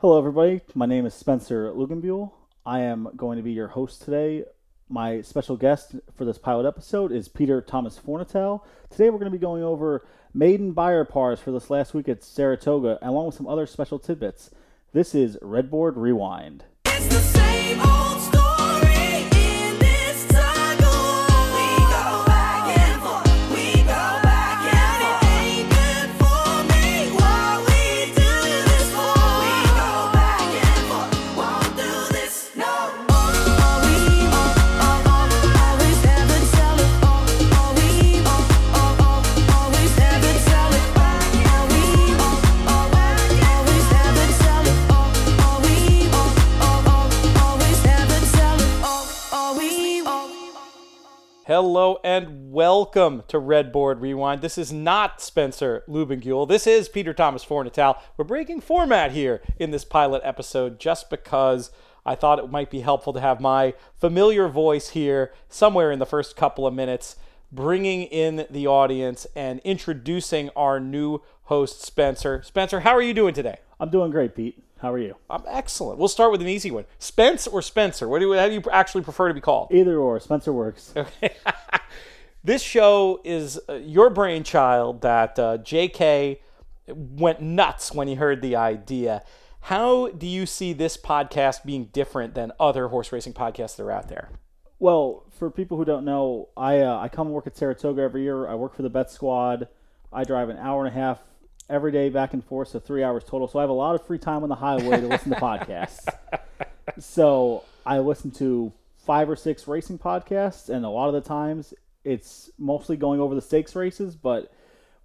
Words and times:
Hello, 0.00 0.16
everybody. 0.16 0.60
My 0.76 0.86
name 0.86 1.06
is 1.06 1.14
Spencer 1.14 1.72
Lugenbuehl. 1.72 2.30
I 2.64 2.82
am 2.82 3.08
going 3.16 3.36
to 3.36 3.42
be 3.42 3.50
your 3.50 3.66
host 3.66 4.00
today. 4.00 4.44
My 4.88 5.22
special 5.22 5.56
guest 5.56 5.96
for 6.14 6.24
this 6.24 6.38
pilot 6.38 6.68
episode 6.68 7.10
is 7.10 7.26
Peter 7.28 7.60
Thomas 7.60 7.98
Fornatale. 7.98 8.60
Today, 8.90 9.10
we're 9.10 9.18
going 9.18 9.32
to 9.32 9.36
be 9.36 9.42
going 9.42 9.64
over 9.64 10.06
maiden 10.32 10.70
Beyer 10.70 11.04
pars 11.04 11.40
for 11.40 11.50
this 11.50 11.68
last 11.68 11.94
week 11.94 12.08
at 12.08 12.22
Saratoga, 12.22 13.00
along 13.02 13.26
with 13.26 13.34
some 13.34 13.48
other 13.48 13.66
special 13.66 13.98
tidbits. 13.98 14.50
This 14.92 15.16
is 15.16 15.36
Redboard 15.42 15.94
Rewind. 15.96 16.62
Hello 51.68 51.98
and 52.02 52.50
welcome 52.50 53.24
to 53.28 53.38
Redboard 53.38 54.00
Rewind. 54.00 54.40
This 54.40 54.56
is 54.56 54.72
not 54.72 55.20
Spencer 55.20 55.84
Lubenguel. 55.86 56.48
This 56.48 56.66
is 56.66 56.88
Peter 56.88 57.12
Thomas 57.12 57.44
Fornatale. 57.44 58.00
We're 58.16 58.24
breaking 58.24 58.62
format 58.62 59.12
here 59.12 59.42
in 59.58 59.70
this 59.70 59.84
pilot 59.84 60.22
episode 60.24 60.80
just 60.80 61.10
because 61.10 61.70
I 62.06 62.14
thought 62.14 62.38
it 62.38 62.50
might 62.50 62.70
be 62.70 62.80
helpful 62.80 63.12
to 63.12 63.20
have 63.20 63.38
my 63.38 63.74
familiar 63.94 64.48
voice 64.48 64.88
here 64.88 65.30
somewhere 65.50 65.92
in 65.92 65.98
the 65.98 66.06
first 66.06 66.36
couple 66.36 66.66
of 66.66 66.72
minutes, 66.72 67.16
bringing 67.52 68.04
in 68.04 68.46
the 68.48 68.66
audience 68.66 69.26
and 69.36 69.60
introducing 69.60 70.48
our 70.56 70.80
new 70.80 71.20
host, 71.44 71.82
Spencer. 71.82 72.42
Spencer, 72.44 72.80
how 72.80 72.96
are 72.96 73.02
you 73.02 73.12
doing 73.12 73.34
today? 73.34 73.58
I'm 73.78 73.90
doing 73.90 74.10
great, 74.10 74.34
Pete. 74.34 74.58
How 74.78 74.92
are 74.92 74.98
you? 74.98 75.16
I'm 75.28 75.42
excellent. 75.48 75.98
We'll 75.98 76.08
start 76.08 76.32
with 76.32 76.40
an 76.40 76.48
easy 76.48 76.70
one. 76.70 76.84
Spence 76.98 77.46
or 77.46 77.62
Spencer? 77.62 78.08
What 78.08 78.20
do 78.20 78.26
you, 78.26 78.32
how 78.34 78.46
do 78.46 78.54
you 78.54 78.62
actually 78.70 79.02
prefer 79.02 79.28
to 79.28 79.34
be 79.34 79.40
called? 79.40 79.72
Either 79.72 79.98
or, 79.98 80.20
Spencer 80.20 80.52
works. 80.52 80.92
Okay. 80.96 81.34
This 82.44 82.62
show 82.62 83.20
is 83.24 83.60
uh, 83.68 83.74
your 83.74 84.10
brainchild 84.10 85.02
that 85.02 85.38
uh, 85.38 85.58
JK 85.58 86.38
went 86.86 87.42
nuts 87.42 87.92
when 87.92 88.06
he 88.08 88.14
heard 88.14 88.40
the 88.40 88.56
idea. 88.56 89.22
How 89.62 90.08
do 90.08 90.26
you 90.26 90.46
see 90.46 90.72
this 90.72 90.96
podcast 90.96 91.64
being 91.64 91.86
different 91.92 92.34
than 92.34 92.52
other 92.60 92.88
horse 92.88 93.12
racing 93.12 93.34
podcasts 93.34 93.76
that 93.76 93.82
are 93.82 93.90
out 93.90 94.08
there? 94.08 94.30
Well, 94.78 95.24
for 95.30 95.50
people 95.50 95.76
who 95.76 95.84
don't 95.84 96.04
know, 96.04 96.48
I 96.56 96.78
uh, 96.80 96.98
I 96.98 97.08
come 97.08 97.30
work 97.30 97.48
at 97.48 97.56
Saratoga 97.56 98.00
every 98.00 98.22
year. 98.22 98.48
I 98.48 98.54
work 98.54 98.74
for 98.74 98.82
the 98.82 98.88
Bet 98.88 99.10
Squad. 99.10 99.68
I 100.12 100.22
drive 100.22 100.48
an 100.48 100.56
hour 100.56 100.86
and 100.86 100.96
a 100.96 100.98
half 100.98 101.18
every 101.68 101.92
day 101.92 102.08
back 102.08 102.32
and 102.32 102.44
forth, 102.44 102.68
so 102.68 102.78
three 102.78 103.02
hours 103.02 103.24
total. 103.24 103.48
So 103.48 103.58
I 103.58 103.62
have 103.62 103.70
a 103.70 103.74
lot 103.74 103.94
of 103.94 104.06
free 104.06 104.18
time 104.18 104.42
on 104.42 104.48
the 104.48 104.54
highway 104.54 105.00
to 105.00 105.06
listen 105.06 105.30
to 105.30 105.36
podcasts. 105.40 106.06
So 106.98 107.64
I 107.84 107.98
listen 107.98 108.30
to 108.32 108.72
five 108.96 109.28
or 109.28 109.36
six 109.36 109.66
racing 109.68 109.98
podcasts, 109.98 110.68
and 110.68 110.84
a 110.84 110.88
lot 110.88 111.08
of 111.08 111.14
the 111.14 111.20
times 111.20 111.74
it's 112.04 112.50
mostly 112.58 112.96
going 112.96 113.20
over 113.20 113.34
the 113.34 113.42
stakes 113.42 113.74
races. 113.76 114.14
But 114.14 114.52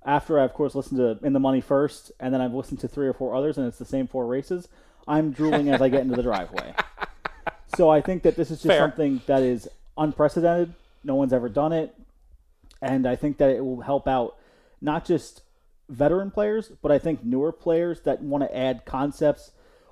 after 0.05 0.39
I, 0.39 0.43
of 0.43 0.53
course, 0.53 0.75
listen 0.75 0.97
to 0.97 1.19
In 1.25 1.33
the 1.33 1.39
Money 1.39 1.61
first, 1.61 2.11
and 2.19 2.33
then 2.33 2.41
I've 2.41 2.53
listened 2.53 2.79
to 2.81 2.87
three 2.87 3.07
or 3.07 3.13
four 3.13 3.35
others, 3.35 3.57
and 3.57 3.67
it's 3.67 3.77
the 3.79 3.85
same 3.85 4.07
four 4.07 4.25
races, 4.25 4.67
I'm 5.07 5.31
drooling 5.31 5.69
as 5.69 5.81
I 5.81 5.89
get 5.89 6.01
into 6.01 6.15
the 6.15 6.23
driveway. 6.23 6.73
So 7.75 7.89
I 7.89 8.01
think 8.01 8.23
that 8.23 8.35
this 8.35 8.51
is 8.51 8.57
just 8.57 8.67
Fair. 8.67 8.79
something 8.79 9.21
that 9.25 9.41
is 9.41 9.67
unprecedented. 9.97 10.75
No 11.03 11.15
one's 11.15 11.33
ever 11.33 11.49
done 11.49 11.73
it. 11.73 11.95
And 12.81 13.07
I 13.07 13.15
think 13.15 13.37
that 13.37 13.49
it 13.49 13.65
will 13.65 13.81
help 13.81 14.07
out 14.07 14.35
not 14.79 15.05
just 15.05 15.41
veteran 15.89 16.31
players, 16.31 16.71
but 16.81 16.91
I 16.91 16.99
think 16.99 17.23
newer 17.23 17.51
players 17.51 18.01
that 18.01 18.21
want 18.21 18.43
to 18.43 18.55
add 18.55 18.85
concepts 18.85 19.51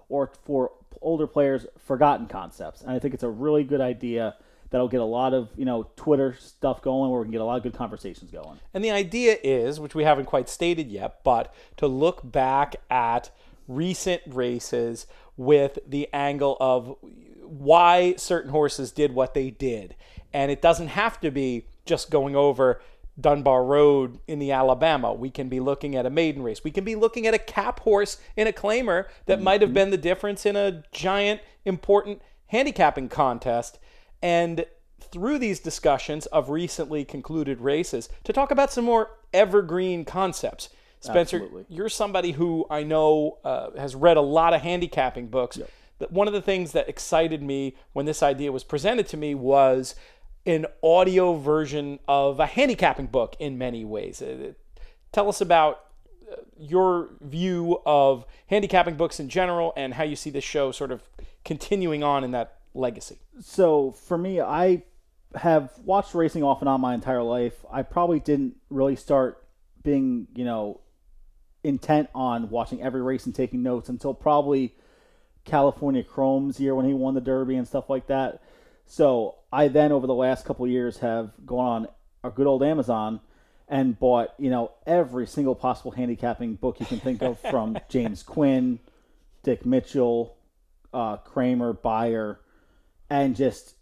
or 0.10 0.32
for 0.44 0.72
older 1.02 1.28
players, 1.28 1.66
forgotten 1.78 2.28
concepts. 2.28 2.82
And 2.82 2.92
I 2.92 3.00
think 3.00 3.14
it's 3.14 3.24
a 3.24 3.30
really 3.30 3.64
good 3.64 3.82
idea 3.82 4.36
that'll 4.70 4.88
get 4.88 5.02
a 5.02 5.06
lot 5.06 5.34
of, 5.34 5.50
you 5.58 5.66
know, 5.66 5.88
Twitter 5.96 6.36
stuff 6.40 6.82
going 6.82 7.12
where 7.12 7.20
we 7.20 7.26
can 7.26 7.32
get 7.32 7.42
a 7.42 7.46
lot 7.46 7.58
of 7.58 7.64
good 7.64 7.74
conversations 7.74 8.32
going. 8.32 8.60
And 8.74 8.84
the 8.84 8.92
idea 8.92 9.38
is, 9.44 9.80
which 9.80 9.96
we 9.96 10.04
haven't 10.04 10.26
quite 10.26 10.48
stated 10.50 10.90
yet, 10.90 11.24
but 11.24 11.54
to 11.78 11.88
look 11.88 12.30
back 12.30 12.76
at 12.90 13.32
recent 13.68 14.22
races 14.28 15.08
with 15.38 15.80
the 15.88 16.08
angle 16.14 16.58
of 16.60 16.96
why 17.44 18.16
certain 18.16 18.52
horses 18.52 18.92
did 18.92 19.14
what 19.14 19.34
they 19.34 19.50
did. 19.50 19.96
And 20.34 20.52
it 20.52 20.62
doesn't 20.62 20.88
have 20.88 21.20
to 21.22 21.32
be 21.32 21.66
just 21.86 22.10
going 22.10 22.36
over 22.36 22.82
Dunbar 23.20 23.64
Road 23.64 24.20
in 24.28 24.40
the 24.40 24.52
Alabama. 24.52 25.14
We 25.14 25.30
can 25.30 25.50
be 25.50 25.60
looking 25.60 25.96
at 25.96 26.06
a 26.06 26.10
maiden 26.10 26.44
race. 26.44 26.64
We 26.64 26.72
can 26.72 26.84
be 26.84 26.96
looking 26.96 27.28
at 27.28 27.34
a 27.34 27.40
cap 27.40 27.82
horse 27.82 28.18
in 28.36 28.48
a 28.48 28.54
claimer 28.54 29.06
that 29.26 29.42
might 29.42 29.62
have 29.62 29.74
been 29.74 29.90
the 29.90 29.98
difference 29.98 30.46
in 30.46 30.56
a 30.56 30.84
giant, 30.92 31.42
important 31.66 32.22
handicapping 32.48 33.10
contest. 33.10 33.80
And 34.22 34.66
through 35.00 35.40
these 35.40 35.60
discussions 35.60 36.26
of 36.28 36.50
recently 36.50 37.04
concluded 37.04 37.60
races, 37.62 38.10
to 38.24 38.34
talk 38.34 38.52
about 38.52 38.72
some 38.72 38.86
more 38.86 39.12
evergreen 39.34 40.06
concepts. 40.06 40.70
Spencer, 41.00 41.38
Absolutely. 41.38 41.66
you're 41.68 41.90
somebody 41.90 42.32
who 42.32 42.66
I 42.70 42.84
know 42.84 43.40
uh, 43.44 43.72
has 43.78 43.96
read 43.96 44.18
a 44.18 44.22
lot 44.22 44.54
of 44.54 44.62
handicapping 44.62 45.28
books. 45.28 45.60
That 45.98 46.12
one 46.12 46.28
of 46.28 46.34
the 46.34 46.42
things 46.42 46.72
that 46.74 46.88
excited 46.88 47.42
me 47.42 47.76
when 47.94 48.06
this 48.06 48.24
idea 48.24 48.52
was 48.52 48.64
presented 48.64 49.08
to 49.10 49.18
me 49.18 49.36
was 49.36 49.96
an 50.46 50.66
audio 50.84 51.36
version 51.36 52.00
of 52.08 52.40
a 52.40 52.46
handicapping 52.46 53.08
book 53.08 53.36
in 53.40 53.58
many 53.58 53.86
ways. 53.86 54.22
Uh, 54.22 54.54
Tell 55.12 55.28
us 55.28 55.42
about 55.42 55.84
uh, 56.32 56.36
your 56.58 57.10
view 57.20 57.82
of 57.86 58.26
handicapping 58.48 58.96
books 58.96 59.20
in 59.20 59.28
general 59.28 59.74
and 59.76 59.94
how 59.94 60.04
you 60.04 60.16
see 60.16 60.30
this 60.30 60.44
show 60.44 60.72
sort 60.72 60.92
of 60.92 61.04
continuing 61.44 62.04
on 62.04 62.24
in 62.24 62.32
that 62.32 62.60
legacy. 62.74 63.18
So 63.42 63.92
for 63.92 64.18
me, 64.18 64.40
I 64.40 64.84
have 65.36 65.72
watched 65.84 66.14
racing 66.14 66.44
off 66.44 66.62
and 66.62 66.70
on 66.70 66.80
my 66.80 66.94
entire 66.94 67.24
life. 67.24 67.66
I 67.72 67.84
probably 67.84 68.20
didn't 68.20 68.56
really 68.70 68.96
start 68.96 69.44
being, 69.84 70.28
you 70.34 70.46
know, 70.46 70.80
intent 71.64 72.10
on 72.16 72.50
watching 72.50 72.82
every 72.82 73.02
race 73.02 73.26
and 73.26 73.36
taking 73.36 73.62
notes 73.62 73.90
until 73.90 74.14
probably 74.14 74.74
California 75.44 76.04
Chrome's 76.04 76.60
year 76.60 76.74
when 76.74 76.86
he 76.86 76.94
won 76.94 77.14
the 77.14 77.22
Derby 77.22 77.56
and 77.56 77.68
stuff 77.68 77.90
like 77.90 78.08
that. 78.08 78.42
So 78.92 79.36
I 79.54 79.70
then, 79.70 79.94
over 79.94 80.06
the 80.06 80.14
last 80.14 80.44
couple 80.44 80.66
of 80.66 80.72
years, 80.72 80.98
have 80.98 81.32
gone 81.46 81.86
on 81.86 81.88
a 82.26 82.30
good 82.30 82.46
old 82.46 82.62
Amazon 82.62 83.22
and 83.70 83.98
bought, 83.98 84.34
you 84.38 84.50
know, 84.50 84.74
every 84.86 85.26
single 85.26 85.56
possible 85.56 85.92
handicapping 85.92 86.56
book 86.56 86.82
you 86.82 86.86
can 86.86 87.00
think 87.00 87.22
of 87.22 87.40
from 87.50 87.78
James 87.88 88.22
Quinn, 88.22 88.80
Dick 89.44 89.66
Mitchell, 89.66 90.36
uh, 90.94 91.16
Cramer, 91.16 91.72
Beyer, 91.72 92.42
and 93.10 93.34
just 93.34 93.76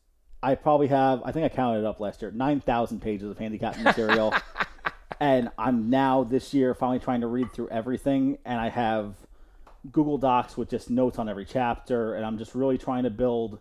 I 0.44 0.54
probably 0.54 0.90
have 0.90 1.24
I 1.26 1.32
think 1.32 1.44
I 1.44 1.50
counted 1.56 1.80
it 1.80 1.86
up 1.86 2.00
last 2.00 2.22
year 2.22 2.30
nine 2.30 2.60
thousand 2.60 3.02
pages 3.02 3.32
of 3.32 3.40
handicapping 3.40 3.82
material, 3.82 4.32
and 5.20 5.50
I'm 5.58 5.90
now 5.90 6.24
this 6.24 6.54
year 6.54 6.76
finally 6.76 7.00
trying 7.00 7.22
to 7.22 7.28
read 7.28 7.52
through 7.52 7.70
everything, 7.70 8.38
and 8.46 8.60
I 8.62 8.70
have 8.70 9.16
Google 9.92 10.20
Docs 10.20 10.56
with 10.56 10.70
just 10.70 10.92
notes 10.92 11.18
on 11.18 11.28
every 11.28 11.46
chapter, 11.46 12.14
and 12.14 12.24
I'm 12.24 12.38
just 12.38 12.54
really 12.54 12.78
trying 12.78 13.06
to 13.06 13.10
build 13.10 13.60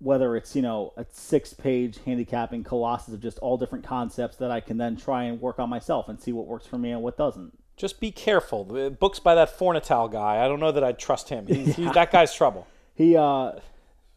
whether 0.00 0.36
it's 0.36 0.54
you 0.54 0.62
know 0.62 0.92
a 0.96 1.04
six 1.10 1.52
page 1.52 1.98
handicapping 2.04 2.62
colossus 2.64 3.12
of 3.14 3.20
just 3.20 3.38
all 3.40 3.56
different 3.56 3.84
concepts 3.84 4.36
that 4.36 4.50
I 4.50 4.60
can 4.60 4.76
then 4.78 4.96
try 4.96 5.24
and 5.24 5.40
work 5.40 5.58
on 5.58 5.68
myself 5.68 6.08
and 6.08 6.20
see 6.20 6.32
what 6.32 6.46
works 6.46 6.66
for 6.66 6.78
me 6.78 6.90
and 6.90 7.02
what 7.02 7.16
doesn't. 7.16 7.52
Just 7.76 8.00
be 8.00 8.10
careful. 8.10 8.64
The 8.64 8.90
books 8.90 9.18
by 9.20 9.34
that 9.36 9.56
Fornatale 9.56 10.10
guy, 10.10 10.44
I 10.44 10.48
don't 10.48 10.58
know 10.60 10.72
that 10.72 10.82
I'd 10.82 10.98
trust 10.98 11.28
him. 11.28 11.46
He's, 11.46 11.76
he's, 11.76 11.92
that 11.94 12.10
guy's 12.10 12.34
trouble. 12.34 12.66
He 12.94 13.16
uh 13.16 13.52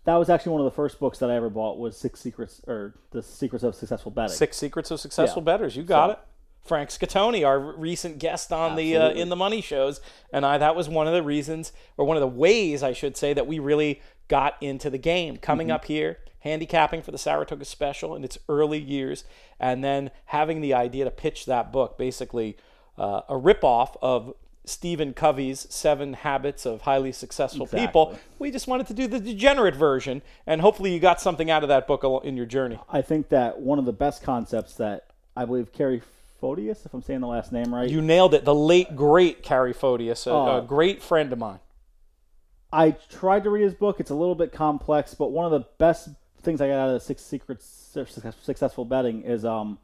that 0.06 0.16
was 0.16 0.30
actually 0.32 0.54
one 0.54 0.62
of 0.62 0.66
the 0.66 0.72
first 0.76 1.00
books 1.00 1.20
that 1.20 1.30
I 1.30 1.36
ever 1.36 1.50
bought 1.50 1.78
was 1.78 1.96
Six 1.96 2.20
Secrets 2.20 2.60
or 2.68 2.96
The 3.12 3.22
Secrets 3.22 3.64
of 3.64 3.76
Successful 3.76 4.12
Betting. 4.12 4.36
Six 4.36 4.58
Secrets 4.58 4.90
of 4.90 5.00
Successful 5.00 5.42
Yeah. 5.42 5.46
Betters. 5.46 5.76
You 5.76 5.84
got 5.84 6.08
So- 6.08 6.12
it. 6.14 6.20
Frank 6.64 6.90
Scatoni, 6.90 7.46
our 7.46 7.60
recent 7.60 8.20
guest 8.20 8.54
on 8.54 8.76
the 8.76 8.96
uh, 8.96 9.10
in 9.12 9.30
the 9.30 9.36
Money 9.36 9.62
shows, 9.62 10.00
and 10.32 10.46
I 10.46 10.58
that 10.58 10.76
was 10.76 10.88
one 10.88 11.08
of 11.08 11.14
the 11.14 11.24
reasons, 11.24 11.72
or 11.98 12.06
one 12.06 12.18
of 12.18 12.22
the 12.22 12.28
ways, 12.28 12.84
I 12.84 12.94
should 12.94 13.18
say, 13.18 13.34
that 13.34 13.48
we 13.48 13.60
really 13.60 14.02
got 14.28 14.56
into 14.62 14.90
the 14.90 14.98
game. 14.98 15.38
Coming 15.38 15.68
Mm-hmm. 15.68 15.76
up 15.76 15.86
here, 15.86 16.20
handicapping 16.40 17.02
for 17.02 17.12
the 17.12 17.18
Saratoga 17.18 17.66
Special 17.66 18.16
in 18.16 18.24
its 18.24 18.38
early 18.48 18.80
years, 18.80 19.24
and 19.60 19.84
then 19.84 20.12
having 20.26 20.62
the 20.62 20.74
idea 20.74 21.04
to 21.06 21.12
pitch 21.12 21.46
that 21.48 21.72
book, 21.72 21.98
basically 21.98 22.56
uh, 22.98 23.22
a 23.28 23.34
ripoff 23.34 23.98
of 24.02 24.34
Stephen 24.64 25.14
Covey's 25.14 25.66
Seven 25.74 26.14
Habits 26.14 26.68
of 26.68 26.82
Highly 26.82 27.12
Successful 27.12 27.66
People. 27.66 28.18
We 28.38 28.52
just 28.52 28.68
wanted 28.68 28.86
to 28.88 28.94
do 28.94 29.08
the 29.08 29.20
degenerate 29.20 29.76
version, 29.76 30.22
and 30.46 30.62
hopefully 30.62 30.94
you 30.94 31.00
got 31.00 31.20
something 31.20 31.50
out 31.50 31.64
of 31.64 31.70
that 31.70 31.88
book 31.88 32.04
in 32.24 32.38
your 32.38 32.46
journey. 32.46 32.80
I 32.88 33.02
think 33.02 33.30
that 33.30 33.60
one 33.60 33.80
of 33.80 33.86
the 33.86 33.92
best 33.94 34.22
concepts 34.22 34.76
that 34.76 35.08
I 35.36 35.46
believe 35.46 35.74
Cary 35.74 36.04
Fotias, 36.42 36.86
if 36.86 36.94
I'm 36.94 37.02
saying 37.02 37.22
the 37.22 37.28
last 37.28 37.52
name 37.52 37.74
right, 37.74 37.90
You 37.90 38.02
nailed 38.02 38.34
it. 38.34 38.44
The 38.46 38.56
late 38.56 38.96
great 38.96 39.44
Cary 39.44 39.74
Fotias, 39.74 40.26
a, 40.28 40.32
a 40.32 40.58
Oh. 40.58 40.62
great 40.62 41.02
friend 41.02 41.32
of 41.32 41.40
mine. 41.40 41.60
I 42.74 42.92
tried 42.92 43.44
to 43.44 43.50
read 43.50 43.64
his 43.64 43.74
book. 43.74 44.00
It's 44.00 44.12
a 44.12 44.16
little 44.16 44.36
bit 44.36 44.52
complex, 44.52 45.14
but 45.14 45.32
one 45.32 45.46
of 45.46 45.52
the 45.52 45.68
best 45.78 46.10
things 46.42 46.62
I 46.62 46.68
got 46.68 46.76
out 46.80 46.88
of 46.90 46.94
the 46.94 47.00
Six 47.00 47.22
Secrets 47.22 47.66
Successful 48.42 48.86
Betting 48.86 49.24
is 49.24 49.46
um 49.46 49.78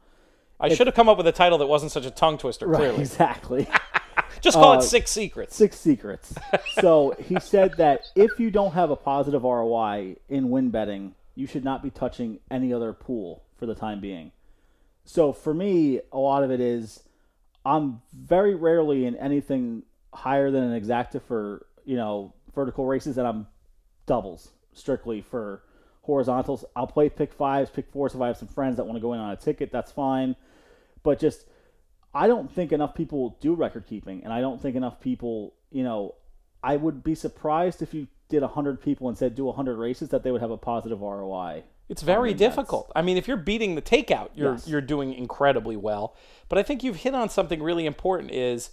I 0.60 0.74
should 0.74 0.86
have 0.88 0.96
come 0.96 1.08
up 1.08 1.16
with 1.18 1.26
a 1.28 1.32
title 1.32 1.58
that 1.58 1.66
wasn't 1.66 1.92
such 1.92 2.04
a 2.06 2.10
tongue 2.10 2.36
twister. 2.38 2.66
Clearly, 2.66 2.98
exactly 3.00 3.68
just 4.40 4.56
call 4.56 4.72
Uh, 4.72 4.78
it 4.78 4.82
Six 4.82 5.10
Secrets. 5.10 5.54
Six 5.54 5.78
Secrets. 5.78 6.34
so 6.80 7.14
he 7.20 7.38
said 7.38 7.74
that 7.76 8.00
if 8.16 8.40
you 8.40 8.50
don't 8.50 8.72
have 8.72 8.90
a 8.90 8.96
positive 8.96 9.44
ROI 9.44 10.16
in 10.28 10.50
win 10.50 10.70
betting, 10.70 11.14
you 11.36 11.46
should 11.46 11.62
not 11.64 11.82
be 11.82 11.90
touching 11.90 12.40
any 12.50 12.72
other 12.72 12.92
pool 12.92 13.42
for 13.58 13.66
the 13.66 13.74
time 13.74 14.00
being. 14.00 14.32
So 15.08 15.32
for 15.32 15.54
me, 15.54 16.02
a 16.12 16.18
lot 16.18 16.44
of 16.44 16.50
it 16.50 16.60
is 16.60 17.02
I'm 17.64 18.02
very 18.12 18.54
rarely 18.54 19.06
in 19.06 19.16
anything 19.16 19.84
higher 20.12 20.50
than 20.50 20.64
an 20.64 20.78
exacta 20.78 21.22
for 21.22 21.66
you 21.86 21.96
know 21.96 22.34
vertical 22.54 22.84
races, 22.84 23.16
and 23.16 23.26
I'm 23.26 23.46
doubles 24.04 24.50
strictly 24.74 25.22
for 25.22 25.62
horizontals. 26.02 26.66
I'll 26.76 26.86
play 26.86 27.08
pick 27.08 27.32
fives, 27.32 27.70
pick 27.70 27.90
fours 27.90 28.14
if 28.14 28.20
I 28.20 28.26
have 28.26 28.36
some 28.36 28.48
friends 28.48 28.76
that 28.76 28.84
want 28.84 28.98
to 28.98 29.00
go 29.00 29.14
in 29.14 29.18
on 29.18 29.30
a 29.30 29.36
ticket. 29.36 29.72
That's 29.72 29.90
fine, 29.90 30.36
but 31.02 31.18
just 31.18 31.46
I 32.12 32.26
don't 32.26 32.52
think 32.52 32.70
enough 32.70 32.94
people 32.94 33.38
do 33.40 33.54
record 33.54 33.86
keeping, 33.86 34.24
and 34.24 34.32
I 34.32 34.42
don't 34.42 34.60
think 34.60 34.76
enough 34.76 35.00
people, 35.00 35.54
you 35.70 35.84
know, 35.84 36.16
I 36.62 36.76
would 36.76 37.02
be 37.02 37.14
surprised 37.14 37.80
if 37.80 37.94
you 37.94 38.08
did 38.28 38.42
100 38.42 38.82
people 38.82 39.08
and 39.08 39.16
said 39.16 39.34
do 39.34 39.46
100 39.46 39.78
races 39.78 40.10
that 40.10 40.22
they 40.22 40.30
would 40.30 40.42
have 40.42 40.50
a 40.50 40.58
positive 40.58 41.00
ROI. 41.00 41.64
It's 41.88 42.02
very 42.02 42.30
mean, 42.30 42.36
difficult. 42.36 42.92
I 42.94 43.02
mean, 43.02 43.16
if 43.16 43.26
you're 43.26 43.36
beating 43.36 43.74
the 43.74 43.82
takeout, 43.82 44.30
you're 44.34 44.54
Yes. 44.54 44.68
you're 44.68 44.80
doing 44.80 45.14
incredibly 45.14 45.76
well. 45.76 46.14
But 46.48 46.58
I 46.58 46.62
think 46.62 46.82
you've 46.82 46.96
hit 46.96 47.14
on 47.14 47.28
something 47.28 47.62
really 47.62 47.86
important 47.86 48.30
is 48.32 48.70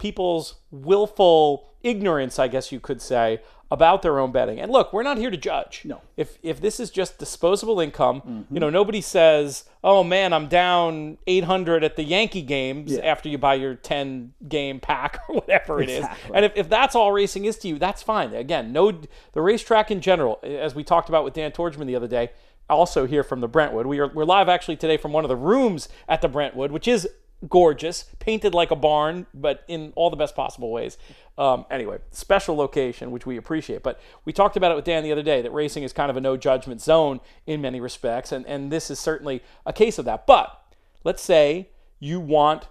people's 0.00 0.56
willful 0.72 1.68
ignorance, 1.82 2.38
I 2.38 2.48
guess 2.48 2.72
you 2.72 2.80
could 2.80 3.00
say, 3.00 3.40
about 3.72 4.02
their 4.02 4.18
own 4.18 4.32
betting. 4.32 4.58
And 4.58 4.72
look, 4.72 4.92
we're 4.92 5.04
not 5.04 5.16
here 5.16 5.30
to 5.30 5.36
judge. 5.36 5.82
No. 5.84 6.00
If 6.16 6.38
if 6.42 6.60
this 6.60 6.80
is 6.80 6.90
just 6.90 7.18
disposable 7.18 7.78
income, 7.78 8.22
you 8.24 8.32
mm-hmm. 8.32 8.54
know, 8.56 8.70
nobody 8.70 9.00
says, 9.00 9.64
"Oh 9.84 10.02
man, 10.02 10.32
I'm 10.32 10.48
down 10.48 11.18
800 11.28 11.84
at 11.84 11.94
the 11.94 12.02
Yankee 12.02 12.42
games 12.42 12.92
Yeah. 12.92 13.00
after 13.02 13.28
you 13.28 13.38
buy 13.38 13.54
your 13.54 13.76
10 13.76 14.34
game 14.48 14.80
pack 14.80 15.20
or 15.28 15.36
whatever 15.36 15.80
it 15.80 15.88
is." 15.88 16.04
And 16.34 16.44
if, 16.44 16.52
if 16.56 16.68
that's 16.68 16.96
all 16.96 17.12
racing 17.12 17.44
is 17.44 17.58
to 17.58 17.68
you, 17.68 17.78
that's 17.78 18.02
fine. 18.02 18.34
Again, 18.34 18.72
no 18.72 18.90
the 19.32 19.40
racetrack 19.40 19.92
in 19.92 20.00
general, 20.00 20.40
as 20.42 20.74
we 20.74 20.82
talked 20.82 21.08
about 21.08 21.22
with 21.22 21.34
Dan 21.34 21.52
Tordjman 21.52 21.86
the 21.86 21.96
other 21.96 22.08
day, 22.08 22.30
also 22.68 23.06
here 23.06 23.22
from 23.22 23.40
the 23.40 23.48
Brentwood. 23.48 23.86
We 23.86 24.00
are 24.00 24.08
we're 24.08 24.24
live 24.24 24.48
actually 24.48 24.76
today 24.76 24.96
from 24.96 25.12
one 25.12 25.24
of 25.24 25.28
the 25.28 25.36
rooms 25.36 25.88
at 26.08 26.22
the 26.22 26.28
Brentwood, 26.28 26.72
which 26.72 26.88
is 26.88 27.08
gorgeous, 27.48 28.04
painted 28.18 28.54
like 28.54 28.70
a 28.70 28.76
barn, 28.76 29.26
but 29.32 29.64
in 29.68 29.92
all 29.96 30.10
the 30.10 30.16
best 30.16 30.36
possible 30.36 30.70
ways. 30.70 30.98
Um, 31.38 31.64
anyway, 31.70 31.98
special 32.10 32.56
location, 32.56 33.10
which 33.10 33.26
we 33.26 33.36
appreciate. 33.36 33.82
But 33.82 34.00
we 34.24 34.32
talked 34.32 34.56
about 34.56 34.72
it 34.72 34.74
with 34.74 34.84
Dan 34.84 35.02
the 35.02 35.12
other 35.12 35.22
day 35.22 35.40
that 35.42 35.50
racing 35.50 35.82
is 35.82 35.92
kind 35.92 36.10
of 36.10 36.16
a 36.16 36.20
no 36.20 36.36
judgment 36.36 36.80
zone 36.80 37.20
in 37.46 37.60
many 37.60 37.80
respects, 37.80 38.32
and 38.32 38.46
and 38.46 38.70
this 38.70 38.90
is 38.90 38.98
certainly 38.98 39.42
a 39.64 39.72
case 39.72 39.98
of 39.98 40.04
that. 40.04 40.26
But 40.26 40.74
let's 41.04 41.22
say 41.22 41.70
you 41.98 42.20
want 42.20 42.68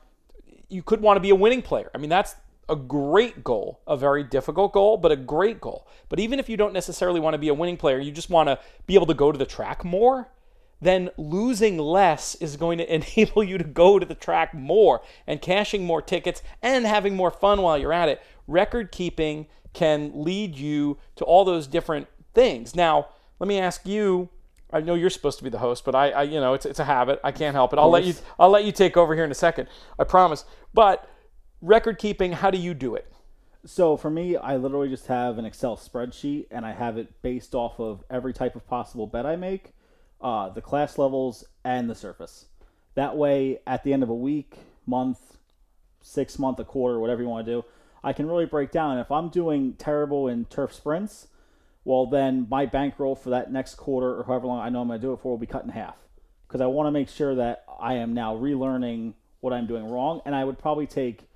you 0.69 0.83
could 0.83 1.01
want 1.01 1.18
to 1.18 1.22
be 1.22 1.31
a 1.31 1.36
winning 1.36 1.62
player. 1.62 1.89
I 1.95 1.98
mean, 1.98 2.10
that's 2.10 2.36
a 2.69 2.75
great 2.75 3.44
goal, 3.44 3.81
a 3.88 3.98
very 3.98 4.24
difficult 4.24 4.74
goal, 4.74 4.98
but 4.98 5.12
a 5.12 5.15
great 5.15 5.60
goal. 5.60 5.88
But 6.07 6.19
even 6.19 6.39
if 6.39 6.48
you 6.48 6.56
don't 6.56 6.74
necessarily 6.74 7.19
want 7.19 7.33
to 7.33 7.39
be 7.39 7.48
a 7.48 7.54
winning 7.54 7.77
player, 7.77 8.00
you 8.00 8.12
just 8.12 8.30
want 8.30 8.48
to 8.48 8.60
be 8.86 8.94
able 8.94 9.07
to 9.07 9.15
go 9.15 9.31
to 9.31 9.38
the 9.38 9.45
track 9.45 9.83
more, 9.83 10.30
then 10.81 11.10
losing 11.18 11.78
less 11.78 12.36
is 12.36 12.58
going 12.58 12.78
to 12.78 12.94
enable 13.18 13.44
you 13.44 13.58
to 13.58 13.64
go 13.64 14.00
to 14.00 14.06
the 14.06 14.16
track 14.16 14.54
more 14.54 15.02
and 15.28 15.42
cashing 15.42 15.86
more 15.86 16.02
tickets 16.02 16.42
and 16.62 16.86
having 16.86 17.16
more 17.16 17.31
fun 17.31 17.62
while 17.62 17.78
you're 17.78 17.94
at 17.94 18.10
it. 18.10 18.22
Record 18.48 18.92
keeping 18.92 19.48
can 19.74 20.12
lead 20.14 20.56
you 20.56 20.98
to 21.16 21.24
all 21.24 21.46
those 21.46 21.68
different 21.68 22.08
things. 22.34 22.76
Now, 22.76 23.08
let 23.40 23.48
me 23.48 23.60
ask 23.60 23.86
you 23.86 24.30
I 24.72 24.81
know 24.81 24.94
you're 24.94 25.10
supposed 25.10 25.40
to 25.40 25.44
be 25.44 25.50
the 25.50 25.60
host, 25.60 25.84
but 25.84 25.96
I, 25.96 26.12
I 26.12 26.24
you 26.24 26.40
know, 26.40 26.54
it's, 26.54 26.66
it's 26.66 26.80
a 26.80 26.86
habit. 26.86 27.20
I 27.24 27.32
can't 27.32 27.56
help 27.56 27.74
it. 27.74 27.80
I'll 27.80 27.90
let 27.90 28.04
you, 28.06 28.14
I'll 28.38 28.52
let 28.52 28.66
you 28.66 28.72
take 28.72 28.98
over 28.98 29.16
here 29.16 29.24
in 29.24 29.32
a 29.32 29.36
second. 29.36 29.68
I 29.98 30.04
promise. 30.04 30.46
But 30.74 31.10
record 31.62 31.98
keeping, 31.98 32.34
how 32.34 32.52
do 32.52 32.58
you 32.58 32.74
do 32.74 32.96
it? 32.96 33.12
So 33.66 33.98
for 33.98 34.10
me, 34.10 34.38
I 34.38 34.58
literally 34.58 34.90
just 34.90 35.08
have 35.08 35.38
an 35.38 35.46
Excel 35.46 35.75
spreadsheet, 35.75 36.48
and 36.52 36.66
I 36.66 36.72
have 36.72 36.98
it 36.98 37.22
based 37.22 37.56
off 37.56 37.80
of 37.80 38.04
every 38.10 38.32
type 38.32 38.56
of 38.56 38.66
possible 38.68 39.08
bet 39.08 39.25
I 39.25 39.36
make, 39.36 39.74
uh, 40.21 40.50
the 40.50 40.62
class 40.62 40.98
levels, 40.98 41.45
and 41.63 41.89
the 41.89 41.95
surface. 41.95 42.45
That 42.95 43.16
way, 43.16 43.60
at 43.66 43.83
the 43.83 43.94
end 43.94 44.04
of 44.04 44.10
a 44.10 44.16
week, 44.16 44.57
month, 44.86 45.38
six 46.01 46.39
month, 46.39 46.60
a 46.60 46.66
quarter, 46.66 47.00
whatever 47.00 47.21
you 47.21 47.30
want 47.30 47.45
to 47.45 47.51
do, 47.51 47.66
I 48.04 48.13
can 48.13 48.27
really 48.27 48.45
break 48.45 48.71
down. 48.71 48.98
If 48.98 49.12
I'm 49.12 49.30
doing 49.30 49.74
terrible 49.74 50.27
in 50.27 50.45
turf 50.45 50.74
sprints, 50.74 51.27
well, 51.83 52.06
then 52.06 52.48
my 52.50 52.66
bankroll 52.66 53.16
for 53.16 53.30
that 53.30 53.51
next 53.51 53.75
quarter 53.75 54.19
or 54.19 54.24
however 54.24 54.48
long 54.48 54.60
I 54.60 54.69
know 54.69 54.81
I'm 54.81 54.88
going 54.88 55.00
to 55.00 55.07
do 55.07 55.13
it 55.13 55.19
for 55.21 55.31
will 55.31 55.38
be 55.38 55.45
cut 55.45 55.63
in 55.63 55.69
half 55.69 55.95
because 56.48 56.62
I 56.62 56.65
want 56.65 56.88
to 56.88 56.92
make 56.92 57.10
sure 57.10 57.36
that 57.36 57.63
I 57.80 57.95
am 57.95 58.13
now 58.13 58.36
relearning 58.36 59.13
what 59.39 59.54
I'm 59.54 59.68
doing 59.68 59.86
wrong, 59.86 60.22
and 60.25 60.36
I 60.36 60.44
would 60.44 60.57
probably 60.57 60.88
take 60.88 61.30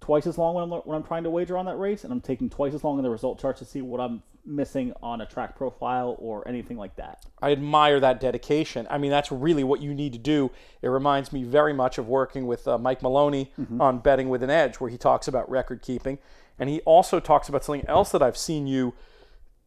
twice 0.00 0.26
as 0.26 0.38
long 0.38 0.54
when 0.54 0.64
I'm 0.64 0.70
when 0.70 0.96
I'm 0.96 1.02
trying 1.02 1.24
to 1.24 1.30
wager 1.30 1.56
on 1.56 1.66
that 1.66 1.76
race, 1.76 2.04
and 2.04 2.12
I'm 2.12 2.20
taking 2.20 2.48
twice 2.50 2.74
as 2.74 2.84
long 2.84 2.98
in 2.98 3.02
the 3.02 3.10
result 3.10 3.40
charts 3.40 3.58
to 3.60 3.64
see 3.64 3.82
what 3.82 4.00
I'm 4.00 4.22
missing 4.48 4.92
on 5.02 5.20
a 5.20 5.26
track 5.26 5.56
profile 5.56 6.16
or 6.18 6.46
anything 6.48 6.76
like 6.76 6.96
that. 6.96 7.24
I 7.40 7.52
admire 7.52 8.00
that 8.00 8.18
dedication. 8.20 8.86
I 8.90 8.98
mean, 8.98 9.10
that's 9.10 9.30
really 9.30 9.62
what 9.62 9.80
you 9.80 9.94
need 9.94 10.12
to 10.14 10.18
do. 10.18 10.50
It 10.82 10.88
reminds 10.88 11.32
me 11.32 11.44
very 11.44 11.72
much 11.72 11.98
of 11.98 12.08
working 12.08 12.46
with 12.46 12.66
uh, 12.66 12.78
Mike 12.78 13.02
Maloney 13.02 13.52
on 13.80 13.98
Betting 13.98 14.28
with 14.28 14.42
an 14.42 14.50
Edge, 14.50 14.76
where 14.76 14.90
he 14.90 14.98
talks 14.98 15.28
about 15.28 15.48
record 15.50 15.82
keeping. 15.82 16.18
And 16.58 16.68
he 16.68 16.80
also 16.80 17.20
talks 17.20 17.48
about 17.48 17.64
something 17.64 17.86
else 17.86 18.10
that 18.10 18.22
I've 18.22 18.36
seen 18.36 18.66
you 18.66 18.94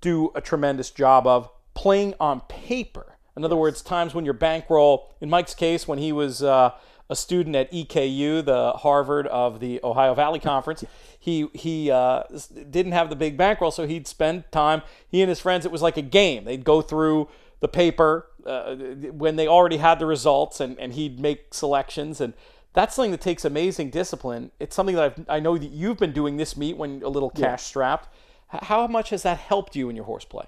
do 0.02 0.32
a 0.36 0.42
tremendous 0.42 0.90
job 0.90 1.28
of 1.28 1.50
playing 1.74 2.16
on 2.20 2.42
paper. 2.42 3.18
In 3.38 3.46
other 3.46 3.56
words, 3.56 3.82
times 3.82 4.14
when 4.14 4.26
your 4.26 4.34
bankroll, 4.34 5.14
in 5.22 5.30
Mike's 5.30 5.56
case, 5.56 5.88
when 5.88 6.00
he 6.00 6.12
was 6.12 6.44
uh, 6.44 6.72
a 7.12 7.16
student 7.16 7.56
at 7.58 7.70
EKU, 7.72 8.44
the 8.44 8.72
Harvard 8.72 9.28
of 9.28 9.60
the 9.60 9.82
Ohio 9.84 10.14
Valley 10.16 10.40
Conference, 10.40 10.84
he 11.20 11.48
he 11.54 11.92
uh, 11.92 12.24
didn't 12.72 12.94
have 12.94 13.10
the 13.10 13.16
big 13.16 13.38
bankroll, 13.38 13.70
so 13.70 13.86
he'd 13.86 14.08
spend 14.08 14.46
time. 14.52 14.82
He 15.10 15.22
and 15.22 15.30
his 15.30 15.40
friends, 15.40 15.66
it 15.66 15.72
was 15.72 15.82
like 15.82 15.98
a 15.98 16.02
game. 16.02 16.46
They'd 16.46 16.64
go 16.64 16.82
through 16.82 17.28
the 17.60 17.68
paper 17.68 18.28
uh, 18.46 18.76
when 18.76 19.36
they 19.36 19.48
already 19.48 19.78
had 19.78 20.00
the 20.00 20.06
results, 20.06 20.62
and, 20.62 20.80
and 20.80 20.94
he'd 20.94 21.20
make 21.20 21.54
selections 21.54 22.20
and. 22.20 22.34
That's 22.74 22.96
something 22.96 23.12
that 23.12 23.20
takes 23.20 23.44
amazing 23.44 23.90
discipline. 23.90 24.52
It's 24.58 24.78
something 24.78 24.96
that 24.96 25.04
I've, 25.04 25.26
I 25.28 25.42
know 25.42 25.58
that 25.58 25.72
you've 25.72 25.98
been 25.98 26.14
doing 26.14 26.38
this 26.38 26.56
meet 26.56 26.78
when 26.78 27.04
a 27.04 27.10
little 27.10 27.30
cash 27.30 27.64
strapped. 27.64 28.08
How 28.48 28.88
much 28.88 29.10
has 29.10 29.24
that 29.24 29.40
helped 29.40 29.76
you 29.76 29.90
in 29.90 29.98
your 29.98 30.06
horseplay? 30.06 30.46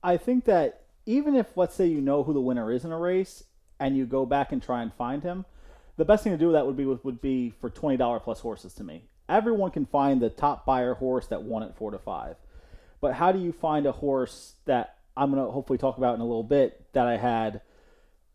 I 0.00 0.18
think 0.18 0.44
that 0.44 0.82
even 1.04 1.34
if 1.34 1.56
let's 1.56 1.74
say 1.74 1.88
you 1.88 2.00
know 2.00 2.22
who 2.22 2.32
the 2.32 2.40
winner 2.40 2.70
is 2.70 2.84
in 2.84 2.92
a 2.92 2.96
race 2.96 3.42
and 3.80 3.96
you 3.96 4.06
go 4.06 4.24
back 4.24 4.52
and 4.52 4.62
try 4.62 4.82
and 4.82 4.94
find 4.94 5.24
him, 5.24 5.46
the 5.98 6.04
best 6.04 6.24
thing 6.24 6.32
to 6.32 6.38
do 6.38 6.46
with 6.46 6.54
that 6.54 6.64
would 6.64 6.76
be 6.76 6.86
would 6.86 7.20
be 7.20 7.50
for 7.60 7.68
twenty 7.68 7.98
dollar 7.98 8.20
plus 8.20 8.40
horses 8.40 8.72
to 8.74 8.84
me. 8.84 9.02
Everyone 9.28 9.70
can 9.70 9.84
find 9.84 10.22
the 10.22 10.30
top 10.30 10.64
Beyer 10.64 10.94
horse 10.94 11.26
that 11.26 11.42
won 11.42 11.62
at 11.62 11.76
four 11.76 11.90
to 11.90 11.98
five, 11.98 12.36
but 13.02 13.14
how 13.14 13.32
do 13.32 13.38
you 13.38 13.52
find 13.52 13.84
a 13.84 13.92
horse 13.92 14.54
that 14.64 14.96
I'm 15.16 15.30
gonna 15.30 15.50
hopefully 15.50 15.78
talk 15.78 15.98
about 15.98 16.14
in 16.14 16.20
a 16.22 16.24
little 16.24 16.44
bit 16.44 16.86
that 16.92 17.06
I 17.06 17.18
had 17.18 17.60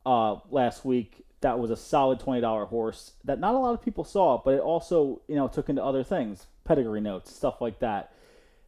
uh, 0.05 0.35
last 0.51 0.85
week 0.85 1.25
that 1.41 1.57
was 1.57 1.71
a 1.71 1.77
solid 1.77 2.19
twenty 2.19 2.41
dollar 2.41 2.65
horse 2.65 3.13
that 3.23 3.39
not 3.39 3.55
a 3.55 3.57
lot 3.57 3.73
of 3.73 3.81
people 3.81 4.03
saw, 4.03 4.41
but 4.43 4.53
it 4.53 4.59
also 4.59 5.21
you 5.27 5.35
know 5.35 5.47
took 5.47 5.69
into 5.69 5.83
other 5.83 6.03
things, 6.03 6.47
pedigree 6.65 7.01
notes, 7.01 7.33
stuff 7.33 7.61
like 7.61 7.79
that. 7.79 8.11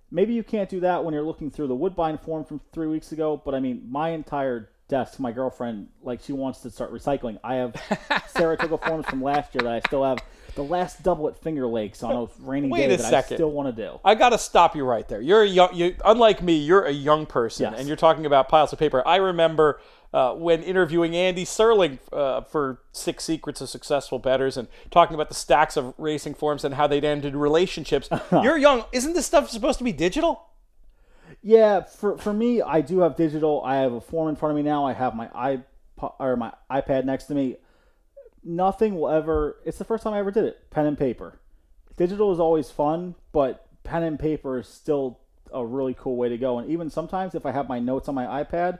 Maybe 0.10 0.34
you 0.34 0.44
can't 0.44 0.70
do 0.70 0.80
that 0.80 1.04
when 1.04 1.14
you're 1.14 1.24
looking 1.24 1.52
through 1.52 1.68
the 1.68 1.76
Woodbine 1.76 2.18
form 2.18 2.46
from 2.46 2.62
three 2.72 2.88
weeks 2.88 3.12
ago, 3.12 3.42
but 3.44 3.54
I 3.54 3.60
mean, 3.60 3.84
my 3.90 4.10
entire 4.10 4.70
desk, 4.88 5.20
my 5.20 5.32
girlfriend, 5.32 5.88
like 6.04 6.22
she 6.22 6.34
wants 6.34 6.60
to 6.62 6.70
start 6.70 6.94
recycling. 6.94 7.40
I 7.44 7.56
have 7.56 7.76
Saratoga 8.28 8.78
forms 8.78 9.06
from 9.08 9.22
last 9.24 9.54
year 9.56 9.62
that 9.64 9.74
I 9.74 9.80
still 9.88 10.04
have. 10.04 10.20
The 10.56 10.64
last 10.64 11.04
double 11.04 11.28
at 11.28 11.36
Finger 11.44 11.68
Lakes 11.68 12.02
on 12.02 12.16
a 12.16 12.28
rainy 12.42 12.70
Wait 12.70 12.88
day 12.88 12.94
a 12.94 12.98
that 12.98 13.10
second. 13.10 13.34
I 13.34 13.38
still 13.38 13.52
want 13.52 13.76
to 13.76 13.82
do. 13.84 14.00
I 14.06 14.16
got 14.16 14.30
to 14.30 14.38
stop 14.38 14.74
you 14.74 14.86
right 14.86 15.06
there. 15.06 15.20
You're 15.20 15.44
a 15.44 15.48
young, 15.48 15.76
you, 15.76 15.98
unlike 16.06 16.42
me, 16.42 16.56
you're 16.56 16.86
a 16.86 16.94
young 16.94 17.26
person, 17.26 17.70
Yes. 17.72 17.78
and 17.80 17.90
you're 17.90 17.98
talking 17.98 18.26
about 18.26 18.48
piles 18.48 18.72
of 18.72 18.80
paper. 18.80 19.06
I 19.06 19.18
remember 19.18 19.82
uh, 20.14 20.34
when 20.34 20.64
interviewing 20.64 21.14
Andy 21.14 21.44
Serling 21.44 22.00
uh, 22.14 22.40
for 22.40 22.80
Six 22.94 23.26
Secrets 23.26 23.60
of 23.60 23.68
Successful 23.68 24.18
Betters 24.18 24.56
and 24.56 24.70
talking 24.92 25.14
about 25.14 25.28
the 25.28 25.36
stacks 25.36 25.76
of 25.76 25.94
racing 25.98 26.36
forms 26.36 26.64
and 26.64 26.76
how 26.76 26.88
they'd 26.88 27.04
ended 27.04 27.36
relationships. 27.36 28.08
you're 28.32 28.58
young. 28.58 28.86
Isn't 28.94 29.12
this 29.12 29.26
stuff 29.26 29.50
supposed 29.50 29.80
to 29.80 29.84
be 29.84 29.92
digital? 29.92 30.42
Yeah, 31.48 31.82
for 31.84 32.18
for 32.18 32.34
me, 32.34 32.64
I 32.64 32.82
do 32.82 33.02
have 33.02 33.16
digital. 33.16 33.62
I 33.64 33.76
have 33.76 33.94
a 33.94 34.02
form 34.02 34.30
in 34.30 34.36
front 34.36 34.54
of 34.54 34.56
me 34.56 34.64
now. 34.64 34.84
I 34.84 34.94
have 34.94 35.14
my 35.16 35.28
iPod 35.28 36.16
or 36.20 36.36
my 36.36 36.52
iPad 36.72 37.06
next 37.06 37.26
to 37.26 37.36
me. 37.36 37.58
Nothing 38.44 38.96
will 38.96 39.10
ever. 39.10 39.58
It's 39.64 39.78
the 39.78 39.86
first 39.86 40.04
time 40.04 40.14
I 40.14 40.18
ever 40.18 40.32
did 40.32 40.46
it. 40.46 40.72
Pen 40.72 40.88
and 40.88 40.98
paper. 40.98 41.40
Digital 41.98 42.34
is 42.34 42.40
always 42.40 42.72
fun, 42.72 43.14
but 43.32 43.68
pen 43.84 44.02
and 44.02 44.18
paper 44.20 44.58
is 44.58 44.68
still 44.68 45.20
a 45.54 45.64
really 45.64 45.94
cool 45.94 46.16
way 46.16 46.30
to 46.30 46.38
go. 46.40 46.58
And 46.58 46.68
even 46.72 46.90
sometimes, 46.90 47.36
if 47.36 47.46
I 47.46 47.52
have 47.52 47.70
my 47.70 47.78
notes 47.78 48.10
on 48.10 48.16
my 48.16 48.44
iPad, 48.44 48.80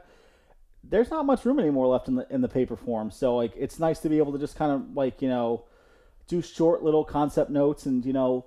there's 0.82 1.08
not 1.08 1.24
much 1.24 1.44
room 1.44 1.60
anymore 1.60 1.86
left 1.86 2.08
in 2.08 2.16
the 2.16 2.26
in 2.34 2.40
the 2.40 2.48
paper 2.48 2.74
form. 2.74 3.12
So 3.12 3.36
like, 3.36 3.52
it's 3.56 3.78
nice 3.78 4.00
to 4.00 4.08
be 4.08 4.18
able 4.18 4.32
to 4.32 4.40
just 4.40 4.56
kind 4.56 4.72
of 4.72 4.96
like 4.96 5.22
you 5.22 5.28
know, 5.28 5.66
do 6.26 6.42
short 6.42 6.82
little 6.82 7.04
concept 7.04 7.48
notes 7.48 7.86
and 7.86 8.04
you 8.04 8.12
know, 8.12 8.44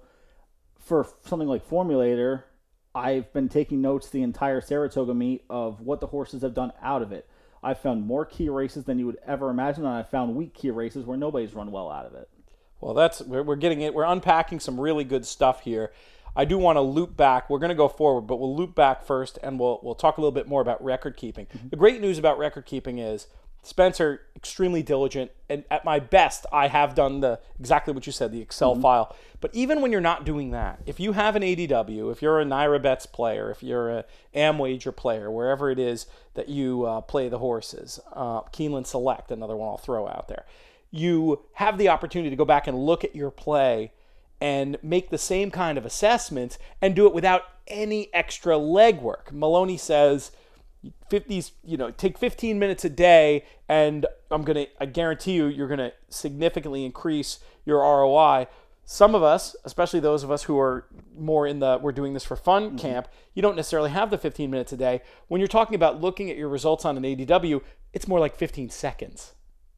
for 0.77 1.07
something 1.23 1.47
like 1.47 1.69
Formulator, 1.69 2.43
I've 2.95 3.31
been 3.33 3.49
taking 3.49 3.81
notes 3.81 4.09
the 4.09 4.23
entire 4.23 4.61
Saratoga 4.61 5.13
meet 5.13 5.43
of 5.49 5.81
what 5.81 5.99
the 5.99 6.07
horses 6.07 6.41
have 6.41 6.53
done 6.53 6.73
out 6.81 7.01
of 7.01 7.11
it. 7.11 7.27
I've 7.61 7.79
found 7.79 8.05
more 8.05 8.25
key 8.25 8.49
races 8.49 8.85
than 8.85 8.99
you 8.99 9.05
would 9.05 9.19
ever 9.25 9.49
imagine, 9.49 9.85
and 9.85 9.93
I've 9.93 10.09
found 10.09 10.35
weak 10.35 10.53
key 10.53 10.71
races 10.71 11.05
where 11.05 11.17
nobody's 11.17 11.53
run 11.53 11.71
well 11.71 11.91
out 11.91 12.05
of 12.05 12.15
it. 12.15 12.29
Well, 12.79 12.93
that's 12.93 13.21
we're, 13.21 13.43
we're 13.43 13.57
getting 13.57 13.81
it. 13.81 13.93
We're 13.93 14.05
unpacking 14.05 14.59
some 14.59 14.79
really 14.79 15.03
good 15.03 15.25
stuff 15.25 15.61
here. 15.61 15.91
I 16.35 16.45
do 16.45 16.57
want 16.57 16.77
to 16.77 16.81
loop 16.81 17.17
back. 17.17 17.49
We're 17.49 17.59
going 17.59 17.69
to 17.69 17.75
go 17.75 17.89
forward, 17.89 18.21
but 18.21 18.39
we'll 18.39 18.55
loop 18.55 18.75
back 18.75 19.03
first, 19.03 19.37
and 19.43 19.59
we'll 19.59 19.79
we'll 19.83 19.95
talk 19.95 20.17
a 20.17 20.21
little 20.21 20.31
bit 20.31 20.47
more 20.47 20.61
about 20.61 20.81
record 20.83 21.17
keeping. 21.17 21.47
Mm-hmm. 21.47 21.69
The 21.69 21.75
great 21.75 21.99
news 22.01 22.17
about 22.17 22.37
record 22.37 22.65
keeping 22.65 22.97
is 22.99 23.27
Spencer 23.61 24.21
extremely 24.35 24.81
diligent, 24.81 25.31
and 25.49 25.65
at 25.69 25.83
my 25.83 25.99
best, 25.99 26.45
I 26.51 26.67
have 26.67 26.95
done 26.95 27.19
the 27.19 27.39
exactly 27.59 27.93
what 27.93 28.05
you 28.05 28.11
said, 28.13 28.31
the 28.31 28.41
Excel 28.41 28.75
file. 28.75 29.15
But 29.41 29.53
even 29.53 29.81
when 29.81 29.91
you're 29.91 30.01
not 30.01 30.25
doing 30.25 30.51
that, 30.51 30.79
if 30.85 30.99
you 30.99 31.11
have 31.11 31.35
an 31.35 31.43
ADW, 31.43 32.11
if 32.11 32.21
you're 32.21 32.39
a 32.39 32.45
NYRA 32.45 32.81
Bets 32.81 33.05
player, 33.05 33.51
if 33.51 33.61
you're 33.61 33.89
a 33.89 34.05
Amwager 34.33 34.95
player, 34.95 35.29
wherever 35.29 35.69
it 35.69 35.77
is 35.77 36.07
that 36.35 36.47
you 36.47 36.85
uh, 36.85 37.01
play 37.01 37.27
the 37.27 37.39
horses, 37.39 37.99
uh, 38.13 38.41
Keeneland 38.43 38.87
Select, 38.87 39.29
another 39.29 39.57
one 39.57 39.69
I'll 39.69 39.77
throw 39.77 40.07
out 40.07 40.29
there, 40.29 40.45
you 40.89 41.41
have 41.53 41.77
the 41.77 41.89
opportunity 41.89 42.29
to 42.29 42.35
go 42.35 42.45
back 42.45 42.65
and 42.67 42.77
look 42.77 43.03
at 43.03 43.15
your 43.15 43.31
play 43.31 43.91
and 44.41 44.77
make 44.81 45.09
the 45.09 45.17
same 45.17 45.51
kind 45.51 45.77
of 45.77 45.85
assessments 45.85 46.57
and 46.81 46.95
do 46.95 47.05
it 47.05 47.13
without 47.13 47.43
any 47.67 48.13
extra 48.13 48.55
legwork. 48.55 49.31
Maloney 49.31 49.77
says 49.77 50.31
50s, 51.11 51.51
you 51.63 51.77
know, 51.77 51.91
take 51.91 52.17
15 52.17 52.57
minutes 52.57 52.85
a 52.85 52.89
day 52.89 53.45
and 53.67 54.05
I'm 54.31 54.43
going 54.43 54.55
to 54.55 54.67
I 54.79 54.85
guarantee 54.85 55.33
you 55.33 55.47
you're 55.47 55.67
going 55.67 55.79
to 55.79 55.93
significantly 56.09 56.85
increase 56.85 57.39
your 57.65 57.79
ROI. 57.79 58.47
Some 58.85 59.13
of 59.13 59.21
us, 59.21 59.55
especially 59.65 59.99
those 59.99 60.23
of 60.23 60.31
us 60.31 60.43
who 60.43 60.57
are 60.57 60.87
more 61.15 61.45
in 61.45 61.59
the 61.59 61.79
we're 61.81 61.91
doing 61.91 62.13
this 62.13 62.23
for 62.23 62.35
fun 62.35 62.69
mm-hmm. 62.69 62.77
camp, 62.77 63.07
you 63.33 63.41
don't 63.41 63.55
necessarily 63.55 63.91
have 63.91 64.09
the 64.09 64.17
15 64.17 64.49
minutes 64.49 64.71
a 64.71 64.77
day. 64.77 65.01
When 65.27 65.39
you're 65.39 65.47
talking 65.47 65.75
about 65.75 66.01
looking 66.01 66.29
at 66.29 66.37
your 66.37 66.49
results 66.49 66.85
on 66.85 66.97
an 66.97 67.03
ADW, 67.03 67.61
it's 67.93 68.07
more 68.07 68.19
like 68.19 68.35
15 68.35 68.69
seconds. 68.69 69.33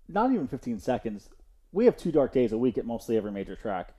Not 0.08 0.32
even 0.32 0.48
15 0.48 0.80
seconds. 0.80 1.30
We 1.72 1.86
have 1.86 1.98
two 1.98 2.12
dark 2.12 2.34
days 2.34 2.52
a 2.52 2.58
week 2.58 2.78
at 2.78 2.86
mostly 2.86 3.18
every 3.18 3.32
major 3.32 3.56
track. 3.56 3.94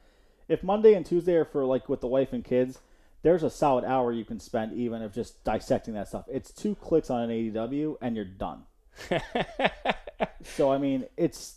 If 0.48 0.62
Monday 0.62 0.94
and 0.94 1.04
Tuesday 1.04 1.34
are 1.34 1.44
for 1.44 1.64
like 1.64 1.88
with 1.88 2.00
the 2.00 2.06
wife 2.06 2.32
and 2.32 2.44
kids, 2.44 2.80
there's 3.22 3.42
a 3.42 3.50
solid 3.50 3.84
hour 3.84 4.12
you 4.12 4.24
can 4.24 4.40
spend 4.40 4.72
even 4.72 5.02
of 5.02 5.12
just 5.12 5.42
dissecting 5.44 5.94
that 5.94 6.08
stuff. 6.08 6.24
It's 6.30 6.52
two 6.52 6.74
clicks 6.74 7.10
on 7.10 7.22
an 7.22 7.30
ADW 7.30 7.96
and 8.00 8.16
you're 8.16 8.24
done. 8.24 8.64
so 10.42 10.70
I 10.72 10.78
mean, 10.78 11.06
it's 11.16 11.56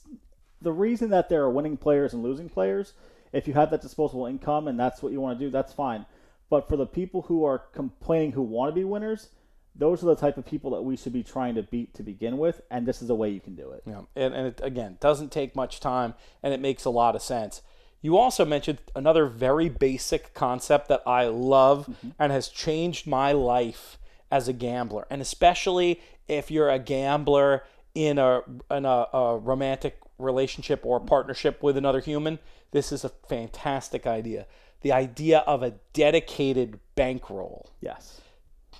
the 0.61 0.71
reason 0.71 1.09
that 1.09 1.29
there 1.29 1.43
are 1.43 1.49
winning 1.49 1.77
players 1.77 2.13
and 2.13 2.23
losing 2.23 2.49
players. 2.49 2.93
If 3.33 3.47
you 3.47 3.53
have 3.55 3.71
that 3.71 3.81
disposable 3.81 4.27
income 4.27 4.67
and 4.67 4.79
that's 4.79 5.01
what 5.01 5.11
you 5.11 5.19
want 5.19 5.39
to 5.39 5.45
do, 5.45 5.51
that's 5.51 5.73
fine. 5.73 6.05
But 6.49 6.69
for 6.69 6.77
the 6.77 6.85
people 6.85 7.23
who 7.23 7.43
are 7.43 7.59
complaining 7.59 8.31
who 8.33 8.43
want 8.43 8.71
to 8.71 8.75
be 8.75 8.83
winners, 8.83 9.29
those 9.75 10.01
are 10.03 10.05
the 10.05 10.15
type 10.15 10.37
of 10.37 10.45
people 10.45 10.71
that 10.71 10.83
we 10.83 10.95
should 10.95 11.11
be 11.11 11.23
trying 11.23 11.55
to 11.55 11.63
beat 11.63 11.93
to 11.95 12.03
begin 12.03 12.37
with, 12.37 12.61
and 12.71 12.85
this 12.85 13.01
is 13.01 13.09
a 13.09 13.15
way 13.15 13.29
you 13.29 13.41
can 13.41 13.55
do 13.55 13.71
it. 13.71 13.83
Yeah, 13.85 14.01
and, 14.15 14.33
and 14.33 14.47
it, 14.47 14.61
again, 14.63 14.97
doesn't 15.01 15.31
take 15.31 15.55
much 15.55 15.79
time, 15.81 16.13
and 16.41 16.53
it 16.53 16.61
makes 16.61 16.85
a 16.85 16.89
lot 16.89 17.15
of 17.15 17.21
sense. 17.21 17.61
You 18.01 18.17
also 18.17 18.45
mentioned 18.45 18.79
another 18.95 19.25
very 19.25 19.69
basic 19.69 20.33
concept 20.33 20.89
that 20.89 21.01
I 21.07 21.25
love 21.25 21.87
mm-hmm. 21.87 22.09
and 22.19 22.31
has 22.31 22.49
changed 22.49 23.07
my 23.07 23.31
life 23.31 23.97
as 24.31 24.47
a 24.47 24.53
gambler, 24.53 25.07
and 25.09 25.21
especially 25.21 26.01
if 26.27 26.51
you're 26.51 26.69
a 26.69 26.79
gambler 26.79 27.63
in 27.93 28.17
a 28.17 28.41
in 28.69 28.85
a, 28.85 29.07
a 29.13 29.37
romantic 29.37 29.99
relationship 30.17 30.85
or 30.85 30.99
mm-hmm. 30.99 31.07
partnership 31.07 31.63
with 31.63 31.77
another 31.77 31.99
human. 31.99 32.39
This 32.71 32.91
is 32.91 33.03
a 33.03 33.09
fantastic 33.09 34.05
idea. 34.05 34.47
The 34.81 34.91
idea 34.91 35.39
of 35.39 35.63
a 35.63 35.75
dedicated 35.93 36.79
bankroll 36.95 37.69
Yes. 37.81 38.21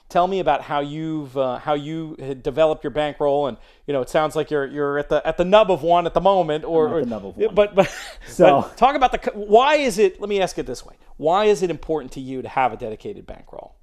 Tell 0.10 0.28
me 0.28 0.40
about 0.40 0.62
how 0.62 0.80
you've 0.80 1.38
uh, 1.38 1.58
how 1.60 1.74
you 1.74 2.16
had 2.20 2.44
developed 2.44 2.84
your 2.84 2.92
bankroll 2.92 3.48
and 3.48 3.58
you 3.88 3.94
know 3.94 4.02
it 4.02 4.10
sounds 4.10 4.36
like 4.36 4.52
you're 4.52 4.66
you're 4.66 4.98
at 5.00 5.10
the 5.10 5.26
at 5.28 5.38
the 5.38 5.46
nub 5.46 5.72
of 5.72 5.82
one 5.84 6.06
at 6.06 6.14
the 6.14 6.22
moment 6.22 6.64
or, 6.64 6.88
or- 6.90 7.04
the 7.04 7.10
nub 7.10 7.26
of 7.26 7.38
one. 7.38 7.56
but 7.56 7.76
but, 7.76 7.94
So- 8.28 8.62
but 8.62 8.78
talk 8.78 8.96
about 8.96 9.12
the 9.12 9.32
why 9.34 9.76
is 9.76 9.98
it 9.98 10.20
let 10.22 10.30
me 10.30 10.42
ask 10.42 10.58
it 10.58 10.66
this 10.66 10.86
way 10.86 10.96
why 11.18 11.46
is 11.46 11.64
it 11.64 11.70
important 11.70 12.12
to 12.14 12.20
you 12.20 12.42
to 12.42 12.48
have 12.50 12.74
a 12.74 12.78
dedicated 12.78 13.26
bankroll 13.26 13.76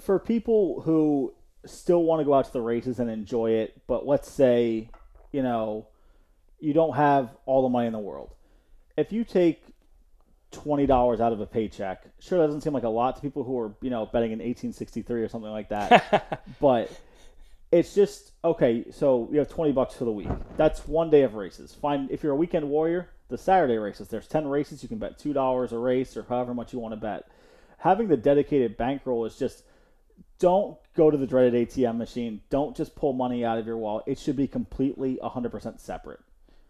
for 0.00 0.18
people 0.18 0.80
who 0.82 1.32
still 1.66 2.02
want 2.02 2.20
to 2.20 2.24
go 2.24 2.34
out 2.34 2.46
to 2.46 2.52
the 2.52 2.60
races 2.60 2.98
and 2.98 3.10
enjoy 3.10 3.50
it, 3.50 3.82
but 3.86 4.06
let's 4.06 4.30
say, 4.30 4.88
you 5.32 5.42
know, 5.42 5.86
you 6.60 6.72
don't 6.72 6.94
have 6.96 7.28
all 7.44 7.62
the 7.62 7.68
money 7.68 7.86
in 7.86 7.92
the 7.92 7.98
world. 7.98 8.32
If 8.96 9.12
you 9.12 9.24
take 9.24 9.62
twenty 10.50 10.86
dollars 10.86 11.20
out 11.20 11.32
of 11.32 11.40
a 11.40 11.46
paycheck, 11.46 12.04
sure 12.20 12.38
that 12.38 12.46
doesn't 12.46 12.62
seem 12.62 12.72
like 12.72 12.84
a 12.84 12.88
lot 12.88 13.16
to 13.16 13.22
people 13.22 13.44
who 13.44 13.58
are, 13.58 13.74
you 13.80 13.90
know, 13.90 14.06
betting 14.06 14.32
in 14.32 14.40
eighteen 14.40 14.72
sixty 14.72 15.02
three 15.02 15.22
or 15.22 15.28
something 15.28 15.50
like 15.50 15.68
that. 15.68 16.42
but 16.60 16.90
it's 17.70 17.94
just 17.94 18.32
okay, 18.44 18.84
so 18.90 19.28
you 19.32 19.38
have 19.38 19.48
twenty 19.48 19.72
bucks 19.72 19.94
for 19.94 20.04
the 20.04 20.12
week. 20.12 20.28
That's 20.56 20.86
one 20.86 21.10
day 21.10 21.22
of 21.22 21.34
races. 21.34 21.74
Fine 21.74 22.08
if 22.10 22.22
you're 22.22 22.32
a 22.32 22.36
weekend 22.36 22.68
warrior, 22.68 23.10
the 23.28 23.38
Saturday 23.38 23.76
races. 23.78 24.08
There's 24.08 24.26
ten 24.28 24.46
races, 24.48 24.82
you 24.82 24.88
can 24.88 24.98
bet 24.98 25.18
two 25.18 25.32
dollars 25.32 25.72
a 25.72 25.78
race 25.78 26.16
or 26.16 26.24
however 26.28 26.54
much 26.54 26.72
you 26.72 26.78
want 26.78 26.92
to 26.92 27.00
bet. 27.00 27.28
Having 27.78 28.08
the 28.08 28.16
dedicated 28.16 28.76
bankroll 28.76 29.24
is 29.24 29.36
just 29.36 29.62
don't 30.40 30.76
go 30.94 31.10
to 31.10 31.16
the 31.16 31.26
dreaded 31.26 31.68
ATM 31.68 31.96
machine. 31.96 32.40
Don't 32.50 32.76
just 32.76 32.94
pull 32.94 33.12
money 33.12 33.44
out 33.44 33.58
of 33.58 33.66
your 33.66 33.76
wallet. 33.76 34.04
It 34.06 34.18
should 34.18 34.36
be 34.36 34.46
completely 34.46 35.18
100% 35.22 35.80
separate. 35.80 36.20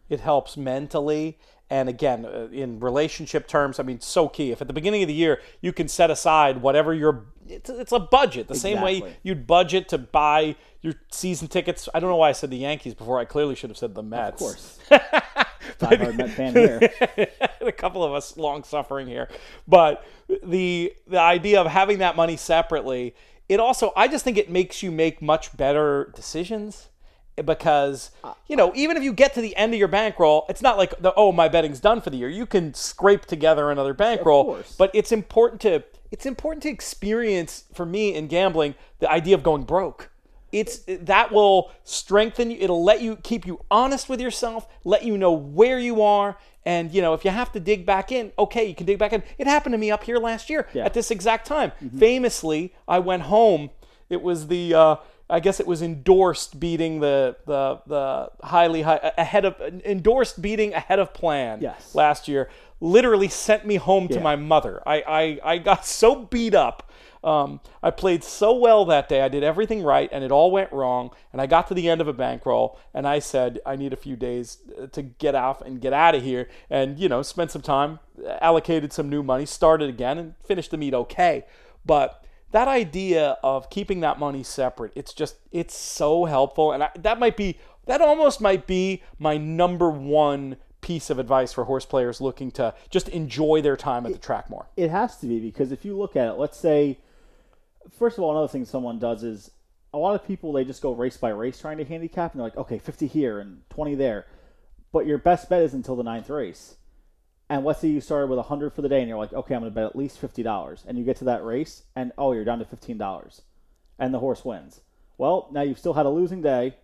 it 0.09 0.21
helps 0.21 0.57
mentally 0.57 1.39
and 1.71 1.89
again 1.89 2.25
uh, 2.25 2.49
in 2.53 2.81
relationship 2.81 3.47
terms 3.47 3.79
i 3.79 3.83
mean 3.83 4.01
so 4.01 4.29
key. 4.29 4.51
If 4.51 4.61
at 4.61 4.67
the 4.67 4.73
beginning 4.73 5.03
of 5.03 5.09
the 5.09 5.15
year 5.15 5.41
you 5.61 5.73
can 5.73 5.89
set 5.89 6.11
aside 6.11 6.63
whatever 6.63 6.95
your 6.95 7.27
it's, 7.47 7.71
it's 7.71 7.93
a 7.93 7.99
budget 7.99 8.49
the 8.49 8.55
same 8.55 8.81
way 8.81 9.17
you'd 9.23 9.47
budget 9.47 9.89
to 9.89 9.99
buy 9.99 10.57
your 10.81 10.95
season 11.11 11.49
tickets. 11.49 11.89
I 11.95 12.01
don't 12.01 12.11
know 12.11 12.17
why 12.17 12.29
i 12.29 12.33
said 12.33 12.51
the 12.51 12.57
yankees 12.57 12.95
before. 12.95 13.19
I 13.19 13.25
clearly 13.25 13.55
should 13.55 13.71
have 13.71 13.77
said 13.77 13.95
the 13.95 14.03
mets. 14.03 14.35
Of 14.35 14.39
course. 14.39 14.79
Diehard 15.79 16.17
Met 16.17 16.31
fan 16.31 16.53
here. 16.55 16.81
a 17.61 17.73
couple 17.73 18.05
of 18.05 18.13
us 18.13 18.37
long 18.37 18.65
suffering 18.65 19.07
here. 19.07 19.29
But 19.67 20.05
the 20.45 20.93
the 21.07 21.19
idea 21.19 21.61
of 21.61 21.67
having 21.67 21.99
that 21.99 22.17
money 22.17 22.37
separately 22.37 23.15
it 23.49 23.61
also 23.61 23.93
i 23.97 24.07
just 24.07 24.25
think 24.25 24.37
it 24.37 24.51
makes 24.51 24.83
you 24.83 24.91
make 24.91 25.23
much 25.23 25.57
better 25.57 26.13
decisions 26.15 26.89
because 27.47 28.11
you 28.47 28.57
know 28.57 28.73
even 28.75 28.97
if 28.97 29.03
you 29.03 29.13
get 29.13 29.35
to 29.35 29.41
the 29.41 29.55
end 29.57 29.73
of 29.73 29.79
your 29.79 29.89
bankroll 29.89 30.45
it's 30.49 30.63
not 30.63 30.77
like 30.77 31.01
the 31.01 31.13
oh 31.17 31.33
my 31.33 31.49
betting's 31.49 31.81
done 31.81 32.01
for 32.01 32.11
the 32.11 32.17
year. 32.17 32.29
You 32.29 32.47
can 32.47 32.75
scrape 32.75 33.27
together 33.27 33.71
another 33.71 33.95
bankroll 33.95 34.45
course. 34.45 34.75
but 34.77 34.91
it's 34.95 35.13
important 35.13 35.61
to 35.63 35.85
it's 36.11 36.25
important 36.27 36.63
to 36.63 36.69
experience 36.71 37.65
for 37.75 37.85
me 37.85 38.15
in 38.15 38.27
gambling 38.29 38.75
the 38.99 39.11
idea 39.11 39.35
of 39.35 39.43
going 39.43 39.65
broke. 39.65 40.11
It's 40.51 40.79
that 40.89 41.31
will 41.31 41.71
strengthen 41.85 42.51
you. 42.51 42.57
It'll 42.59 42.83
let 42.83 43.03
you 43.03 43.17
keep 43.17 43.47
you 43.47 43.61
honest 43.71 44.09
with 44.09 44.21
yourself 44.21 44.67
let 44.85 45.05
you 45.05 45.19
know 45.19 45.33
where 45.33 45.79
you 45.79 46.01
are 46.03 46.39
and 46.65 46.91
you 46.93 47.01
know 47.03 47.13
if 47.15 47.25
you 47.25 47.31
have 47.31 47.53
to 47.53 47.61
dig 47.61 47.85
back 47.85 48.11
in 48.11 48.33
okay 48.39 48.65
you 48.65 48.75
can 48.75 48.87
dig 48.87 48.99
back 48.99 49.13
in. 49.13 49.23
It 49.37 49.47
happened 49.47 49.75
to 49.75 49.79
me 49.79 49.91
up 49.91 50.05
here 50.05 50.17
last 50.19 50.49
year 50.49 50.67
Yeah. 50.73 50.85
at 50.87 50.95
this 50.95 51.11
exact 51.11 51.47
time. 51.47 51.73
Famously 51.99 52.75
i 52.89 52.99
went 52.99 53.23
home. 53.25 53.71
It 54.09 54.23
was 54.23 54.47
the 54.47 54.73
uh, 54.73 54.97
I 55.31 55.41
guess 55.41 55.61
it 55.61 55.67
was 55.67 55.83
endorsed 55.83 56.59
beating 56.59 57.01
the 57.01 57.37
the 57.47 57.81
the 57.87 58.31
highly 58.47 58.83
high 58.83 59.13
ahead 59.19 59.45
of 59.45 59.61
endorsed 59.85 60.41
beating 60.41 60.73
ahead 60.75 60.99
of 60.99 61.13
plan 61.13 61.61
Yes. 61.61 61.95
last 61.95 62.29
year. 62.29 62.49
Literally 62.81 63.29
sent 63.29 63.67
me 63.67 63.75
home 63.77 64.09
to 64.09 64.21
my 64.21 64.37
mother. 64.37 64.83
I, 64.87 65.03
I 65.07 65.41
I 65.55 65.59
got 65.59 65.85
so 66.01 66.25
beat 66.25 66.55
up. 66.55 66.85
Um, 67.25 67.61
I 67.83 67.91
played 67.91 68.23
so 68.23 68.55
well 68.57 68.85
that 68.85 69.09
day. 69.09 69.21
I 69.23 69.29
did 69.29 69.43
everything 69.43 69.83
right, 69.83 70.09
and 70.13 70.23
it 70.23 70.31
all 70.31 70.53
went 70.53 70.73
wrong. 70.73 71.11
And 71.33 71.43
I 71.43 71.47
got 71.47 71.67
to 71.67 71.75
the 71.75 71.89
end 71.89 72.01
of 72.01 72.07
a 72.07 72.13
bankroll, 72.13 72.79
and 72.95 73.09
I 73.09 73.19
said, 73.19 73.59
"I 73.67 73.75
need 73.75 73.93
a 73.93 73.97
few 73.97 74.15
days 74.15 74.59
uh, 74.81 74.87
to 74.87 75.03
get 75.03 75.35
off 75.35 75.61
and 75.61 75.81
get 75.81 75.93
out 75.93 76.15
of 76.15 76.23
here." 76.23 76.49
And 76.71 76.97
you 76.99 77.09
know, 77.09 77.23
spent 77.23 77.51
some 77.51 77.61
time, 77.63 77.99
allocated 78.41 78.93
some 78.93 79.11
new 79.11 79.25
money, 79.25 79.45
started 79.47 79.89
again, 79.89 80.17
and 80.19 80.35
finished 80.45 80.71
the 80.71 80.77
meet 80.79 80.95
okay. 80.95 81.45
But 81.85 82.25
that 82.51 82.69
idea 82.69 83.37
of 83.43 83.69
keeping 83.71 84.01
that 84.01 84.19
money 84.19 84.43
separate 84.43 84.93
it's 84.95 85.13
just 85.13 85.37
it's 85.53 85.77
so 85.77 86.25
helpful. 86.25 86.73
And 86.73 86.85
I, 86.85 86.91
that 86.99 87.19
might 87.19 87.37
be 87.37 87.59
that 87.87 88.01
almost 88.01 88.41
might 88.41 88.67
be 88.67 89.03
my 89.19 89.37
number 89.37 89.91
one 89.91 90.57
piece 90.81 91.11
of 91.11 91.19
advice 91.19 91.53
for 91.53 91.65
horse 91.65 91.85
players 91.85 92.21
looking 92.21 92.51
to 92.53 92.75
just 92.91 93.09
enjoy 93.09 93.61
their 93.61 93.77
time 93.77 94.07
at 94.07 94.13
the 94.13 94.19
track 94.19 94.49
more. 94.49 94.69
It 94.77 94.91
has 94.91 95.17
to 95.19 95.27
be 95.27 95.41
because 95.41 95.73
if 95.73 95.85
you 95.85 95.97
look 95.97 96.17
at 96.17 96.29
it, 96.29 96.39
let's 96.39 96.59
say, 96.59 96.99
first 97.99 98.17
of 98.17 98.25
all, 98.25 98.31
another 98.31 98.49
thing 98.49 98.65
someone 98.65 98.99
does 98.99 99.23
is 99.23 99.51
a 99.93 99.99
lot 99.99 100.15
of 100.15 100.27
people 100.27 100.53
they 100.53 100.65
just 100.65 100.83
go 100.83 100.93
race 100.93 101.17
by 101.17 101.31
race 101.31 101.61
trying 101.61 101.79
to 101.79 101.85
handicap, 101.85 102.33
and 102.33 102.41
they're 102.41 102.47
like, 102.47 102.57
okay, 102.57 102.79
50 102.79 103.07
here 103.07 103.41
and 103.41 103.63
20 103.71 103.95
there, 103.95 104.27
but 104.93 105.07
your 105.07 105.19
best 105.19 105.49
bet 105.49 105.63
is 105.63 105.75
until 105.75 105.97
the 105.97 106.03
ninth 106.03 106.31
race. 106.31 106.77
And 107.51 107.65
let's 107.65 107.81
say 107.81 107.89
you 107.89 108.01
started 108.01 108.29
with 108.29 108.39
100 108.39 108.75
for 108.75 108.83
the 108.83 108.89
day, 108.89 109.01
and 109.01 109.09
you're 109.09 109.19
like, 109.19 109.33
okay, 109.33 109.55
I'm 109.55 109.63
going 109.63 109.73
to 109.73 109.75
bet 109.75 109.87
at 109.87 109.97
least 109.97 110.21
$50, 110.21 110.85
and 110.87 110.99
you 110.99 111.05
get 111.05 111.17
to 111.17 111.25
that 111.25 111.45
race, 111.45 111.85
and 111.97 112.13
oh, 112.19 112.33
you're 112.33 112.45
down 112.45 112.59
to 112.59 112.65
$15, 112.65 113.41
and 113.99 114.13
the 114.13 114.19
horse 114.19 114.45
wins. 114.45 114.81
Well, 115.17 115.49
now 115.51 115.63
you've 115.63 115.79
still 115.79 115.95
had 115.95 116.07
a 116.07 116.11
losing 116.11 116.43
day, 116.43 116.77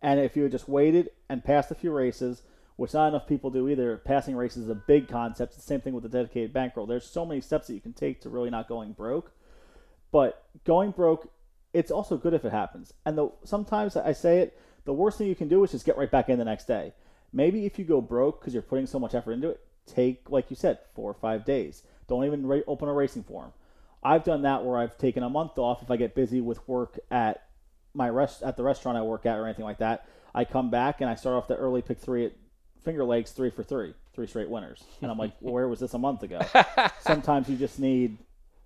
and 0.00 0.18
if 0.18 0.36
you 0.36 0.44
had 0.44 0.52
just 0.52 0.68
waited 0.68 1.10
and 1.28 1.44
passed 1.44 1.70
a 1.70 1.74
few 1.74 1.92
races, 1.92 2.42
which 2.76 2.94
not 2.94 3.08
enough 3.08 3.26
people 3.26 3.50
do 3.50 3.68
either, 3.68 3.96
passing 3.96 4.36
races 4.36 4.64
is 4.64 4.70
a 4.70 4.74
big 4.74 5.08
concept. 5.08 5.52
It's 5.52 5.62
the 5.62 5.66
same 5.66 5.80
thing 5.80 5.94
with 5.94 6.02
the 6.02 6.10
dedicated 6.10 6.52
bankroll. 6.52 6.86
There's 6.86 7.06
so 7.06 7.24
many 7.24 7.40
steps 7.40 7.66
that 7.66 7.74
you 7.74 7.80
can 7.80 7.94
take 7.94 8.20
to 8.22 8.28
really 8.28 8.50
not 8.50 8.68
going 8.68 8.92
broke. 8.92 9.32
But 10.12 10.44
going 10.64 10.90
broke, 10.90 11.30
it's 11.72 11.90
also 11.90 12.16
good 12.16 12.34
if 12.34 12.44
it 12.44 12.52
happens. 12.52 12.92
And 13.04 13.16
the 13.16 13.30
sometimes 13.44 13.96
I 13.96 14.12
say 14.12 14.40
it, 14.40 14.58
the 14.84 14.92
worst 14.92 15.18
thing 15.18 15.26
you 15.26 15.34
can 15.34 15.48
do 15.48 15.64
is 15.64 15.72
just 15.72 15.86
get 15.86 15.96
right 15.96 16.10
back 16.10 16.28
in 16.28 16.38
the 16.38 16.44
next 16.44 16.66
day. 16.66 16.92
Maybe 17.32 17.66
if 17.66 17.78
you 17.78 17.84
go 17.84 18.00
broke 18.00 18.40
because 18.40 18.54
you're 18.54 18.62
putting 18.62 18.86
so 18.86 18.98
much 18.98 19.14
effort 19.14 19.32
into 19.32 19.50
it, 19.50 19.65
take 19.86 20.28
like 20.28 20.50
you 20.50 20.56
said, 20.56 20.78
four 20.94 21.10
or 21.10 21.14
five 21.14 21.44
days. 21.44 21.82
Don't 22.08 22.24
even 22.24 22.46
ra- 22.46 22.60
open 22.66 22.88
a 22.88 22.92
racing 22.92 23.24
form. 23.24 23.52
I've 24.02 24.24
done 24.24 24.42
that 24.42 24.64
where 24.64 24.78
I've 24.78 24.96
taken 24.98 25.22
a 25.22 25.30
month 25.30 25.58
off 25.58 25.82
if 25.82 25.90
I 25.90 25.96
get 25.96 26.14
busy 26.14 26.40
with 26.40 26.66
work 26.68 26.98
at 27.10 27.42
my 27.94 28.08
rest 28.08 28.42
at 28.42 28.56
the 28.56 28.62
restaurant 28.62 28.98
I 28.98 29.02
work 29.02 29.26
at 29.26 29.38
or 29.38 29.46
anything 29.46 29.64
like 29.64 29.78
that. 29.78 30.06
I 30.34 30.44
come 30.44 30.70
back 30.70 31.00
and 31.00 31.08
I 31.08 31.14
start 31.14 31.34
off 31.34 31.48
the 31.48 31.56
early 31.56 31.82
pick 31.82 31.98
three 31.98 32.26
at 32.26 32.32
Finger 32.84 33.04
Lakes 33.04 33.32
three 33.32 33.50
for 33.50 33.64
three, 33.64 33.94
three 34.14 34.26
straight 34.26 34.48
winners, 34.48 34.84
and 35.02 35.10
I'm 35.10 35.18
like, 35.18 35.32
well, 35.40 35.54
where 35.54 35.68
was 35.68 35.80
this 35.80 35.94
a 35.94 35.98
month 35.98 36.22
ago? 36.22 36.40
Sometimes 37.00 37.48
you 37.48 37.56
just 37.56 37.80
need 37.80 38.18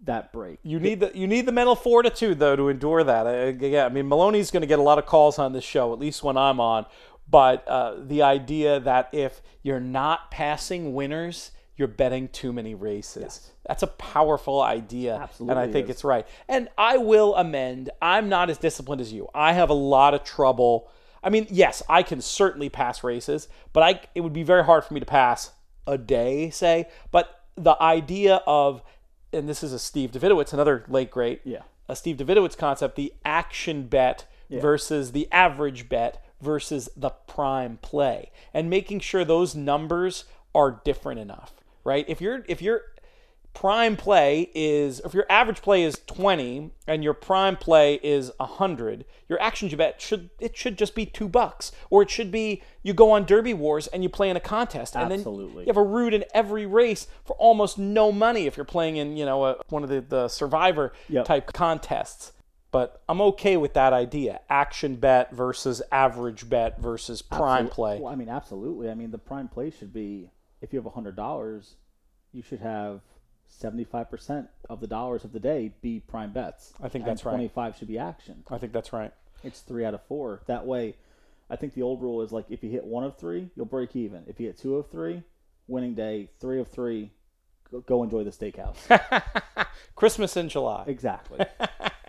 that 0.04 0.32
break. 0.32 0.58
You 0.62 0.80
need 0.80 1.00
the 1.00 1.12
you 1.14 1.26
need 1.26 1.46
the 1.46 1.52
mental 1.52 1.76
fortitude 1.76 2.38
though 2.38 2.56
to 2.56 2.68
endure 2.68 3.04
that. 3.04 3.26
Uh, 3.26 3.66
yeah, 3.66 3.86
I 3.86 3.88
mean 3.88 4.08
Maloney's 4.08 4.50
going 4.50 4.62
to 4.62 4.66
get 4.66 4.78
a 4.78 4.82
lot 4.82 4.98
of 4.98 5.06
calls 5.06 5.38
on 5.38 5.52
this 5.52 5.64
show, 5.64 5.92
at 5.92 5.98
least 5.98 6.22
when 6.22 6.36
I'm 6.36 6.60
on. 6.60 6.86
But 7.30 7.66
uh, 7.68 7.96
the 8.00 8.22
idea 8.22 8.80
that 8.80 9.08
if 9.12 9.40
you're 9.62 9.80
not 9.80 10.30
passing 10.30 10.94
winners, 10.94 11.52
you're 11.76 11.88
betting 11.88 12.28
too 12.28 12.52
many 12.52 12.74
races. 12.74 13.52
That's 13.66 13.82
a 13.82 13.86
powerful 13.86 14.60
idea, 14.60 15.16
Absolutely 15.16 15.52
and 15.52 15.60
I 15.60 15.72
think 15.72 15.84
is. 15.84 15.90
it's 15.96 16.04
right. 16.04 16.26
And 16.48 16.68
I 16.76 16.96
will 16.98 17.34
amend. 17.36 17.90
I'm 18.02 18.28
not 18.28 18.50
as 18.50 18.58
disciplined 18.58 19.00
as 19.00 19.12
you. 19.12 19.28
I 19.34 19.52
have 19.52 19.70
a 19.70 19.74
lot 19.74 20.12
of 20.12 20.24
trouble. 20.24 20.90
I 21.22 21.30
mean, 21.30 21.46
yes, 21.50 21.82
I 21.88 22.02
can 22.02 22.20
certainly 22.20 22.68
pass 22.68 23.04
races, 23.04 23.48
but 23.72 23.82
I 23.82 24.00
it 24.14 24.22
would 24.22 24.32
be 24.32 24.42
very 24.42 24.64
hard 24.64 24.84
for 24.84 24.92
me 24.94 25.00
to 25.00 25.06
pass 25.06 25.52
a 25.86 25.96
day, 25.96 26.50
say. 26.50 26.88
But 27.12 27.44
the 27.56 27.80
idea 27.80 28.42
of, 28.46 28.82
and 29.32 29.48
this 29.48 29.62
is 29.62 29.72
a 29.72 29.78
Steve 29.78 30.10
Davidowitz, 30.12 30.52
another 30.52 30.84
late 30.88 31.10
great, 31.10 31.40
Yeah. 31.44 31.62
a 31.88 31.94
Steve 31.96 32.16
Davidowitz 32.16 32.56
concept, 32.56 32.96
the 32.96 33.12
action 33.24 33.84
bet 33.86 34.26
versus 34.50 35.12
the 35.12 35.28
average 35.30 35.88
bet 35.88 36.24
versus 36.40 36.88
the 36.96 37.10
prime 37.10 37.78
play, 37.82 38.30
and 38.54 38.68
making 38.70 39.00
sure 39.00 39.24
those 39.24 39.54
numbers 39.54 40.24
are 40.54 40.80
different 40.84 41.20
enough, 41.20 41.52
right? 41.84 42.04
If 42.08 42.20
you're 42.20 42.44
if 42.48 42.60
your 42.62 42.82
prime 43.52 43.96
play 43.96 44.48
is 44.54 45.00
if 45.04 45.12
your 45.12 45.26
average 45.28 45.60
play 45.60 45.82
is 45.82 46.00
20 46.06 46.70
and 46.86 47.02
your 47.02 47.12
prime 47.12 47.56
play 47.56 47.94
is 47.96 48.30
100 48.36 49.04
your 49.28 49.40
action 49.42 49.68
bet 49.76 50.00
should 50.00 50.30
it 50.38 50.56
should 50.56 50.78
just 50.78 50.94
be 50.94 51.04
two 51.04 51.28
bucks 51.28 51.72
or 51.90 52.00
it 52.00 52.08
should 52.08 52.30
be 52.30 52.62
you 52.84 52.94
go 52.94 53.10
on 53.10 53.26
DerbyWars 53.26 53.88
and 53.92 54.04
you 54.04 54.08
play 54.08 54.30
in 54.30 54.36
a 54.36 54.40
contest 54.40 54.94
and 54.94 55.12
Absolutely. 55.12 55.54
then 55.54 55.60
you 55.62 55.66
have 55.66 55.76
a 55.76 55.82
root 55.82 56.14
in 56.14 56.24
every 56.32 56.64
race 56.64 57.08
for 57.24 57.34
almost 57.40 57.76
no 57.76 58.12
money 58.12 58.46
if 58.46 58.56
you're 58.56 58.64
playing 58.64 58.96
in 58.98 59.16
you 59.16 59.24
know 59.24 59.44
a, 59.44 59.56
one 59.68 59.82
of 59.82 59.88
the, 59.88 60.00
the 60.00 60.28
survivor 60.28 60.92
Yep. 61.08 61.24
type 61.24 61.52
contests 61.52 62.30
but 62.72 63.02
i'm 63.08 63.20
okay 63.20 63.56
with 63.56 63.74
that 63.74 63.92
idea 63.92 64.40
action 64.48 64.96
bet 64.96 65.32
versus 65.32 65.82
average 65.90 66.48
bet 66.48 66.80
versus 66.80 67.22
prime 67.22 67.68
play 67.68 67.98
Well, 68.00 68.12
I 68.12 68.16
mean, 68.16 68.28
absolutely. 68.28 68.90
I 68.90 68.94
mean, 68.94 69.10
the 69.10 69.18
prime 69.18 69.48
play 69.48 69.70
should 69.70 69.92
be 69.92 70.30
if 70.60 70.72
you 70.72 70.80
have 70.82 70.92
hundred 70.92 71.16
dollars, 71.16 71.74
you 72.32 72.42
should 72.42 72.60
have 72.60 73.00
seventy-five 73.48 74.08
percent 74.10 74.48
of 74.68 74.80
the 74.80 74.86
dollars 74.86 75.24
of 75.24 75.32
the 75.32 75.40
day 75.40 75.72
be 75.82 76.00
prime 76.00 76.32
bets. 76.32 76.72
I 76.82 76.88
think 76.88 77.04
that's 77.04 77.24
right. 77.24 77.32
Twenty-five 77.32 77.76
should 77.76 77.88
be 77.88 77.98
action. 77.98 78.44
i 78.50 78.58
think 78.58 78.72
that's 78.72 78.92
right 78.92 79.12
It's 79.42 79.60
three 79.60 79.84
out 79.84 79.94
of 79.94 80.02
four. 80.04 80.42
That 80.46 80.66
way, 80.66 80.96
I 81.48 81.56
think 81.56 81.74
the 81.74 81.82
old 81.82 82.00
rule 82.02 82.22
is 82.22 82.30
like 82.30 82.46
if 82.50 82.62
you 82.62 82.70
hit 82.70 82.84
one 82.84 83.04
of 83.04 83.16
three, 83.16 83.50
you'll 83.56 83.66
break 83.66 83.96
even. 83.96 84.22
If 84.26 84.38
you 84.38 84.46
hit 84.46 84.58
two 84.58 84.76
of 84.76 84.90
three, 84.90 85.22
winning 85.66 85.94
day. 85.94 86.30
Three 86.40 86.60
of 86.60 86.68
three, 86.68 87.10
go, 87.70 87.80
go 87.80 88.02
enjoy 88.04 88.22
the 88.24 88.30
steakhouse. 88.30 88.76
christmas 89.96 90.36
in 90.36 90.48
july 90.48 90.84
exactly. 90.86 91.44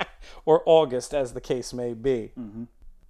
or 0.45 0.63
august 0.65 1.13
as 1.13 1.33
the 1.33 1.41
case 1.41 1.73
may 1.73 1.93
be 1.93 2.31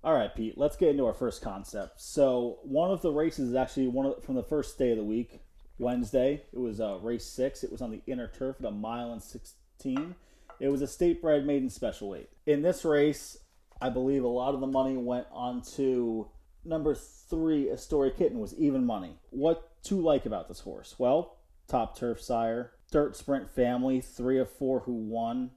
All 0.04 0.16
right, 0.16 0.34
Pete. 0.34 0.58
Let's 0.58 0.76
get 0.76 0.90
into 0.90 1.06
our 1.06 1.14
first 1.14 1.44
concept. 1.44 2.02
So 2.02 2.58
one 2.64 2.90
of 2.90 3.04
the 3.04 3.12
races 3.12 3.50
is 3.50 3.56
actually 3.56 3.88
one 3.88 4.08
of 4.08 4.24
from 4.24 4.34
the 4.34 4.42
first 4.44 4.78
day 4.80 4.92
of 4.92 4.98
the 4.98 5.04
week, 5.04 5.42
Wednesday. 5.78 6.42
It 6.52 6.58
was 6.60 6.82
uh, 6.82 6.98
race 7.02 7.26
six. 7.26 7.64
It 7.64 7.72
was 7.72 7.82
on 7.82 7.92
the 7.92 8.02
inner 8.08 8.28
turf 8.28 8.56
at 8.60 8.66
a 8.66 8.72
mile 8.72 9.14
and 9.14 9.22
sixteen. 9.22 10.16
It 10.60 10.70
was 10.70 10.82
a 10.82 10.88
state 10.88 11.22
bred 11.22 11.46
maiden 11.46 11.70
special 11.70 12.10
weight. 12.10 12.30
In 12.48 12.64
this 12.64 12.84
race, 12.84 13.38
I 13.80 13.90
believe 13.90 14.24
a 14.24 14.28
lot 14.28 14.56
of 14.56 14.60
the 14.60 14.68
money 14.68 14.98
went 14.98 15.28
on 15.32 15.62
to 15.76 16.28
number 16.66 16.96
three, 16.96 17.70
Astoria 17.72 18.12
Kitten, 18.12 18.40
was 18.40 18.56
even 18.56 18.86
money. 18.86 19.18
What 19.30 19.70
to 19.84 20.02
like 20.02 20.26
about 20.26 20.48
this 20.48 20.62
horse? 20.62 20.96
Well, 20.98 21.38
top 21.68 21.98
turf 21.98 22.22
sire, 22.22 22.72
dirt 22.92 23.16
sprint 23.16 23.50
family, 23.50 24.02
three 24.02 24.40
of 24.40 24.50
four 24.50 24.82
who 24.82 24.94
won. 24.94 25.52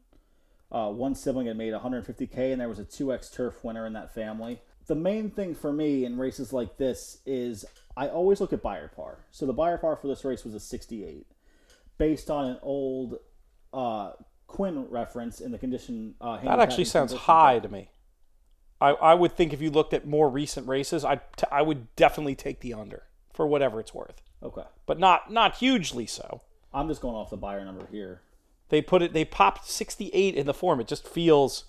Uh, 0.74 0.90
one 0.90 1.14
sibling 1.14 1.46
had 1.46 1.56
made 1.56 1.72
150k, 1.72 2.50
and 2.50 2.60
there 2.60 2.68
was 2.68 2.80
a 2.80 2.84
2x 2.84 3.32
turf 3.32 3.62
winner 3.62 3.86
in 3.86 3.92
that 3.92 4.12
family. 4.12 4.60
The 4.88 4.96
main 4.96 5.30
thing 5.30 5.54
for 5.54 5.72
me 5.72 6.04
in 6.04 6.18
races 6.18 6.52
like 6.52 6.76
this 6.78 7.18
is 7.24 7.64
I 7.96 8.08
always 8.08 8.40
look 8.40 8.52
at 8.52 8.60
Beyer 8.60 8.90
par. 8.94 9.18
So 9.30 9.46
the 9.46 9.52
Beyer 9.52 9.78
par 9.78 9.94
for 9.94 10.08
this 10.08 10.24
race 10.24 10.44
was 10.44 10.52
a 10.52 10.58
68, 10.58 11.26
based 11.96 12.28
on 12.28 12.46
an 12.46 12.58
old 12.60 13.18
uh, 13.72 14.14
Quinn 14.48 14.88
reference 14.90 15.40
in 15.40 15.52
the 15.52 15.58
condition. 15.58 16.16
Uh, 16.20 16.40
That 16.42 16.58
actually 16.58 16.86
sounds 16.86 17.12
high 17.12 17.60
to 17.60 17.68
me. 17.68 17.90
I, 18.80 18.90
I 18.90 19.14
would 19.14 19.32
think 19.36 19.52
if 19.52 19.62
you 19.62 19.70
looked 19.70 19.94
at 19.94 20.06
more 20.08 20.28
recent 20.28 20.66
races, 20.66 21.04
I 21.04 21.16
t- 21.36 21.46
I 21.52 21.62
would 21.62 21.94
definitely 21.94 22.34
take 22.34 22.60
the 22.60 22.74
under 22.74 23.04
for 23.32 23.46
whatever 23.46 23.78
it's 23.78 23.94
worth, 23.94 24.20
Okay, 24.42 24.64
but 24.86 24.98
not 24.98 25.30
not 25.32 25.54
hugely 25.56 26.06
so. 26.06 26.42
I'm 26.72 26.88
just 26.88 27.00
going 27.00 27.14
off 27.14 27.30
the 27.30 27.36
Beyer 27.36 27.64
number 27.64 27.86
here. 27.92 28.22
They 28.74 28.82
put 28.82 29.02
it. 29.02 29.12
They 29.12 29.24
popped 29.24 29.68
68 29.68 30.34
in 30.34 30.46
the 30.46 30.52
form. 30.52 30.80
It 30.80 30.88
just 30.88 31.06
feels, 31.06 31.62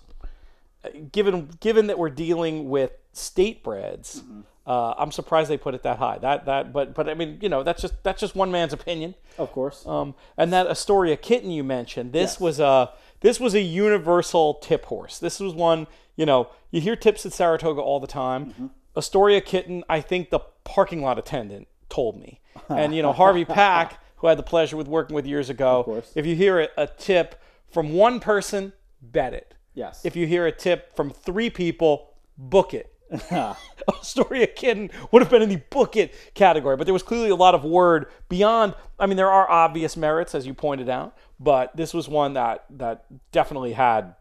given 1.12 1.50
given 1.60 1.86
that 1.86 2.00
we're 2.00 2.10
dealing 2.10 2.68
with 2.68 2.90
state 3.12 3.62
breds, 3.62 4.24
uh, 4.66 4.94
I'm 4.98 5.12
surprised 5.12 5.48
they 5.48 5.56
put 5.56 5.76
it 5.76 5.84
that 5.84 5.98
high. 5.98 6.18
That 6.18 6.46
that 6.46 6.72
but 6.72 6.94
but 6.94 7.08
I 7.08 7.14
mean 7.14 7.38
you 7.40 7.48
know 7.48 7.62
that's 7.62 7.80
just 7.80 8.02
that's 8.02 8.20
just 8.20 8.34
one 8.34 8.50
man's 8.50 8.72
opinion. 8.72 9.14
Of 9.38 9.52
course. 9.52 9.86
Um, 9.86 10.16
and 10.36 10.52
that 10.52 10.66
Astoria 10.66 11.16
kitten 11.16 11.52
you 11.52 11.62
mentioned, 11.62 12.12
this 12.12 12.32
Yes. 12.32 12.40
was 12.40 12.58
a 12.58 12.90
this 13.20 13.38
was 13.38 13.54
a 13.54 13.60
universal 13.60 14.54
tip 14.54 14.86
horse. 14.86 15.20
This 15.20 15.38
was 15.38 15.54
one, 15.54 15.86
you 16.16 16.26
know, 16.26 16.48
you 16.72 16.80
hear 16.80 16.96
tips 16.96 17.24
at 17.24 17.32
Saratoga 17.32 17.80
all 17.80 18.00
the 18.00 18.08
time. 18.08 18.46
Mm-hmm. 18.46 18.66
Astoria 18.96 19.40
kitten, 19.40 19.84
I 19.88 20.00
think 20.00 20.30
the 20.30 20.40
parking 20.64 21.02
lot 21.02 21.20
attendant 21.20 21.68
told 21.88 22.18
me. 22.20 22.40
And 22.68 22.96
you 22.96 23.02
know, 23.02 23.12
Harvey 23.12 23.44
Pack, 23.44 24.00
who 24.16 24.26
I 24.26 24.30
had 24.30 24.38
the 24.38 24.42
pleasure 24.44 24.76
with 24.76 24.88
working 24.88 25.14
with 25.14 25.26
years 25.26 25.50
ago, 25.50 25.82
course. 25.84 26.12
if 26.14 26.26
you 26.26 26.34
hear 26.34 26.60
a, 26.60 26.68
a 26.76 26.86
tip 26.86 27.40
from 27.68 27.92
one 27.92 28.20
person, 28.20 28.72
bet 29.02 29.34
it. 29.34 29.54
yes. 29.74 30.04
If 30.04 30.16
you 30.16 30.26
hear 30.26 30.46
a 30.46 30.52
tip 30.52 30.94
from 30.96 31.10
three 31.10 31.50
people, 31.50 32.10
book 32.38 32.74
it. 32.74 32.92
Astoria 33.88 34.46
Kitten 34.46 34.90
would 35.12 35.22
have 35.22 35.30
been 35.30 35.42
in 35.42 35.48
the 35.48 35.62
book 35.70 35.96
it 35.96 36.12
category, 36.34 36.76
but 36.76 36.84
there 36.84 36.94
was 36.94 37.02
clearly 37.02 37.30
a 37.30 37.36
lot 37.36 37.54
of 37.54 37.64
word 37.64 38.06
beyond. 38.28 38.74
I 38.98 39.06
mean, 39.06 39.16
there 39.16 39.30
are 39.30 39.48
obvious 39.50 39.96
merits, 39.96 40.34
as 40.34 40.46
you 40.46 40.54
pointed 40.54 40.88
out, 40.88 41.16
but 41.38 41.76
this 41.76 41.94
was 41.94 42.08
one 42.08 42.34
that 42.34 42.64
that 42.70 43.04
definitely 43.32 43.72
had 43.72 44.14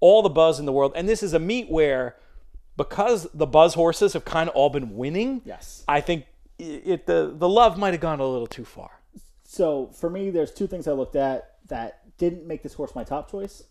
all 0.00 0.22
the 0.22 0.30
buzz 0.30 0.58
in 0.58 0.66
the 0.66 0.72
world. 0.72 0.92
And 0.96 1.08
this 1.08 1.22
is 1.22 1.32
a 1.34 1.38
meet 1.38 1.70
where, 1.70 2.16
because 2.76 3.28
the 3.32 3.46
buzz 3.46 3.74
horses 3.74 4.14
have 4.14 4.24
kind 4.24 4.48
of 4.48 4.56
all 4.56 4.70
been 4.70 4.96
winning, 4.96 5.42
yes. 5.44 5.84
I 5.86 6.00
think 6.00 6.26
it, 6.58 6.82
it 6.84 7.06
the 7.06 7.32
the 7.36 7.48
love 7.48 7.78
might 7.78 7.92
have 7.92 8.00
gone 8.00 8.18
a 8.18 8.26
little 8.26 8.48
too 8.48 8.64
far. 8.64 8.90
So 9.52 9.88
for 9.88 10.08
me, 10.08 10.30
there's 10.30 10.50
two 10.50 10.66
things 10.66 10.88
I 10.88 10.92
looked 10.92 11.14
at 11.14 11.56
that 11.68 12.16
didn't 12.16 12.46
make 12.46 12.62
this 12.62 12.72
horse 12.72 12.94
my 12.94 13.04
top 13.04 13.30
choice. 13.30 13.62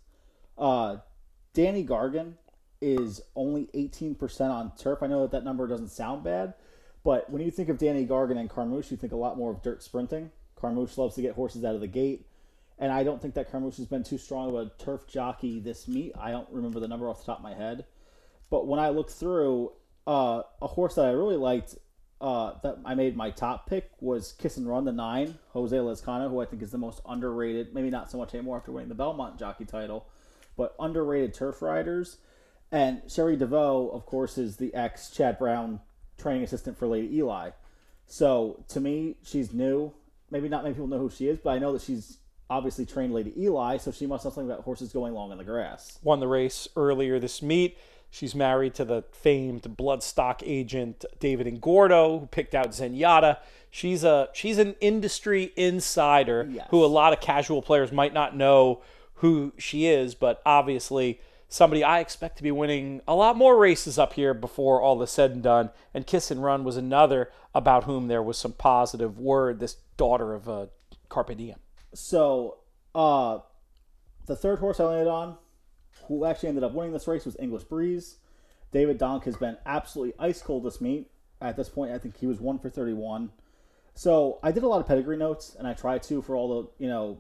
Uh, 0.56 0.98
Danny 1.56 1.84
Gargan 1.84 2.34
is 2.82 3.20
only 3.36 3.67
18% 3.74 4.52
on 4.52 4.74
turf. 4.78 5.00
I 5.02 5.08
know 5.08 5.22
that 5.22 5.32
that 5.32 5.44
number 5.44 5.65
doesn't 5.65 5.89
sound 5.89 6.24
bad, 6.24 6.54
but 7.04 7.32
when 7.32 7.41
you 7.41 7.50
think 7.50 7.67
of 7.67 7.80
Danny 7.80 8.06
Gargan 8.06 8.38
and 8.38 8.48
Carmouche, 8.48 8.91
you 8.91 8.98
think 8.98 9.12
a 9.12 9.15
lot 9.17 9.39
more 9.39 9.50
of 9.50 9.63
dirt 9.63 9.82
sprinting. 9.82 10.30
Carmouche 10.56 11.00
loves 11.00 11.15
to 11.15 11.24
get 11.24 11.34
horses 11.34 11.65
out 11.65 11.74
of 11.74 11.82
the 11.82 11.88
gate, 11.88 12.28
and 12.78 12.91
I 12.91 13.04
don't 13.04 13.20
think 13.20 13.34
that 13.34 13.52
Carmouche 13.52 13.78
has 13.78 13.88
been 13.88 14.04
too 14.04 14.20
strong 14.20 14.50
of 14.50 14.56
a 14.56 14.72
turf 14.78 15.08
jockey 15.08 15.60
this 15.60 15.88
meet. 15.88 16.12
I 16.15 16.30
don't 16.30 16.48
remember 16.52 16.80
the 16.80 16.88
number 16.88 17.10
off 17.10 17.22
the 17.22 17.26
top 17.26 17.39
of 17.39 17.44
my 17.44 17.56
head, 17.56 17.86
but 18.52 18.67
when 18.67 18.80
I 18.80 18.89
look 18.89 19.10
through, 19.10 19.72
uh, 20.06 20.44
a 20.62 20.67
horse 20.67 20.94
that 20.94 21.06
I 21.06 21.12
really 21.12 21.38
liked 21.38 21.76
uh, 22.21 22.53
that 22.62 22.77
I 22.86 22.93
made 22.95 23.17
my 23.17 23.31
top 23.31 23.67
pick 23.67 23.89
was 23.99 24.34
Kiss 24.34 24.57
and 24.57 24.69
Run 24.69 24.86
the 24.86 24.91
nine, 24.91 25.39
Jose 25.53 25.75
Lezcano, 25.75 26.29
who 26.29 26.39
I 26.39 26.45
think 26.45 26.62
is 26.62 26.71
the 26.71 26.77
most 26.77 27.01
underrated. 27.05 27.73
Maybe 27.73 27.89
not 27.89 28.12
so 28.12 28.17
much 28.17 28.34
anymore 28.36 28.57
after 28.57 28.71
winning 28.71 28.89
the 28.89 28.95
Belmont 28.95 29.39
jockey 29.39 29.65
title, 29.65 30.05
but 30.55 30.75
underrated 30.79 31.34
turf 31.34 31.62
riders. 31.62 32.17
And 32.71 33.01
Cherie 33.07 33.38
DeVaux, 33.38 33.93
of 33.93 34.05
course, 34.05 34.38
is 34.38 34.57
the 34.57 34.73
ex 34.73 35.10
Chad 35.10 35.39
Brown 35.39 35.81
training 36.17 36.43
assistant 36.43 36.77
for 36.77 36.88
Lady 36.88 37.17
Eli. 37.17 37.49
So 38.05 38.63
to 38.69 38.79
me, 38.79 39.17
she's 39.23 39.51
new. 39.51 39.91
Maybe 40.29 40.47
not 40.47 40.63
many 40.63 40.75
people 40.75 40.88
know 40.88 40.99
who 40.99 41.10
she 41.10 41.27
is, 41.27 41.39
but 41.39 41.49
I 41.49 41.60
know 41.60 41.73
that 41.73 41.81
she's 41.81 42.19
obviously 42.49 42.86
trained 42.86 43.13
Lady 43.13 43.34
Eli, 43.41 43.77
so 43.77 43.91
she 43.91 44.05
must 44.05 44.23
know 44.23 44.31
something 44.31 44.51
about 44.51 44.63
horses 44.63 44.93
going 44.93 45.13
long 45.13 45.31
in 45.31 45.38
the 45.38 45.43
grass. 45.43 45.97
won 46.03 46.19
the 46.19 46.27
race 46.27 46.67
earlier 46.75 47.19
this 47.19 47.41
meet. 47.41 47.77
She's 48.13 48.36
married 48.36 48.74
to 48.76 48.86
the 48.86 49.04
famed 49.12 49.63
bloodstock 49.63 50.43
agent 50.45 51.06
David 51.19 51.47
Ingordo, 51.47 52.19
who 52.19 52.26
picked 52.28 52.54
out 52.54 52.71
Zenyatta. 52.71 53.38
She's 53.69 54.04
a 54.04 54.28
she's 54.34 54.58
an 54.58 54.76
industry 54.82 55.54
insider 55.56 56.47
Yes. 56.52 56.67
who 56.71 56.84
a 56.84 56.88
lot 56.88 57.13
of 57.13 57.21
casual 57.21 57.62
players 57.62 57.91
might 57.91 58.13
not 58.13 58.36
know 58.36 58.82
who 59.15 59.54
she 59.58 59.86
is, 59.88 60.13
but 60.13 60.41
obviously 60.45 61.21
somebody 61.47 61.84
I 61.84 62.00
expect 62.00 62.36
to 62.38 62.43
be 62.43 62.52
winning 62.52 63.02
a 63.08 63.15
lot 63.15 63.38
more 63.38 63.58
races 63.58 63.97
up 63.97 64.13
here 64.13 64.34
before 64.34 64.82
all 64.82 65.02
is 65.02 65.10
said 65.10 65.32
and 65.32 65.41
done. 65.43 65.69
And 65.93 66.06
Kiss 66.06 66.32
and 66.32 66.43
Run 66.43 66.63
was 66.65 66.76
another 66.76 67.32
about 67.56 67.86
whom 67.86 68.08
there 68.10 68.21
was 68.24 68.38
some 68.38 68.54
positive 68.54 69.17
word. 69.19 69.60
This 69.60 69.78
daughter 69.95 70.34
of 70.34 70.50
uh, 70.50 70.65
Carpe 71.08 71.38
Diem. 71.38 71.58
So, 71.93 72.58
uh, 72.95 73.39
the 74.26 74.36
third 74.36 74.60
horse 74.60 74.80
I 74.80 74.86
landed 74.86 75.10
on, 75.10 75.38
who 76.07 76.25
actually 76.25 76.49
ended 76.49 76.63
up 76.63 76.73
winning 76.73 76.93
this 76.93 77.07
race, 77.07 77.25
was 77.25 77.35
English 77.39 77.63
Breeze. 77.63 78.17
David 78.71 78.97
Donk 78.97 79.25
has 79.25 79.35
been 79.35 79.57
absolutely 79.65 80.13
ice 80.19 80.41
cold 80.41 80.63
this 80.63 80.79
meet. 80.81 81.09
At 81.41 81.57
this 81.57 81.69
point, 81.69 81.91
I 81.91 81.97
think 81.97 82.17
he 82.17 82.27
was 82.27 82.39
one 82.39 82.59
for 82.59 82.69
31. 82.69 83.31
So, 83.93 84.39
I 84.41 84.51
did 84.51 84.63
a 84.63 84.67
lot 84.67 84.79
of 84.79 84.87
pedigree 84.87 85.17
notes, 85.17 85.55
and 85.57 85.67
I 85.67 85.73
tried 85.73 86.03
to 86.03 86.21
for 86.21 86.35
all 86.35 86.61
the, 86.61 86.69
you 86.83 86.89
know, 86.89 87.19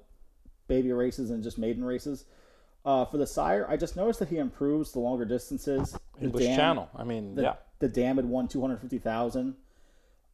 baby 0.67 0.91
races 0.93 1.29
and 1.31 1.43
just 1.43 1.57
maiden 1.57 1.83
races. 1.83 2.25
Uh, 2.85 3.05
for 3.05 3.17
the 3.17 3.27
sire, 3.27 3.65
I 3.69 3.77
just 3.77 3.95
noticed 3.95 4.19
that 4.19 4.29
he 4.29 4.37
improves 4.37 4.91
the 4.91 4.99
longer 4.99 5.25
distances. 5.25 5.97
The 6.17 6.25
English 6.25 6.45
dam- 6.45 6.57
Channel. 6.57 6.89
I 6.95 7.03
mean, 7.03 7.35
the, 7.35 7.41
yeah. 7.41 7.53
the 7.79 7.89
dam 7.89 8.15
had 8.15 8.25
won 8.25 8.47
250000 8.47 9.55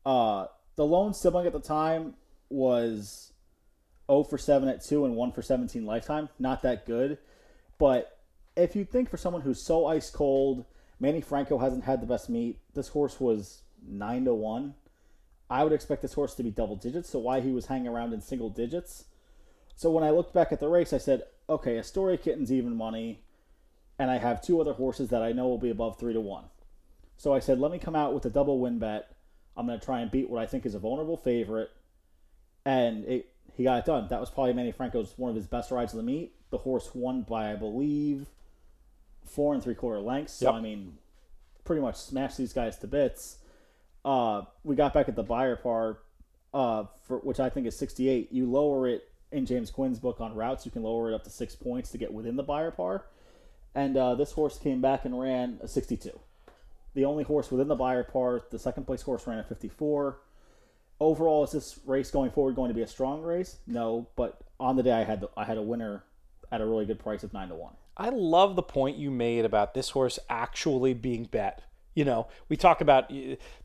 uh 0.07 0.47
the 0.77 0.86
lone 0.86 1.13
sibling 1.13 1.45
at 1.45 1.53
the 1.53 1.60
time 1.60 2.13
was 2.49 3.33
0 4.10 4.23
for 4.23 4.38
7 4.38 4.69
at 4.69 4.83
2 4.83 5.03
and 5.05 5.15
1 5.15 5.31
for 5.33 5.41
17 5.41 5.86
lifetime 5.86 6.29
not 6.39 6.62
that 6.62 6.86
good 6.86 7.17
but 7.77 8.16
if 8.58 8.76
you 8.76 8.84
think 8.84 9.10
for 9.10 9.17
someone 9.17 9.41
who's 9.41 9.62
so 9.62 9.86
ice 9.86 10.10
cold 10.10 10.65
manny 11.00 11.22
franco 11.22 11.58
hasn't 11.58 11.84
had 11.84 12.02
the 12.02 12.08
best 12.08 12.30
meet 12.30 12.60
this 12.74 12.89
horse 12.89 13.20
was 13.20 13.62
9 13.88 14.26
to 14.26 14.34
1 14.34 14.74
i 15.50 15.63
would 15.63 15.74
expect 15.74 16.02
this 16.02 16.13
horse 16.13 16.36
to 16.36 16.43
be 16.43 16.52
double 16.52 16.76
digits 16.76 17.10
so 17.10 17.20
why 17.20 17.39
he 17.39 17.52
was 17.52 17.67
hanging 17.67 17.88
around 17.88 18.13
in 18.13 18.22
single 18.22 18.50
digits 18.50 19.06
so 19.76 19.89
when 19.89 20.04
i 20.04 20.10
looked 20.10 20.34
back 20.34 20.52
at 20.52 20.60
the 20.60 20.67
race 20.67 20.91
i 20.91 20.98
said 20.98 21.24
okay 21.48 21.78
astoria 21.78 22.17
kitten's 22.17 22.52
even 22.52 22.76
money 22.76 23.22
and 24.00 24.12
i 24.12 24.17
have 24.17 24.41
two 24.41 24.60
other 24.60 24.74
horses 24.74 25.10
that 25.10 25.22
i 25.22 25.32
know 25.32 25.48
will 25.48 25.58
be 25.58 25.70
above 25.70 25.98
3 26.00 26.13
to 26.13 26.22
1 26.22 26.43
so 27.17 27.34
I 27.34 27.39
said, 27.39 27.60
let 27.60 27.72
me 27.72 27.80
come 27.80 27.96
out 27.96 28.13
with 28.13 28.26
a 28.26 28.30
double 28.30 28.60
win 28.60 28.78
bet. 28.78 29.12
I'm 29.58 29.65
going 29.65 29.80
to 29.80 29.84
try 29.84 30.02
and 30.02 30.12
beat 30.12 30.30
what 30.30 30.41
I 30.41 30.46
think 30.46 30.65
is 30.65 30.76
a 30.76 30.80
vulnerable 30.80 31.17
favorite. 31.17 31.72
And 32.63 33.04
it, 33.06 33.32
he 33.56 33.63
got 33.63 33.80
it 33.80 33.86
done. 33.86 34.08
That 34.10 34.20
was 34.20 34.30
probably 34.30 34.54
Manny 34.54 34.72
Franco's 34.72 35.13
one 35.17 35.32
of 35.32 35.36
his 35.36 35.48
best 35.48 35.72
rides 35.72 35.93
of 35.93 35.98
the 35.98 36.04
meet. 36.04 36.36
The 36.52 36.60
horse 36.60 36.91
won 36.93 37.24
by, 37.24 37.52
I 37.52 37.56
believe, 37.56 38.28
four 39.28 39.54
and 39.54 39.63
three 39.63 39.76
quarter 39.76 40.00
lengths. 40.00 40.34
So, 40.34 40.48
Yep. 40.48 40.56
I 40.56 40.62
mean, 40.62 40.98
pretty 41.63 41.82
much 41.82 41.96
smashed 41.96 42.38
these 42.38 42.54
guys 42.54 42.78
to 42.80 42.88
bits. 42.88 43.38
Uh, 44.06 44.44
we 44.63 44.76
got 44.76 44.94
back 44.94 45.10
at 45.10 45.16
the 45.16 45.24
Beyer 45.24 45.56
par, 45.56 46.00
uh, 46.54 46.86
for 47.04 47.18
which 47.20 47.40
I 47.40 47.50
think 47.50 47.68
is 47.68 47.78
68. 47.78 48.32
You 48.32 48.50
lower 48.50 48.88
it 48.88 49.10
in 49.32 49.46
James 49.46 49.70
Quinn's 49.70 50.00
book 50.00 50.22
on 50.22 50.34
routes, 50.34 50.66
you 50.66 50.72
can 50.72 50.84
lower 50.84 51.12
it 51.12 51.16
up 51.16 51.24
to 51.26 51.30
six 51.30 51.56
points 51.56 51.92
to 51.92 51.98
get 51.98 52.13
within 52.13 52.38
the 52.38 52.44
Beyer 52.44 52.72
par. 52.72 53.06
And 53.76 53.98
uh, 53.98 54.16
this 54.16 54.32
horse 54.32 54.58
came 54.58 54.82
back 54.82 55.04
and 55.06 55.20
ran 55.20 55.60
a 55.62 55.68
62 55.68 56.20
the 56.98 57.06
only 57.06 57.24
horse 57.24 57.52
within 57.52 57.68
the 57.68 57.76
Beyer 57.76 58.04
par. 58.04 58.42
The 58.50 58.58
second 58.58 58.86
place 58.86 59.04
horse 59.04 59.28
ran 59.28 59.38
a 59.38 59.44
54. 59.44 60.18
Overall, 61.00 61.44
is 61.44 61.52
this 61.52 61.80
race 61.86 62.10
going 62.10 62.32
forward 62.32 62.56
going 62.56 62.70
to 62.70 62.74
be 62.74 62.82
a 62.82 62.88
strong 62.88 63.22
race? 63.22 63.58
No, 63.68 64.08
but 64.16 64.42
on 64.60 64.76
the 64.78 64.84
day 64.84 64.94
I 64.94 65.04
had 65.04 65.22
the, 65.22 65.30
I 65.38 65.46
had 65.46 65.60
a 65.60 65.62
winner 65.62 66.04
at 66.52 66.60
a 66.60 66.66
really 66.66 66.88
good 66.88 66.98
price 66.98 67.24
of 67.24 67.34
nine 67.34 67.50
to 67.50 67.56
one. 67.56 67.76
I 67.97 68.10
love 68.10 68.55
the 68.55 68.63
point 68.63 68.97
you 68.97 69.10
made 69.10 69.43
about 69.43 69.73
this 69.73 69.89
horse 69.89 70.19
actually 70.29 70.93
being 70.93 71.25
bet. 71.25 71.63
You 71.95 72.05
know, 72.05 72.27
we 72.47 72.55
talk 72.55 72.79
about 72.79 73.12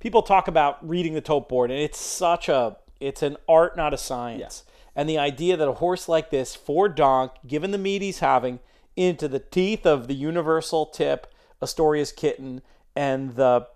people 0.01 0.23
talk 0.23 0.49
about 0.49 0.87
reading 0.89 1.13
the 1.13 1.21
tote 1.21 1.49
board, 1.49 1.71
and 1.71 1.79
it's 1.79 1.99
such 1.99 2.49
a 2.49 2.79
it's 2.99 3.23
an 3.23 3.37
art, 3.49 3.77
not 3.77 3.93
a 3.93 3.99
science. 3.99 4.65
And 4.95 5.09
the 5.09 5.19
idea 5.19 5.57
that 5.57 5.69
a 5.69 5.73
horse 5.73 6.09
like 6.09 6.31
this, 6.31 6.55
for 6.55 6.89
Donk, 6.89 7.33
given 7.47 7.71
the 7.71 7.79
meat 7.79 8.03
he's 8.03 8.21
having, 8.21 8.61
into 8.97 9.27
the 9.27 9.39
teeth 9.39 9.87
of 9.87 10.07
the 10.07 10.15
universal 10.15 10.87
tip, 10.87 11.27
Astoria's 11.61 12.13
kitten, 12.13 12.63
and 12.95 13.37
the 13.37 13.67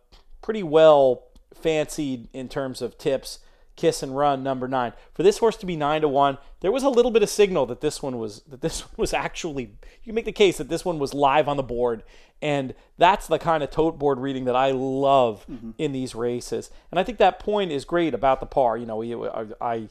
pretty 0.42 0.62
well 0.62 1.24
fancied 1.54 2.28
in 2.32 2.48
terms 2.48 2.82
of 2.82 2.98
tips, 2.98 3.40
kiss 3.76 4.02
and 4.02 4.16
run 4.16 4.42
number 4.42 4.66
nine. 4.66 4.92
For 5.14 5.22
this 5.22 5.38
horse 5.38 5.56
to 5.58 5.66
be 5.66 5.76
nine 5.76 6.00
to 6.00 6.08
one, 6.08 6.38
there 6.60 6.72
was 6.72 6.82
a 6.82 6.88
little 6.88 7.10
bit 7.10 7.22
of 7.22 7.28
signal 7.28 7.66
that 7.66 7.80
this 7.80 8.02
one 8.02 8.18
was 8.18 8.42
that 8.48 8.62
this 8.62 8.80
one 8.86 8.94
was 8.96 9.12
actually 9.12 9.62
you 9.62 10.06
can 10.06 10.14
make 10.14 10.24
the 10.24 10.32
case 10.32 10.58
that 10.58 10.68
this 10.68 10.84
one 10.84 10.98
was 10.98 11.14
live 11.14 11.48
on 11.48 11.56
the 11.56 11.62
board. 11.62 12.02
And 12.42 12.74
that's 12.98 13.26
the 13.28 13.38
kind 13.38 13.62
of 13.62 13.70
tote 13.70 13.98
board 13.98 14.18
reading 14.18 14.44
that 14.44 14.56
I 14.56 14.70
love 14.70 15.46
mm-hmm. 15.50 15.70
in 15.78 15.92
these 15.92 16.14
races. 16.14 16.70
And 16.90 17.00
I 17.00 17.02
think 17.02 17.16
that 17.18 17.38
point 17.38 17.72
is 17.72 17.86
great 17.86 18.12
about 18.12 18.40
the 18.40 18.46
par. 18.46 18.76
You 18.76 18.84
know, 18.84 19.02
I, 19.02 19.46
I 19.60 19.88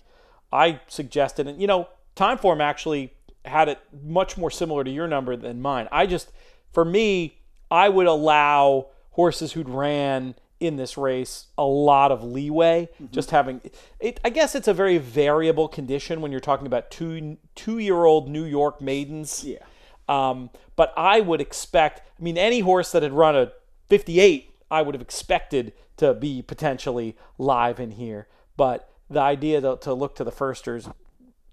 I 0.51 0.79
suggested, 0.87 1.47
and 1.47 1.59
you 1.59 1.67
know, 1.67 1.89
time 2.15 2.37
form 2.37 2.61
actually 2.61 3.13
had 3.43 3.69
it 3.69 3.79
much 4.03 4.37
more 4.37 4.51
similar 4.51 4.83
to 4.83 4.91
your 4.91 5.07
number 5.07 5.35
than 5.35 5.61
mine. 5.61 5.87
I 5.91 6.05
just, 6.05 6.31
for 6.71 6.85
me, 6.85 7.39
I 7.69 7.89
would 7.89 8.07
allow 8.07 8.87
horses 9.11 9.53
who'd 9.53 9.69
ran 9.69 10.35
in 10.59 10.77
this 10.77 10.97
race 10.97 11.47
a 11.57 11.65
lot 11.65 12.11
of 12.11 12.23
leeway. 12.23 12.89
Just 13.11 13.31
having 13.31 13.61
it, 13.99 14.19
I 14.23 14.29
guess 14.29 14.55
it's 14.55 14.67
a 14.67 14.73
very 14.73 14.97
variable 14.97 15.67
condition 15.67 16.21
when 16.21 16.31
you're 16.31 16.39
talking 16.39 16.67
about 16.67 16.91
two 16.91 17.37
two 17.55 17.79
year 17.79 18.05
old 18.05 18.29
New 18.29 18.45
York 18.45 18.81
maidens. 18.81 19.43
Yeah. 19.43 19.59
Um, 20.07 20.49
but 20.75 20.93
I 20.95 21.19
would 21.19 21.41
expect, 21.41 22.01
I 22.19 22.23
mean, 22.23 22.37
any 22.37 22.59
horse 22.59 22.91
that 22.91 23.03
had 23.03 23.13
run 23.13 23.35
a 23.35 23.51
58, 23.87 24.53
I 24.69 24.81
would 24.81 24.93
have 24.93 25.01
expected 25.01 25.73
to 25.97 26.13
be 26.13 26.41
potentially 26.41 27.17
live 27.37 27.79
in 27.79 27.91
here. 27.91 28.27
But 28.57 28.89
the 29.09 29.21
idea 29.21 29.61
to, 29.61 29.77
to 29.81 29.93
look 29.93 30.15
to 30.15 30.23
the 30.23 30.31
firsters 30.31 30.89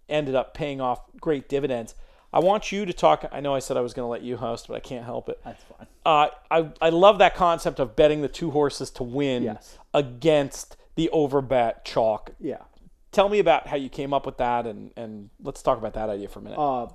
ended 0.08 0.34
up 0.34 0.54
paying 0.54 0.80
off 0.80 1.00
great 1.20 1.48
dividends. 1.48 1.94
I 2.32 2.38
want 2.40 2.72
you 2.72 2.86
to 2.86 2.92
talk. 2.92 3.26
I 3.30 3.40
know 3.40 3.54
I 3.54 3.58
said 3.58 3.76
I 3.76 3.80
was 3.80 3.92
going 3.94 4.04
to 4.06 4.10
let 4.10 4.22
you 4.22 4.36
host, 4.38 4.68
but 4.68 4.74
I 4.74 4.80
can't 4.80 5.04
help 5.04 5.28
it. 5.28 5.38
That's 5.44 5.62
fine. 5.64 5.86
Uh, 6.06 6.28
I, 6.50 6.68
I 6.80 6.88
love 6.90 7.18
that 7.18 7.34
concept 7.34 7.78
of 7.78 7.94
betting 7.94 8.22
the 8.22 8.28
two 8.28 8.50
horses 8.50 8.90
to 8.92 9.02
win 9.02 9.42
Yes. 9.42 9.78
against 9.92 10.76
the 10.94 11.10
overbet 11.12 11.84
chalk. 11.84 12.30
Yeah. 12.40 12.62
Tell 13.10 13.28
me 13.28 13.38
about 13.38 13.66
how 13.66 13.76
you 13.76 13.90
came 13.90 14.14
up 14.14 14.24
with 14.24 14.38
that, 14.38 14.66
and, 14.66 14.90
and 14.96 15.28
let's 15.42 15.60
talk 15.62 15.76
about 15.76 15.92
that 15.94 16.08
idea 16.08 16.28
for 16.28 16.38
a 16.38 16.42
minute. 16.42 16.58
Uh, 16.58 16.86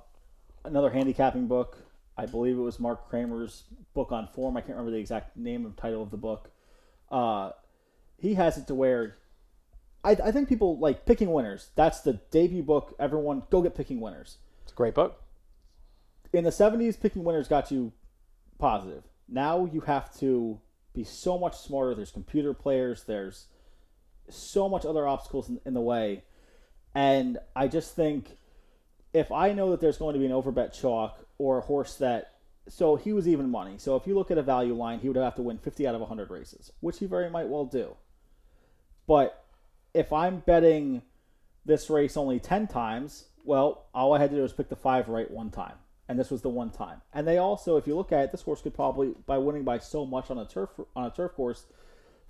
another 0.64 0.90
handicapping 0.90 1.46
book. 1.46 1.78
I 2.16 2.26
believe 2.26 2.56
it 2.56 2.60
was 2.60 2.80
Mark 2.80 3.08
Cramer's 3.08 3.62
book 3.94 4.10
on 4.10 4.26
form. 4.34 4.56
I 4.56 4.60
can't 4.60 4.70
remember 4.72 4.90
the 4.90 4.98
exact 4.98 5.36
name 5.36 5.64
and 5.64 5.76
title 5.76 6.02
of 6.02 6.10
the 6.10 6.16
book. 6.16 6.50
Uh, 7.12 7.52
he 8.18 8.34
has 8.34 8.58
it 8.58 8.66
to 8.66 8.74
where 8.74 9.18
I, 10.02 10.10
I 10.12 10.32
think 10.32 10.48
people 10.48 10.76
like 10.78 11.06
picking 11.06 11.30
winners. 11.32 11.70
That's 11.76 12.00
the 12.00 12.14
debut 12.32 12.64
book. 12.64 12.96
Everyone 12.98 13.44
go 13.50 13.62
get 13.62 13.76
picking 13.76 14.00
winners. 14.00 14.38
it's 14.64 14.72
a 14.72 14.74
great 14.74 14.94
book. 14.94 15.22
In 16.32 16.44
the 16.44 16.50
70s 16.50 17.00
picking 17.00 17.24
winners 17.24 17.48
got 17.48 17.70
you 17.70 17.92
positive. 18.58 19.04
Now 19.28 19.64
you 19.64 19.80
have 19.82 20.14
to 20.18 20.60
be 20.94 21.04
so 21.04 21.38
much 21.38 21.56
smarter. 21.56 21.94
There's 21.94 22.10
computer 22.10 22.54
players. 22.54 23.04
There's 23.04 23.46
so 24.28 24.68
much 24.68 24.84
other 24.84 25.06
obstacles 25.06 25.48
in, 25.48 25.60
in 25.64 25.74
the 25.74 25.80
way. 25.80 26.24
And 26.94 27.38
i 27.54 27.68
just 27.68 27.94
think 27.94 28.38
if 29.12 29.30
i 29.30 29.52
know 29.52 29.70
that 29.70 29.80
there's 29.80 29.98
going 29.98 30.14
to 30.14 30.18
be 30.18 30.26
an 30.26 30.32
overbet 30.32 30.78
chalk 30.78 31.26
or 31.38 31.58
a 31.58 31.62
horse 31.62 31.94
that 31.96 32.32
so 32.70 32.96
he 32.96 33.14
was 33.14 33.26
even 33.26 33.50
money. 33.50 33.76
So 33.78 33.96
if 33.96 34.06
you 34.06 34.14
look 34.14 34.30
at 34.30 34.36
a 34.36 34.42
value 34.42 34.74
line 34.74 35.00
he 35.00 35.08
would 35.08 35.16
have 35.16 35.36
to 35.36 35.42
win 35.42 35.58
50 35.58 35.86
out 35.86 35.94
of 35.94 36.00
100 36.00 36.30
races 36.30 36.72
which 36.80 36.98
he 36.98 37.06
very 37.06 37.30
might 37.30 37.48
well 37.48 37.64
do. 37.64 37.96
But 39.06 39.44
if 39.94 40.12
i'm 40.12 40.40
betting 40.40 41.02
this 41.68 41.88
race 41.90 42.16
only 42.16 42.40
10 42.40 42.66
times, 42.66 43.26
well, 43.44 43.86
all 43.94 44.14
I 44.14 44.18
had 44.18 44.30
to 44.30 44.36
do 44.36 44.42
was 44.42 44.52
pick 44.52 44.68
the 44.68 44.76
five 44.76 45.08
right 45.08 45.30
one 45.30 45.50
time. 45.50 45.74
And 46.08 46.18
this 46.18 46.30
was 46.30 46.42
the 46.42 46.48
one 46.48 46.70
time. 46.70 47.02
And 47.12 47.26
they 47.26 47.38
also, 47.38 47.76
if 47.76 47.86
you 47.86 47.94
look 47.94 48.12
at 48.12 48.24
it, 48.24 48.32
this 48.32 48.42
horse 48.42 48.62
could 48.62 48.74
probably, 48.74 49.14
by 49.26 49.38
winning 49.38 49.64
by 49.64 49.78
so 49.78 50.06
much 50.06 50.30
on 50.30 50.38
a 50.38 50.46
turf 50.46 50.70
on 50.96 51.04
a 51.04 51.10
turf 51.10 51.34
course, 51.34 51.66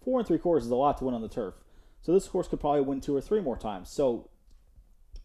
four 0.03 0.19
and 0.19 0.27
three 0.27 0.39
quarters 0.39 0.65
is 0.65 0.71
a 0.71 0.77
lot 0.77 0.99
to 0.99 1.05
win 1.05 1.15
on 1.15 1.23
the 1.23 1.29
turf. 1.29 1.55
So 2.03 2.13
this 2.13 2.27
horse 2.27 2.49
could 2.49 2.61
probably 2.61 2.81
win 2.81 3.01
two 3.01 3.15
or 3.15 3.21
three 3.21 3.41
more 3.41 3.57
times. 3.57 3.91
So 3.91 4.29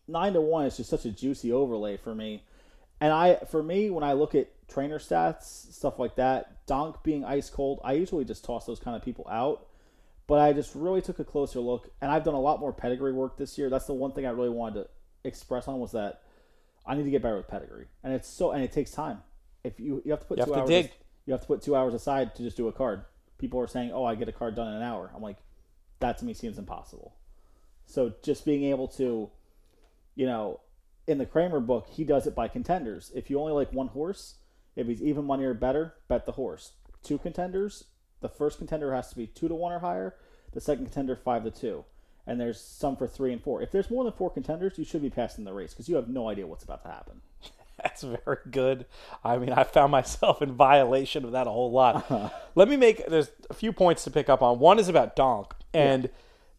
nine 0.07 0.33
to 0.33 0.41
one 0.41 0.65
is 0.65 0.77
just 0.77 0.89
such 0.89 1.05
a 1.05 1.11
juicy 1.11 1.51
overlay 1.51 1.97
for 1.97 2.13
me. 2.13 2.43
And 3.01 3.11
I, 3.11 3.35
for 3.49 3.63
me, 3.63 3.89
when 3.89 4.03
I 4.03 4.13
look 4.13 4.35
at 4.35 4.49
trainer 4.67 4.99
stats, 4.99 5.73
stuff 5.73 5.97
like 5.97 6.15
that, 6.15 6.65
Donk 6.67 7.03
being 7.03 7.25
ice 7.25 7.49
cold, 7.49 7.81
I 7.83 7.93
usually 7.93 8.23
just 8.23 8.45
toss 8.45 8.65
those 8.65 8.79
kind 8.79 8.95
of 8.95 9.03
people 9.03 9.27
out 9.29 9.67
but 10.27 10.39
I 10.39 10.53
just 10.53 10.73
really 10.73 11.01
took 11.01 11.19
a 11.19 11.23
closer 11.23 11.59
look, 11.59 11.89
and 12.01 12.11
I've 12.11 12.23
done 12.23 12.33
a 12.33 12.39
lot 12.39 12.59
more 12.59 12.71
pedigree 12.71 13.11
work 13.11 13.37
this 13.37 13.57
year. 13.57 13.69
That's 13.69 13.85
the 13.85 13.93
one 13.93 14.13
thing 14.13 14.25
I 14.25 14.29
really 14.29 14.49
wanted 14.49 14.83
to 14.83 14.89
express 15.23 15.67
on 15.67 15.79
was 15.79 15.91
that 15.91 16.21
I 16.85 16.95
need 16.95 17.03
to 17.03 17.09
get 17.11 17.21
better 17.21 17.37
with 17.37 17.47
pedigree, 17.47 17.87
and 18.03 18.13
it's 18.13 18.27
so 18.27 18.51
and 18.51 18.63
it 18.63 18.71
takes 18.71 18.91
time. 18.91 19.19
If 19.63 19.79
you 19.79 20.01
you 20.05 20.11
have 20.11 20.19
to 20.21 20.25
put 20.25 20.37
You 20.37 20.45
two 20.45 20.51
have 20.53 20.65
to 20.67 20.73
hours, 20.73 20.83
dig. 20.85 20.91
you 21.25 21.31
have 21.33 21.41
to 21.41 21.47
put 21.47 21.61
two 21.61 21.75
hours 21.75 21.93
aside 21.93 22.35
to 22.35 22.43
just 22.43 22.57
do 22.57 22.67
a 22.67 22.73
card. 22.73 23.05
People 23.37 23.59
are 23.59 23.67
saying, 23.67 23.91
"Oh, 23.93 24.03
I 24.03 24.15
get 24.15 24.27
a 24.27 24.33
card 24.33 24.55
done 24.55 24.67
in 24.67 24.73
an 24.75 24.81
hour." 24.83 25.11
I'm 25.15 25.21
like, 25.21 25.37
that 25.99 26.17
to 26.19 26.25
me 26.25 26.33
seems 26.33 26.57
impossible. 26.57 27.15
So 27.85 28.13
just 28.23 28.45
being 28.45 28.63
able 28.65 28.87
to, 28.89 29.29
you 30.15 30.25
know, 30.25 30.59
in 31.07 31.17
the 31.17 31.25
Cramer 31.25 31.59
book, 31.59 31.87
he 31.89 32.03
does 32.03 32.27
it 32.27 32.35
by 32.35 32.47
contenders. 32.47 33.11
If 33.15 33.29
you 33.29 33.39
only 33.39 33.53
like 33.53 33.71
one 33.73 33.87
horse, 33.87 34.35
if 34.75 34.87
he's 34.87 35.01
even 35.01 35.25
money 35.25 35.43
or 35.45 35.53
better, 35.53 35.95
bet 36.07 36.25
the 36.25 36.31
horse. 36.33 36.73
Two 37.03 37.17
contenders, 37.17 37.85
the 38.21 38.29
first 38.29 38.57
contender 38.57 38.93
has 38.93 39.09
to 39.09 39.15
be 39.15 39.27
two 39.27 39.47
to 39.47 39.55
one 39.55 39.73
or 39.73 39.79
higher. 39.79 40.15
The 40.53 40.61
second 40.61 40.85
contender 40.85 41.15
five 41.15 41.43
to 41.43 41.51
two, 41.51 41.83
and 42.27 42.39
there's 42.39 42.59
some 42.59 42.95
for 42.95 43.07
three 43.07 43.33
and 43.33 43.41
four. 43.41 43.61
If 43.61 43.71
there's 43.71 43.89
more 43.89 44.03
than 44.03 44.13
four 44.13 44.29
contenders, 44.29 44.77
you 44.77 44.85
should 44.85 45.01
be 45.01 45.09
passing 45.09 45.43
the 45.43 45.53
race 45.53 45.73
because 45.73 45.89
you 45.89 45.95
have 45.95 46.07
no 46.09 46.29
idea 46.29 46.47
what's 46.47 46.63
about 46.63 46.83
to 46.83 46.89
happen. 46.89 47.21
That's 47.83 48.03
very 48.03 48.37
good. 48.49 48.85
I 49.23 49.37
mean, 49.37 49.51
I 49.51 49.63
found 49.63 49.91
myself 49.91 50.41
in 50.41 50.53
violation 50.53 51.25
of 51.25 51.31
that 51.31 51.47
a 51.47 51.51
whole 51.51 51.71
lot. 51.71 52.33
Let 52.55 52.69
me 52.69 52.77
make 52.77 53.05
there's 53.07 53.31
a 53.49 53.53
few 53.53 53.73
points 53.73 54.03
to 54.05 54.11
pick 54.11 54.29
up 54.29 54.41
on. 54.41 54.59
One 54.59 54.79
is 54.79 54.87
about 54.89 55.15
Donk, 55.15 55.53
and 55.73 56.09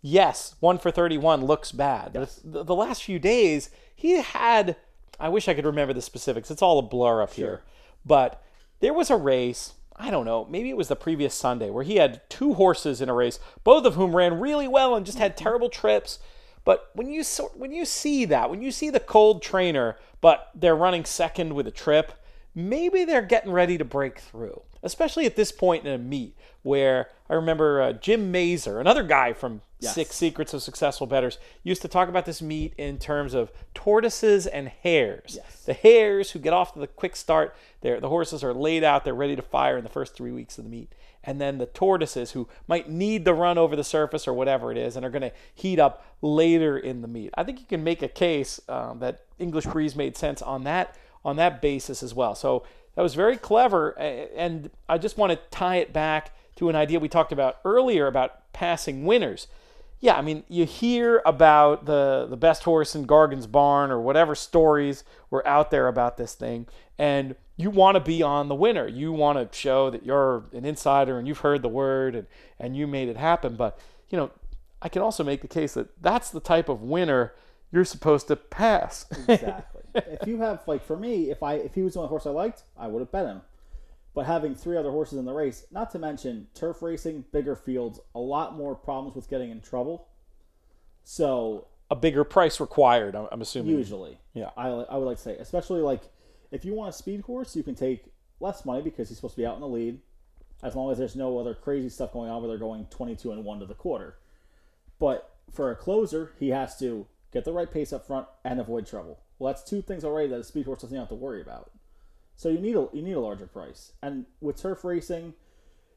yes, 0.03 0.57
one 0.61 0.79
for 0.79 0.91
31 0.91 1.45
looks 1.45 1.73
bad. 1.73 2.09
It's- 2.17 2.41
the, 2.45 2.63
the 2.65 2.75
last 2.75 3.05
few 3.05 3.19
days, 3.19 3.71
he 3.95 4.21
had. 4.23 4.77
I 5.21 5.29
wish 5.29 5.47
I 5.49 5.55
could 5.55 5.65
remember 5.65 5.95
the 5.95 6.03
specifics. 6.03 6.51
It's 6.51 6.61
all 6.63 6.79
a 6.81 6.83
blur 6.83 7.23
up 7.23 7.33
here, 7.35 7.63
but 8.05 8.43
there 8.81 8.93
was 8.93 9.09
a 9.11 9.17
race. 9.17 9.75
I 9.97 10.11
don't 10.11 10.25
know. 10.25 10.47
Maybe 10.51 10.71
it 10.71 10.77
was 10.77 10.89
the 10.89 10.97
previous 10.97 11.35
Sunday 11.35 11.71
where 11.71 11.85
he 11.85 11.97
had 11.97 12.29
two 12.29 12.55
horses 12.55 13.01
in 13.01 13.09
a 13.09 13.15
race, 13.15 13.39
both 13.63 13.85
of 13.85 13.95
whom 13.95 14.17
ran 14.17 14.41
really 14.41 14.67
well 14.67 14.95
and 14.95 15.07
just 15.07 15.19
had 15.19 15.37
mm-hmm. 15.37 15.45
terrible 15.45 15.69
trips. 15.69 16.19
But 16.65 16.91
when 16.95 17.11
you 17.11 17.23
when 17.55 17.73
you 17.73 17.85
see 17.85 18.25
that, 18.25 18.51
when 18.51 18.63
you 18.63 18.71
see 18.71 18.91
the 18.91 19.01
cold 19.01 19.43
trainer, 19.43 19.97
but 20.21 20.51
they're 20.55 20.75
running 20.75 21.05
second 21.05 21.55
with 21.55 21.67
a 21.67 21.71
trip, 21.71 22.13
maybe 22.55 23.05
they're 23.05 23.23
getting 23.23 23.53
ready 23.53 23.77
to 23.79 23.85
break 23.85 24.19
through. 24.19 24.63
Especially 24.85 25.27
at 25.27 25.35
this 25.35 25.51
point 25.51 25.87
in 25.87 25.93
a 25.93 25.99
meet 25.99 26.37
where 26.63 27.09
I 27.29 27.35
remember 27.35 27.81
uh, 27.81 27.93
Jim 27.95 28.31
Mazur, 28.31 28.79
another 28.81 29.03
guy 29.03 29.33
from 29.33 29.63
Six 29.81 30.15
Secrets 30.15 30.55
of 30.55 30.63
Successful 30.63 31.07
Betters, 31.07 31.39
used 31.63 31.83
to 31.83 31.89
talk 31.89 32.09
about 32.09 32.27
this 32.27 32.41
meet 32.41 32.75
in 32.77 32.99
terms 32.99 33.35
of 33.35 33.51
tortoises 33.75 34.47
and 34.47 34.69
hares. 34.69 35.39
The 35.65 35.73
hares 35.73 36.31
who 36.31 36.39
get 36.39 36.53
off 36.53 36.75
to 36.75 36.79
the 36.79 36.87
quick 36.87 37.17
start, 37.17 37.57
the 37.81 37.99
horses 38.03 38.45
are 38.45 38.55
laid 38.55 38.85
out, 38.85 39.05
they're 39.05 39.15
ready 39.15 39.37
to 39.37 39.43
fire 39.43 39.77
in 39.77 39.85
the 39.85 39.91
first 39.91 40.15
three 40.15 40.33
weeks 40.33 40.59
of 40.59 40.65
the 40.65 40.71
meet. 40.71 40.93
And 41.23 41.41
then 41.41 41.57
the 41.57 41.67
tortoises 41.67 42.33
who 42.33 42.49
might 42.69 42.91
need 42.91 43.25
the 43.25 43.33
run 43.33 43.57
over 43.57 43.77
the 43.77 43.85
surface 43.85 44.29
or 44.29 44.35
whatever 44.35 44.71
it 44.71 44.77
is 44.77 44.97
and 44.97 45.05
are 45.07 45.11
going 45.11 45.23
to 45.23 45.33
heat 45.55 45.79
up 45.79 46.05
later 46.21 46.77
in 46.77 47.01
the 47.01 47.09
meet. 47.09 47.31
I 47.35 47.45
think 47.45 47.61
you 47.61 47.67
can 47.67 47.83
make 47.83 48.03
a 48.03 48.09
case 48.09 48.61
um, 48.69 48.99
that 48.99 49.25
English 49.39 49.65
Breeze 49.65 49.97
made 49.97 50.17
sense 50.17 50.43
on 50.43 50.65
that 50.65 50.97
on 51.25 51.37
that 51.37 51.63
basis 51.63 52.03
as 52.03 52.13
well. 52.13 52.35
So 52.35 52.65
that 52.95 53.03
was 53.03 53.15
very 53.15 53.37
clever, 53.37 53.91
and 53.91 54.71
I 54.89 54.99
just 54.99 55.19
want 55.19 55.33
to 55.33 55.39
tie 55.51 55.77
it 55.77 55.93
back 55.93 56.33
to 56.57 56.69
an 56.69 56.77
idea 56.77 57.01
we 57.01 57.09
talked 57.09 57.33
about 57.33 57.59
earlier 57.65 58.07
about 58.07 58.53
passing 58.53 59.05
winners. 59.05 59.49
Yeah, 60.01 60.17
I 60.17 60.23
mean, 60.23 60.45
you 60.49 60.65
hear 60.65 61.23
about 61.25 61.87
the 61.87 62.27
the 62.29 62.37
best 62.37 62.65
horse 62.65 62.95
in 62.95 63.05
Gargan's 63.05 63.47
barn 63.47 63.91
or 63.91 64.01
whatever 64.01 64.35
stories 64.35 65.03
were 65.31 65.47
out 65.47 65.71
there 65.71 65.89
about 65.89 66.17
this 66.17 66.35
thing, 66.35 66.67
and 66.99 67.35
you 67.57 67.71
want 67.71 67.95
to 67.95 68.01
be 68.01 68.23
on 68.23 68.49
the 68.49 68.55
winner. 68.55 68.87
You 68.87 69.13
want 69.13 69.39
to 69.39 69.57
show 69.57 69.91
that 69.91 70.05
you're 70.05 70.45
an 70.53 70.65
insider 70.65 71.19
and 71.19 71.27
you've 71.29 71.39
heard 71.39 71.63
the 71.63 71.69
word 71.69 72.15
and 72.15 72.27
and 72.59 72.77
you 72.77 72.87
made 72.87 73.09
it 73.09 73.17
happen. 73.17 73.57
But 73.57 73.79
you 74.11 74.19
know, 74.19 74.31
I 74.83 74.89
can 74.89 75.03
also 75.03 75.25
make 75.25 75.41
the 75.41 75.49
case 75.49 75.75
that 75.75 76.03
that's 76.03 76.31
the 76.31 76.41
type 76.41 76.69
of 76.69 76.83
winner 76.83 77.33
you're 77.73 77.85
supposed 77.85 78.29
to 78.29 78.37
pass. 78.37 79.07
Exactly. 79.29 79.74
If 79.95 80.27
you 80.27 80.39
have 80.39 80.63
like 80.67 80.85
for 80.85 80.97
me, 80.97 81.31
if 81.31 81.43
I 81.43 81.55
if 81.55 81.75
he 81.75 81.83
was 81.83 81.95
the 81.95 82.01
only 82.01 82.09
horse 82.09 82.27
I 82.27 82.31
liked, 82.31 82.63
I 82.77 82.87
would 82.89 83.01
have 83.01 83.13
bet 83.13 83.27
him. 83.27 83.43
But 84.15 84.27
having 84.27 84.55
three 84.55 84.77
other 84.77 84.91
horses 84.91 85.19
in 85.19 85.25
the 85.25 85.33
race, 85.33 85.67
not 85.73 85.91
to 85.91 85.99
mention 85.99 86.47
turf 86.55 86.83
racing, 86.83 87.25
bigger 87.33 87.57
fields, 87.57 87.99
a 88.15 88.21
lot 88.21 88.57
more 88.57 88.75
problems 88.75 89.17
with 89.17 89.29
getting 89.29 89.51
in 89.51 89.61
trouble. 89.61 90.07
So 91.03 91.67
a 91.91 91.97
bigger 91.97 92.25
price 92.25 92.61
required. 92.61 93.15
I'm, 93.17 93.27
I'm 93.33 93.43
assuming. 93.43 93.77
usually, 93.77 94.19
Yeah. 94.33 94.51
I 94.57 94.69
I 94.69 94.97
would 94.97 95.07
like 95.07 95.17
to 95.17 95.23
say, 95.23 95.37
especially 95.37 95.81
like 95.81 96.03
if 96.51 96.65
you 96.65 96.75
want 96.75 96.91
a 96.91 96.93
speed 96.93 97.23
horse, 97.23 97.57
you 97.57 97.63
can 97.63 97.75
take 97.75 98.05
less 98.41 98.65
money 98.65 98.83
because 98.83 99.09
he's 99.09 99.19
supposed 99.19 99.35
to 99.35 99.41
be 99.41 99.47
out 99.47 99.57
in 99.57 99.61
the 99.61 99.69
lead, 99.69 100.01
as 100.63 100.77
long 100.77 100.91
as 100.93 100.99
there's 100.99 101.17
no 101.17 101.39
other 101.39 101.55
crazy 101.55 101.89
stuff 101.89 102.13
going 102.13 102.31
on 102.31 102.41
where 102.41 102.49
they're 102.49 102.59
going 102.59 102.87
22 102.91 103.33
and 103.33 103.45
one 103.45 103.59
to 103.61 103.67
the 103.67 103.75
quarter. 103.75 104.17
But 104.99 105.35
for 105.51 105.71
a 105.71 105.77
closer, 105.77 106.33
he 106.39 106.51
has 106.51 106.79
to 106.79 107.07
get 107.33 107.45
the 107.45 107.53
right 107.53 107.71
pace 107.71 107.93
up 107.93 108.07
front 108.07 108.29
and 108.45 108.61
avoid 108.61 108.87
trouble. 108.87 109.19
Well, 109.39 109.53
that's 109.53 109.69
two 109.69 109.83
things 109.83 110.05
already 110.05 110.29
that 110.29 110.41
a 110.41 110.45
speed 110.45 110.67
horse 110.67 110.83
doesn't 110.83 110.97
have 110.97 111.09
to 111.09 111.15
worry 111.15 111.41
about. 111.41 111.71
So 112.37 112.49
you 112.49 112.59
need 112.59 112.77
a 112.77 112.89
you 112.93 113.03
need 113.03 113.13
a 113.13 113.21
larger 113.21 113.47
price. 113.47 113.93
And 114.03 114.27
with 114.41 114.61
turf 114.61 114.85
racing, 114.85 115.35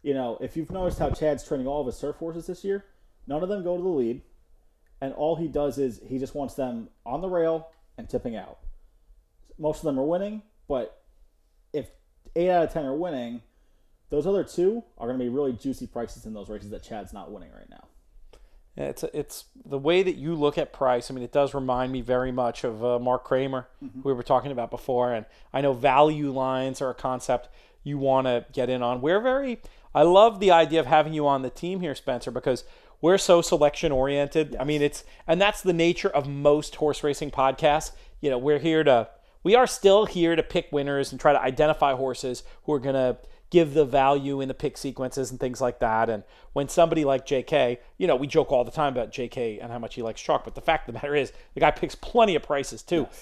you 0.03 0.13
know, 0.13 0.37
if 0.41 0.55
you've 0.55 0.71
noticed 0.71 0.99
how 0.99 1.09
Chad's 1.09 1.43
training 1.43 1.67
all 1.67 1.81
of 1.81 1.87
his 1.87 1.99
turf 1.99 2.17
horses 2.17 2.47
this 2.47 2.63
year, 2.63 2.85
none 3.25 3.43
of 3.43 3.49
them 3.49 3.63
go 3.63 3.77
to 3.77 3.83
the 3.83 3.89
lead, 3.89 4.21
and 5.01 5.13
all 5.13 5.35
he 5.35 5.47
does 5.47 5.77
is 5.77 5.99
he 6.05 6.19
just 6.19 6.35
wants 6.35 6.53
them 6.53 6.89
on 7.05 7.21
the 7.21 7.29
rail 7.29 7.69
and 7.97 8.09
tipping 8.09 8.35
out. 8.35 8.59
Most 9.57 9.79
of 9.79 9.83
them 9.83 9.99
are 9.99 10.05
winning, 10.05 10.43
but 10.67 11.01
if 11.73 11.89
eight 12.35 12.49
out 12.49 12.63
of 12.63 12.73
ten 12.73 12.85
are 12.85 12.95
winning, 12.95 13.41
those 14.09 14.27
other 14.27 14.43
two 14.43 14.83
are 14.97 15.07
going 15.07 15.17
to 15.19 15.25
be 15.25 15.29
really 15.29 15.53
juicy 15.53 15.87
prices 15.87 16.25
in 16.25 16.33
those 16.33 16.49
races 16.49 16.69
that 16.69 16.83
Chad's 16.83 17.13
not 17.13 17.31
winning 17.31 17.51
right 17.51 17.69
now. 17.69 17.87
It's 18.77 19.03
it's 19.11 19.45
the 19.65 19.79
way 19.79 20.03
that 20.03 20.15
you 20.15 20.35
look 20.35 20.57
at 20.57 20.71
price. 20.71 21.09
I 21.09 21.13
mean, 21.15 21.23
it 21.23 21.31
does 21.31 21.53
remind 21.55 21.91
me 21.91 22.01
very 22.01 22.31
much 22.31 22.63
of 22.63 22.85
uh, 22.85 22.99
Mark 22.99 23.23
Cramer, 23.23 23.67
who 23.79 24.01
we 24.03 24.13
were 24.13 24.23
talking 24.23 24.51
about 24.51 24.69
before. 24.69 25.13
And 25.13 25.25
I 25.51 25.61
know 25.61 25.73
value 25.73 26.31
lines 26.31 26.79
are 26.79 26.91
a 26.91 26.93
concept 26.93 27.49
you 27.83 27.97
want 27.97 28.27
to 28.27 28.45
get 28.53 28.69
in 28.69 28.83
on. 28.83 29.01
We're 29.01 29.19
very. 29.19 29.61
I 29.95 30.03
love 30.03 30.39
the 30.39 30.51
idea 30.51 30.79
of 30.79 30.85
having 30.85 31.13
you 31.13 31.25
on 31.25 31.41
the 31.41 31.49
team 31.49 31.79
here, 31.79 31.95
Spencer, 31.95 32.29
because 32.29 32.65
we're 33.01 33.17
so 33.17 33.41
selection 33.41 33.91
oriented. 33.91 34.55
I 34.59 34.63
mean, 34.63 34.83
it's 34.83 35.03
and 35.25 35.41
that's 35.41 35.61
the 35.61 35.73
nature 35.73 36.09
of 36.09 36.27
most 36.27 36.75
horse 36.75 37.03
racing 37.03 37.31
podcasts. 37.31 37.91
You 38.21 38.29
know, 38.29 38.37
we're 38.37 38.59
here 38.59 38.83
to. 38.83 39.09
We 39.43 39.55
are 39.55 39.67
still 39.67 40.05
here 40.05 40.35
to 40.35 40.43
pick 40.43 40.67
winners 40.71 41.11
and 41.11 41.21
try 41.21 41.31
to 41.31 41.41
identify 41.41 41.93
horses 41.93 42.43
who 42.65 42.73
are 42.73 42.79
going 42.79 42.95
to 42.95 43.17
give 43.49 43.73
the 43.73 43.85
value 43.85 44.41
in 44.41 44.47
the 44.47 44.53
pick 44.53 44.77
sequences 44.77 45.31
and 45.31 45.39
things 45.39 45.61
like 45.61 45.79
that. 45.79 46.09
And 46.09 46.23
when 46.53 46.67
somebody 46.67 47.05
like 47.05 47.25
JK, 47.25 47.77
you 47.97 48.05
know, 48.07 48.15
we 48.15 48.27
joke 48.27 48.51
all 48.51 48.63
the 48.65 48.71
time 48.71 48.91
about 48.93 49.11
JK 49.11 49.59
and 49.61 49.71
how 49.71 49.79
much 49.79 49.95
he 49.95 50.01
likes 50.01 50.21
chalk, 50.21 50.43
but 50.43 50.53
the 50.55 50.61
fact 50.61 50.87
of 50.89 50.93
the 50.93 50.99
matter 50.99 51.15
is, 51.15 51.31
the 51.53 51.59
guy 51.61 51.71
picks 51.71 51.95
plenty 51.95 52.35
of 52.35 52.43
prices 52.43 52.81
too. 52.83 53.07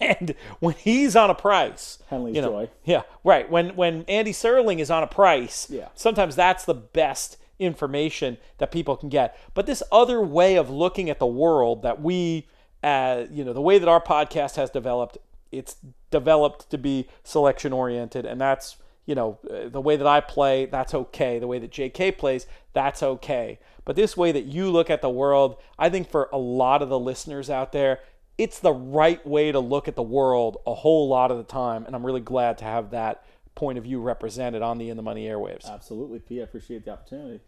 And 0.00 0.36
when 0.60 0.74
he's 0.74 1.16
on 1.16 1.28
a 1.28 1.34
price, 1.34 1.98
Henley's 2.08 2.36
you 2.36 2.40
know, 2.42 2.50
joy. 2.50 2.70
yeah, 2.84 3.02
right. 3.24 3.50
When 3.50 3.74
when 3.74 4.04
Andy 4.06 4.30
Serling 4.32 4.78
is 4.78 4.92
on 4.92 5.02
a 5.02 5.08
price, 5.08 5.66
Yeah. 5.68 5.88
sometimes 5.96 6.36
that's 6.36 6.64
the 6.64 6.74
best 6.74 7.36
information 7.58 8.38
that 8.58 8.70
people 8.70 8.96
can 8.96 9.08
get. 9.08 9.36
But 9.54 9.66
this 9.66 9.82
other 9.90 10.20
way 10.20 10.54
of 10.54 10.70
looking 10.70 11.10
at 11.10 11.18
the 11.18 11.26
world 11.26 11.82
that 11.82 12.00
we, 12.00 12.46
uh, 12.84 13.24
you 13.28 13.44
know, 13.44 13.52
the 13.52 13.60
way 13.60 13.80
that 13.80 13.88
our 13.88 14.00
podcast 14.00 14.54
has 14.54 14.70
developed, 14.70 15.18
it's 15.50 15.74
developed 16.12 16.70
to 16.70 16.78
be 16.78 17.08
selection 17.24 17.72
oriented, 17.72 18.24
and 18.24 18.40
that's 18.40 18.76
you 19.08 19.14
know 19.14 19.38
uh, 19.50 19.70
the 19.70 19.80
way 19.80 19.96
that 19.96 20.06
I 20.06 20.20
play, 20.20 20.66
that's 20.66 20.92
okay. 20.92 21.38
The 21.38 21.46
way 21.46 21.58
that 21.58 21.72
J.K. 21.72 22.12
plays, 22.12 22.46
that's 22.74 23.02
okay. 23.02 23.58
But 23.86 23.96
this 23.96 24.18
way 24.18 24.32
that 24.32 24.44
you 24.44 24.70
look 24.70 24.90
at 24.90 25.00
the 25.00 25.08
world, 25.08 25.56
I 25.78 25.88
think 25.88 26.10
for 26.10 26.28
a 26.30 26.36
lot 26.36 26.82
of 26.82 26.90
the 26.90 26.98
listeners 26.98 27.48
out 27.48 27.72
there, 27.72 28.00
it's 28.36 28.60
the 28.60 28.72
right 28.72 29.26
way 29.26 29.50
to 29.50 29.60
look 29.60 29.88
at 29.88 29.96
the 29.96 30.02
world 30.02 30.58
a 30.66 30.74
whole 30.74 31.08
lot 31.08 31.30
of 31.30 31.38
the 31.38 31.44
time, 31.44 31.86
and 31.86 31.96
I'm 31.96 32.04
really 32.04 32.20
glad 32.20 32.58
to 32.58 32.64
have 32.66 32.90
that 32.90 33.24
point 33.54 33.78
of 33.78 33.84
view 33.84 33.98
represented 34.00 34.60
on 34.60 34.76
the 34.76 34.90
In 34.90 34.98
the 34.98 35.02
Money 35.02 35.26
airwaves. 35.26 35.64
Absolutely, 35.64 36.18
Pete. 36.18 36.40
I 36.40 36.42
appreciate 36.42 36.84
the 36.84 36.92
opportunity. 36.92 37.40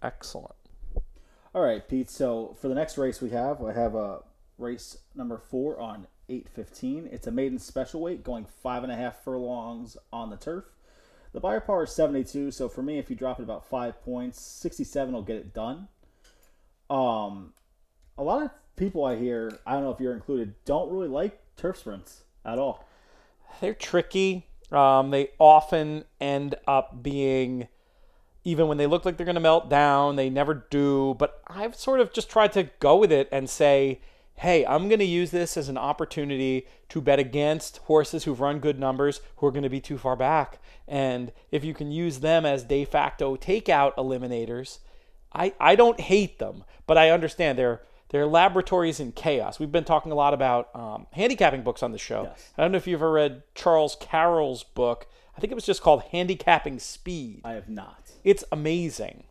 Excellent. 0.00 0.54
All 1.52 1.62
right, 1.62 1.86
Pete. 1.86 2.10
So 2.10 2.56
for 2.60 2.68
the 2.68 2.76
next 2.76 2.96
race 2.96 3.20
we 3.20 3.30
have, 3.30 3.60
I 3.60 3.72
have 3.72 3.96
a 3.96 4.20
race 4.56 4.98
number 5.16 5.36
four 5.36 5.80
on 5.80 6.06
eight 6.28 6.48
fifteen. 6.48 7.08
It's 7.10 7.26
a 7.26 7.32
maiden 7.32 7.58
special 7.58 8.00
weight 8.00 8.22
going 8.22 8.46
five 8.62 8.84
and 8.84 8.92
a 8.92 8.96
half 8.96 9.24
furlongs 9.24 9.96
on 10.12 10.30
the 10.30 10.36
turf. 10.36 10.64
The 11.32 11.40
Beyer 11.40 11.60
power 11.60 11.84
is 11.84 11.92
seventy 11.92 12.24
two. 12.24 12.50
So 12.50 12.68
for 12.68 12.82
me, 12.82 12.98
if 12.98 13.10
you 13.10 13.16
drop 13.16 13.38
it 13.38 13.42
about 13.42 13.68
five 13.68 14.02
points, 14.02 14.40
sixty 14.40 14.84
seven 14.84 15.14
will 15.14 15.22
get 15.22 15.36
it 15.36 15.54
done. 15.54 15.88
Um, 16.90 17.52
a 18.16 18.22
lot 18.22 18.42
of 18.42 18.50
people 18.76 19.04
I 19.04 19.16
hear, 19.16 19.58
I 19.66 19.74
don't 19.74 19.82
know 19.82 19.90
if 19.90 20.00
you're 20.00 20.14
included, 20.14 20.54
don't 20.64 20.90
really 20.90 21.08
like 21.08 21.38
turf 21.56 21.78
sprints 21.78 22.22
at 22.44 22.58
all. 22.58 22.86
They're 23.60 23.74
tricky. 23.74 24.46
Um, 24.70 25.10
they 25.10 25.30
often 25.38 26.04
end 26.20 26.54
up 26.66 27.02
being, 27.02 27.68
even 28.44 28.68
when 28.68 28.78
they 28.78 28.86
look 28.86 29.04
like 29.04 29.16
they're 29.16 29.24
going 29.26 29.34
to 29.34 29.40
melt 29.40 29.68
down, 29.68 30.16
they 30.16 30.30
never 30.30 30.66
do. 30.70 31.14
But 31.18 31.42
I've 31.46 31.74
sort 31.74 32.00
of 32.00 32.12
just 32.12 32.30
tried 32.30 32.52
to 32.52 32.70
go 32.78 32.96
with 32.96 33.12
it 33.12 33.28
and 33.32 33.50
say, 33.50 34.00
hey, 34.38 34.64
I'm 34.66 34.88
going 34.88 35.00
to 35.00 35.04
use 35.04 35.30
this 35.30 35.56
as 35.56 35.68
an 35.68 35.78
opportunity 35.78 36.66
to 36.90 37.00
bet 37.00 37.18
against 37.18 37.78
horses 37.78 38.24
who've 38.24 38.40
run 38.40 38.60
good 38.60 38.78
numbers 38.78 39.20
who 39.36 39.46
are 39.46 39.50
going 39.50 39.64
to 39.64 39.68
be 39.68 39.80
too 39.80 39.98
far 39.98 40.16
back. 40.16 40.60
And 40.86 41.32
if 41.50 41.64
you 41.64 41.74
can 41.74 41.90
use 41.90 42.20
them 42.20 42.46
as 42.46 42.64
de 42.64 42.84
facto 42.84 43.36
takeout 43.36 43.96
eliminators, 43.96 44.78
I, 45.32 45.54
I 45.60 45.74
don't 45.74 46.00
hate 46.00 46.38
them, 46.38 46.64
but 46.86 46.96
I 46.96 47.10
understand 47.10 47.58
they're 47.58 47.82
they're 48.10 48.26
laboratories 48.26 49.00
in 49.00 49.12
chaos. 49.12 49.58
We've 49.58 49.70
been 49.70 49.84
talking 49.84 50.12
a 50.12 50.14
lot 50.14 50.32
about 50.32 50.74
um, 50.74 51.06
handicapping 51.12 51.62
books 51.62 51.82
on 51.82 51.92
the 51.92 51.98
show. 51.98 52.22
Yes. 52.22 52.50
I 52.56 52.62
don't 52.62 52.72
know 52.72 52.78
if 52.78 52.86
you've 52.86 53.02
ever 53.02 53.12
read 53.12 53.42
Charles 53.54 53.98
Carroll's 54.00 54.64
book. 54.64 55.06
I 55.36 55.40
think 55.40 55.50
it 55.50 55.54
was 55.54 55.66
just 55.66 55.82
called 55.82 56.04
Handicapping 56.04 56.78
Speed. 56.78 57.42
I 57.44 57.52
have 57.52 57.68
not. 57.68 58.10
It's 58.24 58.44
amazing 58.50 59.24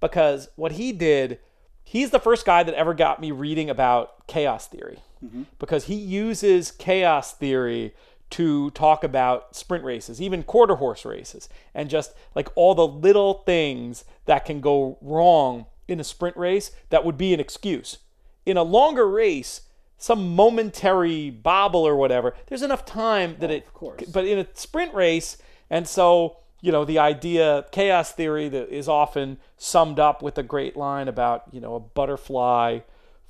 because 0.00 0.48
what 0.54 0.72
he 0.72 0.92
did, 0.92 1.40
he's 1.84 2.10
the 2.10 2.18
first 2.18 2.44
guy 2.44 2.62
that 2.62 2.74
ever 2.74 2.94
got 2.94 3.20
me 3.20 3.30
reading 3.30 3.70
about 3.70 4.26
chaos 4.26 4.66
theory 4.66 4.98
mm-hmm. 5.24 5.44
because 5.58 5.84
he 5.84 5.94
uses 5.94 6.70
chaos 6.72 7.32
theory 7.32 7.94
to 8.30 8.70
talk 8.70 9.04
about 9.04 9.54
sprint 9.54 9.84
races, 9.84 10.20
even 10.20 10.42
quarter 10.42 10.76
horse 10.76 11.04
races, 11.04 11.48
and 11.74 11.88
just 11.88 12.14
like 12.34 12.48
all 12.56 12.74
the 12.74 12.86
little 12.86 13.34
things 13.44 14.04
that 14.24 14.44
can 14.44 14.60
go 14.60 14.98
wrong 15.00 15.66
in 15.86 16.00
a 16.00 16.04
sprint 16.04 16.36
race 16.36 16.72
that 16.90 17.04
would 17.04 17.16
be 17.16 17.32
an 17.32 17.38
excuse. 17.38 17.98
In 18.44 18.56
a 18.56 18.62
longer 18.62 19.08
race, 19.08 19.60
some 19.98 20.34
momentary 20.34 21.30
bobble 21.30 21.86
or 21.86 21.96
whatever. 21.96 22.34
There's 22.46 22.62
enough 22.62 22.84
time 22.84 23.36
that 23.40 23.50
it. 23.50 23.66
of 23.66 23.74
course. 23.74 24.02
But 24.02 24.26
in 24.26 24.38
a 24.38 24.46
sprint 24.54 24.92
race, 24.94 25.38
and 25.70 25.86
so 25.86 26.38
you 26.64 26.72
know 26.72 26.86
the 26.86 26.98
idea 26.98 27.66
chaos 27.72 28.12
theory 28.12 28.48
that 28.48 28.70
is 28.74 28.88
often 28.88 29.36
summed 29.58 30.00
up 30.00 30.22
with 30.22 30.38
a 30.38 30.42
great 30.42 30.78
line 30.78 31.08
about 31.08 31.44
you 31.52 31.60
know 31.60 31.74
a 31.74 31.80
butterfly 31.80 32.78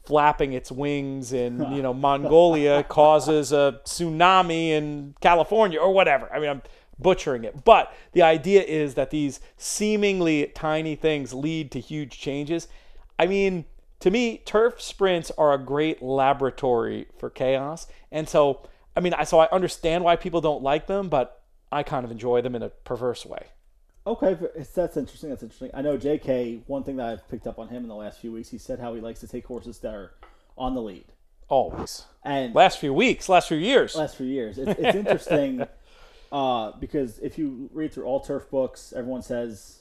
flapping 0.05 0.53
its 0.53 0.71
wings 0.71 1.33
in 1.33 1.59
you 1.73 1.83
know 1.83 1.93
Mongolia 1.93 2.85
causes 2.85 3.51
a 3.51 3.81
tsunami 3.85 4.69
in 4.69 5.17
California 5.21 5.81
or 5.81 5.93
whatever. 5.93 6.33
I 6.33 6.39
mean, 6.39 6.49
I'm 6.49 6.63
butchering 7.01 7.43
it, 7.43 7.65
but 7.65 7.93
the 8.13 8.23
idea 8.23 8.63
is 8.63 8.95
that 8.95 9.11
these 9.11 9.41
seemingly 9.57 10.47
tiny 10.55 10.95
things 10.95 11.35
lead 11.35 11.73
to 11.73 11.81
huge 11.81 12.21
changes. 12.21 12.69
I 13.19 13.27
mean, 13.27 13.65
to 13.99 14.13
me, 14.13 14.43
turf 14.45 14.81
sprints 14.81 15.33
are 15.37 15.53
a 15.53 15.59
great 15.59 16.01
laboratory 16.01 17.09
for 17.19 17.31
chaos, 17.31 17.89
and 18.13 18.29
so 18.29 18.69
I 18.97 19.01
mean, 19.01 19.13
I 19.15 19.25
so 19.25 19.41
I 19.41 19.49
understand 19.51 20.05
why 20.05 20.15
people 20.15 20.41
don't 20.41 20.63
like 20.63 20.87
them, 20.87 21.09
but 21.09 21.41
I 21.75 21.83
kind 21.83 22.05
of 22.05 22.11
enjoy 22.11 22.41
them 22.41 22.55
in 22.55 22.63
a 22.63 22.69
perverse 22.69 23.27
way. 23.27 23.47
Okay, 24.07 24.37
that's 24.75 24.97
interesting. 24.97 25.31
That's 25.31 25.43
interesting. 25.43 25.71
I 25.73 25.81
know 25.83 25.97
J.K. 25.97 26.63
One 26.67 26.85
thing 26.85 26.97
that 26.97 27.07
I've 27.07 27.29
picked 27.29 27.47
up 27.47 27.59
on 27.59 27.69
him 27.69 27.83
in 27.83 27.89
the 27.89 27.95
last 27.95 28.21
few 28.21 28.33
weeks, 28.33 28.51
he 28.51 28.59
said 28.59 28.79
how 28.79 28.95
he 28.95 29.01
likes 29.01 29.21
to 29.21 29.29
take 29.29 29.47
horses 29.47 29.79
that 29.79 29.95
are 29.95 30.13
on 30.59 30.75
the 30.75 30.83
lead. 30.83 31.07
Always. 31.49 32.05
And 32.23 32.55
Last 32.55 32.79
few 32.79 32.93
weeks, 32.93 33.29
last 33.29 33.49
few 33.49 33.57
years. 33.57 33.95
last 33.95 34.17
few 34.17 34.27
years, 34.27 34.59
it's, 34.59 34.79
it's 34.79 34.97
interesting 35.05 35.67
uh, 36.33 36.73
because 36.79 37.19
if 37.21 37.39
you 37.39 37.71
read 37.73 37.93
through 37.93 38.05
all 38.05 38.21
turf 38.21 38.51
books, 38.51 38.93
everyone 38.95 39.23
says 39.23 39.81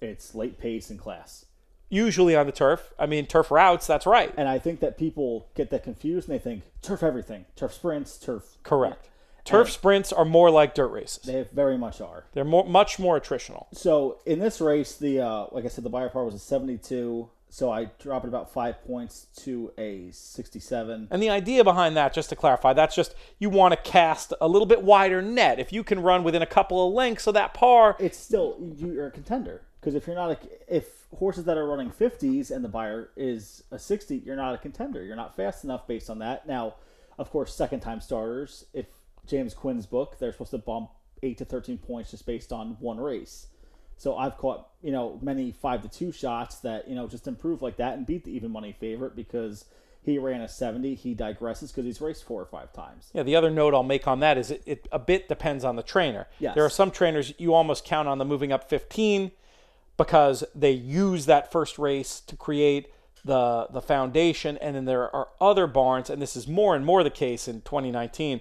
it's 0.00 0.34
late 0.34 0.58
pace 0.58 0.90
and 0.90 0.98
class. 0.98 1.44
Usually 1.90 2.36
on 2.36 2.46
the 2.46 2.52
turf. 2.52 2.92
I 2.98 3.06
mean, 3.06 3.26
turf 3.26 3.50
routes, 3.50 3.86
that's 3.86 4.06
right. 4.06 4.32
And 4.36 4.48
I 4.48 4.58
think 4.58 4.80
that 4.80 4.98
people 4.98 5.48
get 5.54 5.70
that 5.70 5.82
confused 5.84 6.28
and 6.28 6.38
they 6.38 6.42
think 6.42 6.62
turf 6.82 7.02
everything, 7.02 7.46
turf 7.56 7.72
sprints, 7.74 8.18
turf. 8.18 8.58
Correct. 8.62 9.08
Turf 9.48 9.70
sprints 9.70 10.12
are 10.12 10.24
more 10.24 10.50
like 10.50 10.74
dirt 10.74 10.88
races. 10.88 11.24
They 11.24 11.44
very 11.52 11.78
much 11.78 12.00
are. 12.00 12.24
They're 12.32 12.44
more, 12.44 12.64
much 12.64 12.98
more 12.98 13.20
attritional. 13.20 13.66
So 13.72 14.18
in 14.26 14.38
this 14.38 14.60
race, 14.60 14.96
the 14.96 15.20
uh, 15.20 15.46
like 15.52 15.64
I 15.64 15.68
said, 15.68 15.84
the 15.84 15.90
Beyer 15.90 16.08
par 16.08 16.24
was 16.24 16.34
a 16.34 16.38
72. 16.38 17.28
So 17.50 17.72
I 17.72 17.86
dropped 17.98 18.26
it 18.26 18.28
about 18.28 18.52
five 18.52 18.84
points 18.84 19.26
to 19.38 19.72
a 19.78 20.10
67. 20.12 21.08
And 21.10 21.22
the 21.22 21.30
idea 21.30 21.64
behind 21.64 21.96
that, 21.96 22.12
just 22.12 22.28
to 22.28 22.36
clarify, 22.36 22.74
that's 22.74 22.94
just 22.94 23.14
you 23.38 23.48
want 23.48 23.72
to 23.72 23.90
cast 23.90 24.34
a 24.40 24.46
little 24.46 24.66
bit 24.66 24.82
wider 24.82 25.22
net. 25.22 25.58
If 25.58 25.72
you 25.72 25.82
can 25.82 26.00
run 26.00 26.24
within 26.24 26.42
a 26.42 26.46
couple 26.46 26.86
of 26.86 26.92
lengths 26.92 27.26
of 27.26 27.34
that 27.34 27.54
par, 27.54 27.96
It's 27.98 28.18
still 28.18 28.56
you're 28.76 29.06
a 29.06 29.10
contender 29.10 29.62
because 29.80 29.94
if 29.94 30.06
you're 30.06 30.16
not 30.16 30.30
a 30.30 30.38
if 30.68 30.98
horses 31.16 31.44
that 31.44 31.56
are 31.56 31.66
running 31.66 31.90
50s 31.90 32.50
and 32.50 32.62
the 32.62 32.68
Beyer 32.68 33.10
is 33.16 33.62
a 33.70 33.78
60, 33.78 34.18
you're 34.26 34.36
not 34.36 34.54
a 34.54 34.58
contender. 34.58 35.02
You're 35.02 35.16
not 35.16 35.34
fast 35.34 35.64
enough 35.64 35.86
based 35.86 36.10
on 36.10 36.18
that. 36.18 36.46
Now, 36.46 36.74
of 37.18 37.30
course, 37.30 37.54
second 37.54 37.80
time 37.80 38.00
starters. 38.00 38.66
If 38.74 38.86
James 39.28 39.54
Quinn's 39.54 39.86
book, 39.86 40.18
they're 40.18 40.32
supposed 40.32 40.50
to 40.52 40.58
bump 40.58 40.90
eight 41.22 41.38
to 41.38 41.44
13 41.44 41.78
points 41.78 42.10
just 42.10 42.26
based 42.26 42.52
on 42.52 42.76
one 42.80 42.98
race. 42.98 43.48
So 43.96 44.16
I've 44.16 44.36
caught 44.38 44.68
you 44.82 44.92
know 44.92 45.18
many 45.22 45.50
five 45.50 45.82
to 45.82 45.88
two 45.88 46.12
shots 46.12 46.56
that 46.58 46.88
you 46.88 46.94
know 46.94 47.08
just 47.08 47.26
improve 47.26 47.62
like 47.62 47.76
that 47.76 47.96
and 47.96 48.06
beat 48.06 48.24
the 48.24 48.30
even 48.30 48.50
money 48.50 48.74
favorite 48.78 49.16
because 49.16 49.64
he 50.02 50.18
ran 50.18 50.40
a 50.40 50.48
70. 50.48 50.94
He 50.94 51.14
digresses 51.14 51.68
because 51.68 51.84
he's 51.84 52.00
raced 52.00 52.24
four 52.24 52.40
or 52.40 52.46
five 52.46 52.72
times. 52.72 53.10
Yeah, 53.12 53.24
the 53.24 53.36
other 53.36 53.50
note 53.50 53.74
I'll 53.74 53.82
make 53.82 54.06
on 54.06 54.20
that 54.20 54.38
is 54.38 54.50
it, 54.50 54.62
it 54.64 54.88
a 54.92 54.98
bit 54.98 55.28
depends 55.28 55.64
on 55.64 55.76
the 55.76 55.82
trainer. 55.82 56.28
Yes. 56.38 56.54
There 56.54 56.64
are 56.64 56.70
some 56.70 56.90
trainers 56.90 57.34
you 57.38 57.54
almost 57.54 57.84
count 57.84 58.08
on 58.08 58.18
them 58.18 58.28
moving 58.28 58.52
up 58.52 58.70
15 58.70 59.32
because 59.96 60.44
they 60.54 60.70
use 60.70 61.26
that 61.26 61.50
first 61.50 61.78
race 61.78 62.20
to 62.20 62.36
create 62.36 62.88
the 63.24 63.66
the 63.70 63.82
foundation, 63.82 64.56
and 64.58 64.76
then 64.76 64.84
there 64.84 65.14
are 65.14 65.28
other 65.40 65.66
barns, 65.66 66.08
and 66.08 66.22
this 66.22 66.36
is 66.36 66.46
more 66.46 66.76
and 66.76 66.86
more 66.86 67.02
the 67.02 67.10
case 67.10 67.48
in 67.48 67.60
2019. 67.62 68.40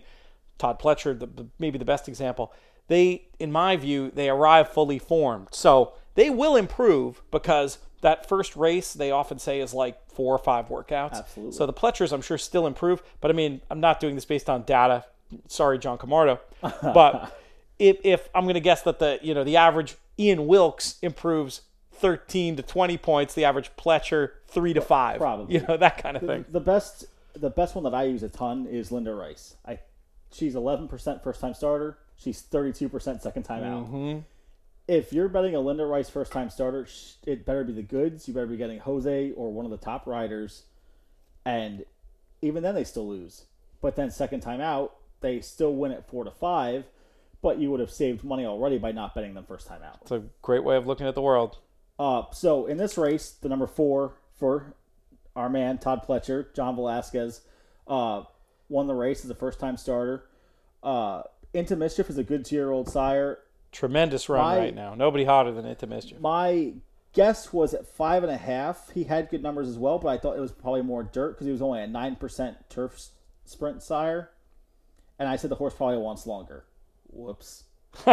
Todd 0.58 0.80
Pletcher, 0.80 1.18
the, 1.18 1.28
the, 1.28 1.48
maybe 1.60 1.78
the 1.78 1.86
best 1.86 2.08
example. 2.08 2.54
They, 2.88 3.28
in 3.40 3.52
my 3.52 3.76
view, 3.76 4.12
they 4.14 4.30
arrive 4.30 4.70
fully 4.70 4.98
formed, 4.98 5.50
so 5.52 5.94
they 6.16 6.30
will 6.30 6.56
improve 6.56 7.22
because 7.32 7.80
that 8.02 8.28
first 8.28 8.56
race 8.56 8.94
they 8.94 9.12
often 9.12 9.40
say 9.40 9.60
is 9.60 9.74
like 9.74 10.10
four 10.10 10.34
or 10.34 10.38
five 10.38 10.68
workouts. 10.70 11.14
Absolutely. 11.14 11.56
So 11.56 11.66
the 11.66 11.74
Pletchers, 11.74 12.12
I'm 12.12 12.22
sure, 12.22 12.38
still 12.38 12.68
improve. 12.68 13.02
But 13.22 13.32
I 13.32 13.34
mean, 13.34 13.62
I'm 13.70 13.80
not 13.80 14.00
doing 14.00 14.16
this 14.16 14.26
based 14.26 14.50
on 14.50 14.64
data. 14.64 15.06
Sorry, 15.48 15.78
John 15.78 15.98
Camardo. 15.98 16.40
But 16.82 17.36
if, 17.80 17.98
if 18.04 18.30
I'm 18.34 18.44
going 18.44 18.56
to 18.56 18.60
guess 18.60 18.82
that 18.84 19.00
the 19.00 19.20
you 19.22 19.34
know 19.34 19.44
the 19.44 19.58
average 19.58 19.96
Ian 20.18 20.48
Wilkes 20.48 20.98
improves 21.02 21.62
13 21.94 22.56
to 22.58 22.64
20 22.64 22.98
points, 22.98 23.34
the 23.34 23.46
average 23.46 23.72
Pletcher 23.78 24.32
three 24.48 24.74
to 24.74 24.82
five. 24.82 25.20
Probably. 25.20 25.56
You 25.56 25.66
know 25.68 25.78
that 25.78 26.02
kind 26.02 26.18
of 26.18 26.24
thing. 26.24 26.46
The 26.50 26.60
best, 26.60 27.06
the 27.34 27.50
best 27.50 27.76
one 27.76 27.84
that 27.84 27.94
I 27.94 28.04
use 28.04 28.24
a 28.24 28.30
ton 28.30 28.68
is 28.68 28.92
Linda 28.92 29.14
Rice. 29.14 29.56
I, 29.66 29.80
she's 30.32 30.56
eleven 30.56 30.88
percent 30.88 31.24
first 31.24 31.42
time 31.42 31.54
starter. 31.54 31.98
She's 32.16 32.42
thirty 32.42 32.74
two 32.74 32.90
percent 32.90 33.22
second 33.22 33.44
time 33.44 33.64
out. 33.64 33.86
If 34.88 35.12
you're 35.12 35.28
betting 35.28 35.54
a 35.54 35.60
Linda 35.60 35.86
Rice 35.86 36.10
first 36.10 36.32
time 36.32 36.50
starter, 36.50 36.88
it 37.26 37.46
better 37.46 37.64
be 37.64 37.74
the 37.74 37.82
goods. 37.82 38.28
You 38.28 38.34
better 38.34 38.48
be 38.48 38.58
getting 38.58 38.80
Jose 38.80 39.32
or 39.32 39.52
one 39.52 39.66
of 39.66 39.72
the 39.72 39.78
top 39.78 40.08
riders, 40.08 40.64
and 41.46 41.86
even 42.42 42.64
then 42.64 42.74
they 42.76 42.84
still 42.84 43.08
lose. 43.08 43.44
But 43.82 43.96
then 43.96 44.12
second 44.12 44.40
time 44.42 44.62
out, 44.62 44.96
they 45.22 45.42
still 45.42 45.76
win 45.76 45.92
at 45.92 46.08
four 46.10 46.24
to 46.24 46.32
five. 46.32 46.86
But 47.42 47.60
you 47.60 47.70
would 47.70 47.80
have 47.80 47.92
saved 47.92 48.24
money 48.24 48.46
already 48.46 48.80
by 48.80 48.92
not 48.92 49.14
betting 49.14 49.36
them 49.36 49.46
first 49.46 49.68
time 49.68 49.84
out. 49.84 50.00
It's 50.02 50.12
a 50.12 50.24
great 50.42 50.64
way 50.64 50.76
of 50.76 50.88
looking 50.88 51.06
at 51.06 51.14
the 51.14 51.22
world. 51.22 51.58
Uh, 52.00 52.24
so 52.32 52.66
in 52.66 52.78
this 52.78 52.98
race, 52.98 53.30
the 53.30 53.48
number 53.48 53.68
four 53.68 54.14
for 54.40 54.74
our 55.36 55.50
man 55.50 55.78
Todd 55.78 56.02
Pletcher, 56.08 56.54
John 56.56 56.76
Velasquez, 56.76 57.42
uh, 57.88 58.24
won 58.70 58.88
the 58.88 58.94
race 58.96 59.24
as 59.24 59.30
a 59.32 59.36
first 59.36 59.60
time 59.60 59.78
starter. 59.78 60.26
Uh, 60.84 61.24
Into 61.54 61.76
Mischief 61.76 62.10
is 62.10 62.18
a 62.18 62.24
good 62.24 62.46
two 62.46 62.56
year 62.56 62.72
old 62.72 62.90
sire. 62.90 63.40
Tremendous 63.72 64.30
run 64.30 64.42
My- 64.44 64.58
right 64.58 64.76
now. 64.76 64.96
Nobody 64.96 65.24
hotter 65.26 65.52
than 65.52 65.66
Into 65.66 65.88
Mischief. 65.88 66.20
My 66.20 66.74
guess 67.14 67.52
was 67.52 67.74
at 67.74 67.88
five 67.88 68.24
and 68.24 68.32
a 68.32 68.38
half. 68.38 68.90
He 68.92 69.04
had 69.06 69.30
good 69.30 69.42
numbers 69.44 69.68
as 69.68 69.78
well, 69.78 69.98
but 70.00 70.10
I 70.10 70.18
thought 70.18 70.38
it 70.38 70.42
was 70.42 70.52
probably 70.52 70.82
more 70.84 71.04
dirt 71.04 71.34
because 71.34 71.46
he 71.46 71.52
was 71.52 71.62
only 71.62 71.82
a 71.82 71.88
nine 71.88 72.16
percent 72.16 72.58
turf 72.70 72.94
s- 72.96 73.12
sprint 73.46 73.82
sire. 73.84 74.30
And 75.20 75.28
I 75.28 75.36
said 75.36 75.50
the 75.50 75.56
horse 75.56 75.74
probably 75.74 75.98
wants 75.98 76.28
longer. 76.28 76.66
Whoops. 77.12 77.64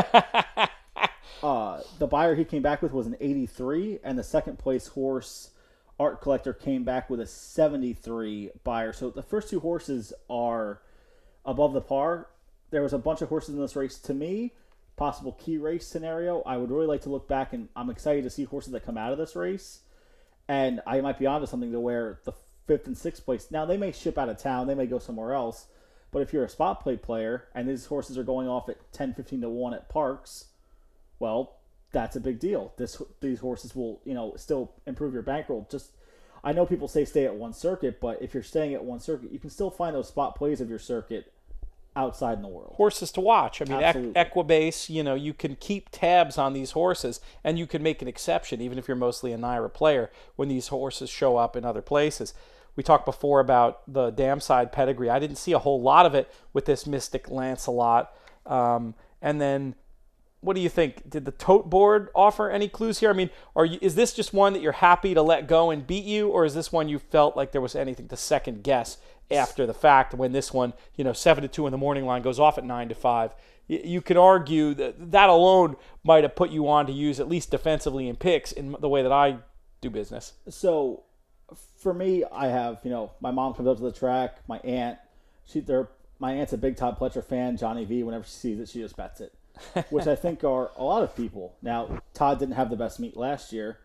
uh, 1.42 1.80
the 1.98 2.06
Beyer 2.06 2.34
he 2.34 2.44
came 2.44 2.62
back 2.62 2.80
with 2.82 2.92
was 2.92 3.06
an 3.06 3.16
83, 3.20 3.98
and 4.02 4.18
the 4.18 4.22
second 4.24 4.58
place 4.58 4.86
horse, 4.88 5.50
Art 5.98 6.20
Collector, 6.20 6.52
came 6.52 6.84
back 6.84 7.08
with 7.08 7.20
a 7.20 7.26
73 7.26 8.50
Beyer. 8.64 8.92
So 8.92 9.10
the 9.10 9.22
first 9.22 9.50
two 9.50 9.60
horses 9.60 10.12
are 10.28 10.80
above 11.44 11.72
the 11.72 11.80
par. 11.80 12.28
There 12.70 12.82
was 12.82 12.92
a 12.92 12.98
bunch 12.98 13.22
of 13.22 13.28
horses 13.28 13.54
in 13.54 13.60
this 13.60 13.76
race. 13.76 13.98
To 14.00 14.14
me, 14.14 14.52
possible 14.96 15.32
key 15.32 15.58
race 15.58 15.86
scenario. 15.86 16.42
I 16.42 16.56
would 16.56 16.70
really 16.70 16.86
like 16.86 17.02
to 17.02 17.10
look 17.10 17.28
back, 17.28 17.52
and 17.52 17.68
I'm 17.76 17.90
excited 17.90 18.24
to 18.24 18.30
see 18.30 18.44
horses 18.44 18.72
that 18.72 18.84
come 18.84 18.98
out 18.98 19.12
of 19.12 19.18
this 19.18 19.36
race. 19.36 19.80
And 20.48 20.80
I 20.86 21.00
might 21.00 21.18
be 21.18 21.26
onto 21.26 21.46
something 21.46 21.72
to 21.72 21.80
where 21.80 22.18
the 22.24 22.32
fifth 22.66 22.86
and 22.86 22.98
sixth 22.98 23.24
place. 23.24 23.50
Now 23.50 23.64
they 23.64 23.76
may 23.76 23.92
ship 23.92 24.18
out 24.18 24.28
of 24.28 24.38
town, 24.38 24.66
they 24.66 24.74
may 24.74 24.86
go 24.86 24.98
somewhere 24.98 25.32
else. 25.32 25.66
But 26.10 26.22
if 26.22 26.32
you're 26.32 26.44
a 26.44 26.48
spot 26.48 26.82
play 26.82 26.96
player 26.96 27.48
and 27.54 27.68
these 27.68 27.86
horses 27.86 28.16
are 28.16 28.24
going 28.24 28.46
off 28.46 28.68
at 28.68 28.92
10, 28.92 29.14
15 29.14 29.40
to 29.40 29.48
one 29.48 29.74
at 29.74 29.88
parks, 29.88 30.46
well, 31.18 31.56
that's 31.94 32.16
a 32.16 32.20
big 32.20 32.38
deal. 32.38 32.74
This 32.76 33.00
these 33.20 33.38
horses 33.38 33.74
will, 33.74 34.02
you 34.04 34.12
know, 34.12 34.34
still 34.36 34.72
improve 34.86 35.14
your 35.14 35.22
bankroll. 35.22 35.66
Just 35.70 35.92
I 36.42 36.52
know 36.52 36.66
people 36.66 36.88
say 36.88 37.06
stay 37.06 37.24
at 37.24 37.34
one 37.34 37.54
circuit, 37.54 38.00
but 38.00 38.20
if 38.20 38.34
you're 38.34 38.42
staying 38.42 38.74
at 38.74 38.84
one 38.84 39.00
circuit, 39.00 39.32
you 39.32 39.38
can 39.38 39.48
still 39.48 39.70
find 39.70 39.96
those 39.96 40.08
spot 40.08 40.36
plays 40.36 40.60
of 40.60 40.68
your 40.68 40.78
circuit 40.78 41.32
outside 41.96 42.34
in 42.36 42.42
the 42.42 42.48
world. 42.48 42.74
horses 42.76 43.12
to 43.12 43.20
watch. 43.20 43.62
I 43.62 43.64
mean, 43.66 43.82
Absolutely. 43.82 44.20
Equibase, 44.20 44.90
you 44.90 45.02
know, 45.02 45.14
you 45.14 45.32
can 45.32 45.56
keep 45.56 45.88
tabs 45.90 46.36
on 46.36 46.52
these 46.52 46.72
horses 46.72 47.20
and 47.44 47.58
you 47.58 47.66
can 47.66 47.82
make 47.82 48.02
an 48.02 48.08
exception, 48.08 48.60
even 48.60 48.78
if 48.78 48.88
you're 48.88 48.96
mostly 48.96 49.32
a 49.32 49.38
NYRA 49.38 49.72
player, 49.72 50.10
when 50.36 50.48
these 50.48 50.68
horses 50.68 51.08
show 51.08 51.36
up 51.36 51.56
in 51.56 51.64
other 51.64 51.82
places. 51.82 52.34
We 52.76 52.82
talked 52.82 53.06
before 53.06 53.38
about 53.38 53.82
the 53.90 54.10
dam 54.10 54.40
side 54.40 54.72
pedigree. 54.72 55.08
I 55.08 55.20
didn't 55.20 55.36
see 55.36 55.52
a 55.52 55.60
whole 55.60 55.80
lot 55.80 56.04
of 56.04 56.14
it 56.14 56.28
with 56.52 56.64
this 56.64 56.86
Mystic 56.86 57.30
Lancelot. 57.30 58.12
Um, 58.44 58.96
and 59.22 59.40
then, 59.40 59.76
what 60.44 60.56
do 60.56 60.62
you 60.62 60.68
think? 60.68 61.08
Did 61.08 61.24
the 61.24 61.32
tote 61.32 61.70
board 61.70 62.08
offer 62.14 62.50
any 62.50 62.68
clues 62.68 62.98
here? 62.98 63.10
I 63.10 63.14
mean, 63.14 63.30
are 63.56 63.64
you, 63.64 63.78
is 63.80 63.94
this 63.94 64.12
just 64.12 64.32
one 64.32 64.52
that 64.52 64.62
you're 64.62 64.72
happy 64.72 65.14
to 65.14 65.22
let 65.22 65.48
go 65.48 65.70
and 65.70 65.86
beat 65.86 66.04
you, 66.04 66.28
or 66.28 66.44
is 66.44 66.54
this 66.54 66.70
one 66.70 66.88
you 66.88 66.98
felt 66.98 67.36
like 67.36 67.52
there 67.52 67.60
was 67.60 67.74
anything 67.74 68.08
to 68.08 68.16
second 68.16 68.62
guess 68.62 68.98
after 69.30 69.66
the 69.66 69.74
fact 69.74 70.14
when 70.14 70.32
this 70.32 70.52
one, 70.52 70.74
you 70.96 71.04
know, 71.04 71.12
seven 71.12 71.42
to 71.42 71.48
two 71.48 71.66
in 71.66 71.72
the 71.72 71.78
morning 71.78 72.04
line 72.04 72.22
goes 72.22 72.38
off 72.38 72.58
at 72.58 72.64
nine 72.64 72.88
to 72.88 72.94
five? 72.94 73.34
You 73.66 74.02
could 74.02 74.18
argue 74.18 74.74
that 74.74 75.12
that 75.12 75.30
alone 75.30 75.76
might 76.02 76.22
have 76.22 76.36
put 76.36 76.50
you 76.50 76.68
on 76.68 76.86
to 76.86 76.92
use 76.92 77.18
at 77.18 77.28
least 77.28 77.50
defensively 77.50 78.08
in 78.08 78.16
picks 78.16 78.52
in 78.52 78.76
the 78.78 78.90
way 78.90 79.02
that 79.02 79.12
I 79.12 79.38
do 79.80 79.88
business. 79.88 80.34
so 80.48 81.04
for 81.76 81.92
me, 81.94 82.24
I 82.32 82.48
have 82.48 82.80
you 82.84 82.90
know 82.90 83.12
my 83.20 83.30
mom 83.30 83.54
comes 83.54 83.68
up 83.68 83.76
to 83.78 83.82
the 83.82 83.92
track. 83.92 84.38
My 84.48 84.58
aunt, 84.58 84.98
she 85.46 85.60
they're 85.60 85.88
my 86.18 86.32
aunt's 86.32 86.52
a 86.52 86.58
big 86.58 86.76
Todd 86.76 86.98
Pletcher 86.98 87.24
fan. 87.24 87.56
Johnny 87.56 87.84
V. 87.84 88.02
Whenever 88.02 88.24
she 88.24 88.30
sees 88.30 88.60
it, 88.60 88.68
she 88.68 88.80
just 88.80 88.96
bets 88.96 89.20
it, 89.20 89.34
which 89.90 90.06
I 90.06 90.16
think 90.16 90.44
are 90.44 90.70
a 90.76 90.84
lot 90.84 91.02
of 91.02 91.14
people. 91.16 91.56
Now 91.62 92.00
Todd 92.12 92.38
didn't 92.38 92.54
have 92.54 92.70
the 92.70 92.76
best 92.76 92.98
meet 93.00 93.16
last 93.16 93.52
year, 93.52 93.78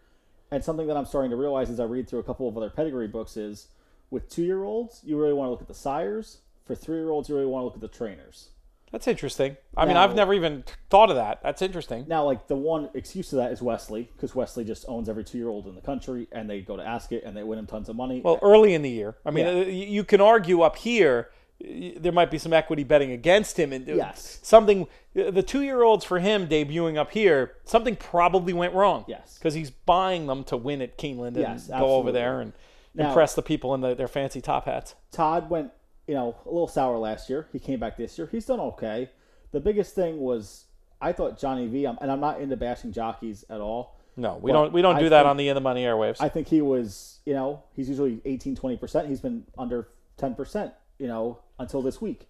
and 0.51 0.63
something 0.63 0.87
that 0.87 0.97
I'm 0.97 1.05
starting 1.05 1.31
to 1.31 1.37
realize 1.37 1.69
as 1.69 1.79
I 1.79 1.85
read 1.85 2.07
through 2.07 2.19
a 2.19 2.23
couple 2.23 2.47
of 2.47 2.57
other 2.57 2.69
pedigree 2.69 3.07
books 3.07 3.37
is 3.37 3.67
with 4.11 4.29
two 4.29 4.43
year 4.43 4.63
olds, 4.63 5.01
you 5.03 5.17
really 5.19 5.33
want 5.33 5.47
to 5.47 5.51
look 5.51 5.61
at 5.61 5.67
the 5.67 5.73
sires. 5.73 6.39
For 6.65 6.75
three 6.75 6.97
year 6.97 7.09
olds, 7.09 7.29
you 7.29 7.35
really 7.35 7.47
want 7.47 7.61
to 7.61 7.65
look 7.65 7.75
at 7.75 7.81
the 7.81 7.87
trainers. 7.87 8.49
That's 8.91 9.07
interesting. 9.07 9.55
I 9.77 9.85
mean, 9.85 9.97
I've 9.97 10.15
never 10.15 10.33
even 10.33 10.63
thought 10.89 11.11
of 11.11 11.15
that. 11.15 11.43
That's 11.43 11.61
interesting. 11.61 12.05
Now, 12.07 12.25
like 12.25 12.47
the 12.47 12.55
one 12.55 12.89
excuse 12.95 13.29
to 13.29 13.35
that 13.35 13.51
is 13.51 13.61
Wesley, 13.61 14.09
because 14.15 14.33
Wesley 14.33 14.63
just 14.63 14.83
owns 14.87 15.07
every 15.09 15.23
two 15.23 15.37
year 15.37 15.47
old 15.47 15.67
in 15.67 15.75
the 15.75 15.81
country, 15.81 16.27
and 16.31 16.49
they 16.49 16.61
go 16.61 16.75
to 16.75 16.83
Ascot, 16.83 17.21
and 17.23 17.37
they 17.37 17.43
win 17.43 17.59
him 17.59 17.67
tons 17.67 17.87
of 17.89 17.95
money. 17.95 18.21
Well, 18.21 18.39
early 18.41 18.73
in 18.73 18.81
the 18.81 18.89
year. 18.89 19.15
I 19.23 19.29
mean, 19.29 19.45
Yeah. 19.45 19.61
uh, 19.61 19.65
you 19.65 20.03
can 20.03 20.21
argue 20.21 20.61
up 20.61 20.75
here 20.75 21.29
there 21.61 22.11
might 22.11 22.31
be 22.31 22.37
some 22.37 22.53
equity 22.53 22.83
betting 22.83 23.11
against 23.11 23.59
him 23.59 23.73
and 23.73 23.87
uh, 23.89 23.93
Yes. 23.93 24.39
something 24.41 24.83
uh, 25.19 25.29
the 25.31 25.43
2-year-olds 25.43 26.05
for 26.05 26.19
him 26.19 26.47
debuting 26.47 26.97
up 26.97 27.11
here, 27.11 27.55
something 27.65 27.95
probably 27.95 28.53
went 28.53 28.73
wrong. 28.73 29.03
Yes. 29.07 29.37
Cuz 29.41 29.53
he's 29.53 29.69
buying 29.69 30.27
them 30.27 30.43
to 30.45 30.55
win 30.57 30.81
at 30.81 30.97
Keeneland 30.97 31.27
and 31.29 31.37
Yes, 31.37 31.67
go 31.67 31.95
over 31.95 32.11
there 32.11 32.39
and 32.39 32.53
Now- 32.95 33.07
impress 33.09 33.35
the 33.35 33.41
people 33.41 33.73
in 33.75 33.81
the, 33.81 33.93
their 33.93 34.07
fancy 34.07 34.39
top 34.41 34.65
hats. 34.65 34.95
Todd 35.11 35.49
went, 35.49 35.71
you 36.07 36.13
know, 36.15 36.35
a 36.45 36.49
little 36.49 36.67
sour 36.67 36.97
last 36.97 37.29
year. 37.29 37.47
He 37.51 37.59
came 37.59 37.79
back 37.79 37.97
this 37.97 38.17
year. 38.17 38.29
He's 38.31 38.45
done 38.45 38.59
okay. 38.61 39.09
The 39.51 39.59
biggest 39.59 39.93
thing 39.95 40.19
was 40.19 40.65
I 41.01 41.11
thought 41.11 41.37
Johnny 41.39 41.67
V, 41.67 41.85
um, 41.85 41.97
and 42.01 42.11
I'm 42.11 42.19
not 42.19 42.39
into 42.41 42.55
bashing 42.57 42.91
jockeys 42.93 43.43
at 43.49 43.59
all. 43.61 43.95
No, 44.17 44.37
we 44.41 44.51
Well, 44.51 44.63
don't 44.63 44.73
we 44.73 44.81
don't 44.81 44.95
I 44.97 44.99
do 44.99 45.09
that 45.09 45.19
think- 45.21 45.29
on 45.29 45.37
the 45.37 45.49
in 45.49 45.55
the 45.55 45.61
money 45.61 45.83
airwaves. 45.83 46.17
I 46.19 46.29
think 46.29 46.47
he 46.47 46.61
was, 46.61 47.19
you 47.25 47.33
know, 47.33 47.63
he's 47.73 47.87
usually 47.89 48.21
18, 48.25 48.55
20%. 48.55 49.07
He's 49.07 49.21
been 49.21 49.45
under 49.57 49.87
10%, 50.17 50.73
you 50.99 51.07
know, 51.07 51.39
until 51.57 51.81
this 51.81 51.99
week. 52.01 52.27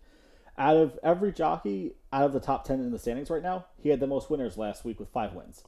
Out 0.57 0.75
of 0.77 0.99
every 1.03 1.31
jockey, 1.31 1.93
out 2.11 2.23
of 2.25 2.33
the 2.33 2.39
top 2.39 2.65
10 2.65 2.79
in 2.79 2.91
the 2.91 2.99
standings 2.99 3.29
right 3.29 3.41
now, 3.43 3.65
he 3.81 3.89
had 3.89 3.99
the 3.99 4.07
most 4.07 4.29
winners 4.29 4.57
last 4.57 4.83
week 4.85 4.99
with 4.99 5.09
five 5.09 5.33
wins. 5.33 5.63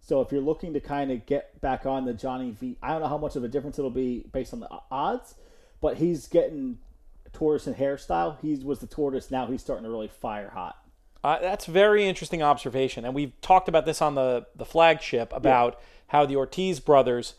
So 0.00 0.20
if 0.20 0.32
you're 0.32 0.40
looking 0.40 0.72
to 0.74 0.80
kind 0.80 1.12
of 1.12 1.26
get 1.26 1.60
back 1.60 1.86
on 1.86 2.04
the 2.04 2.12
Johnny 2.12 2.50
V, 2.50 2.76
I 2.82 2.90
don't 2.90 3.02
know 3.02 3.08
how 3.08 3.18
much 3.18 3.36
of 3.36 3.44
a 3.44 3.48
difference 3.48 3.78
it'll 3.78 3.90
be 3.90 4.24
based 4.32 4.52
on 4.52 4.58
the 4.60 4.68
odds, 4.90 5.36
but 5.80 5.96
he's 5.98 6.26
getting 6.26 6.78
tortoise 7.32 7.68
and 7.68 7.76
hairstyle. 7.76 8.36
He 8.40 8.56
was 8.56 8.80
the 8.80 8.88
tortoise. 8.88 9.30
Now 9.30 9.46
he's 9.46 9.60
starting 9.60 9.84
to 9.84 9.90
really 9.90 10.08
fire 10.08 10.50
hot. 10.50 10.76
Uh, 11.22 11.38
that's 11.38 11.66
very 11.66 12.08
interesting 12.08 12.42
observation, 12.42 13.04
and 13.04 13.14
we've 13.14 13.40
talked 13.42 13.68
about 13.68 13.86
this 13.86 14.02
on 14.02 14.16
the 14.16 14.44
the 14.56 14.64
flagship 14.64 15.32
about 15.32 15.80
how 16.08 16.26
the 16.26 16.34
Ortiz 16.34 16.80
brothers 16.80 17.34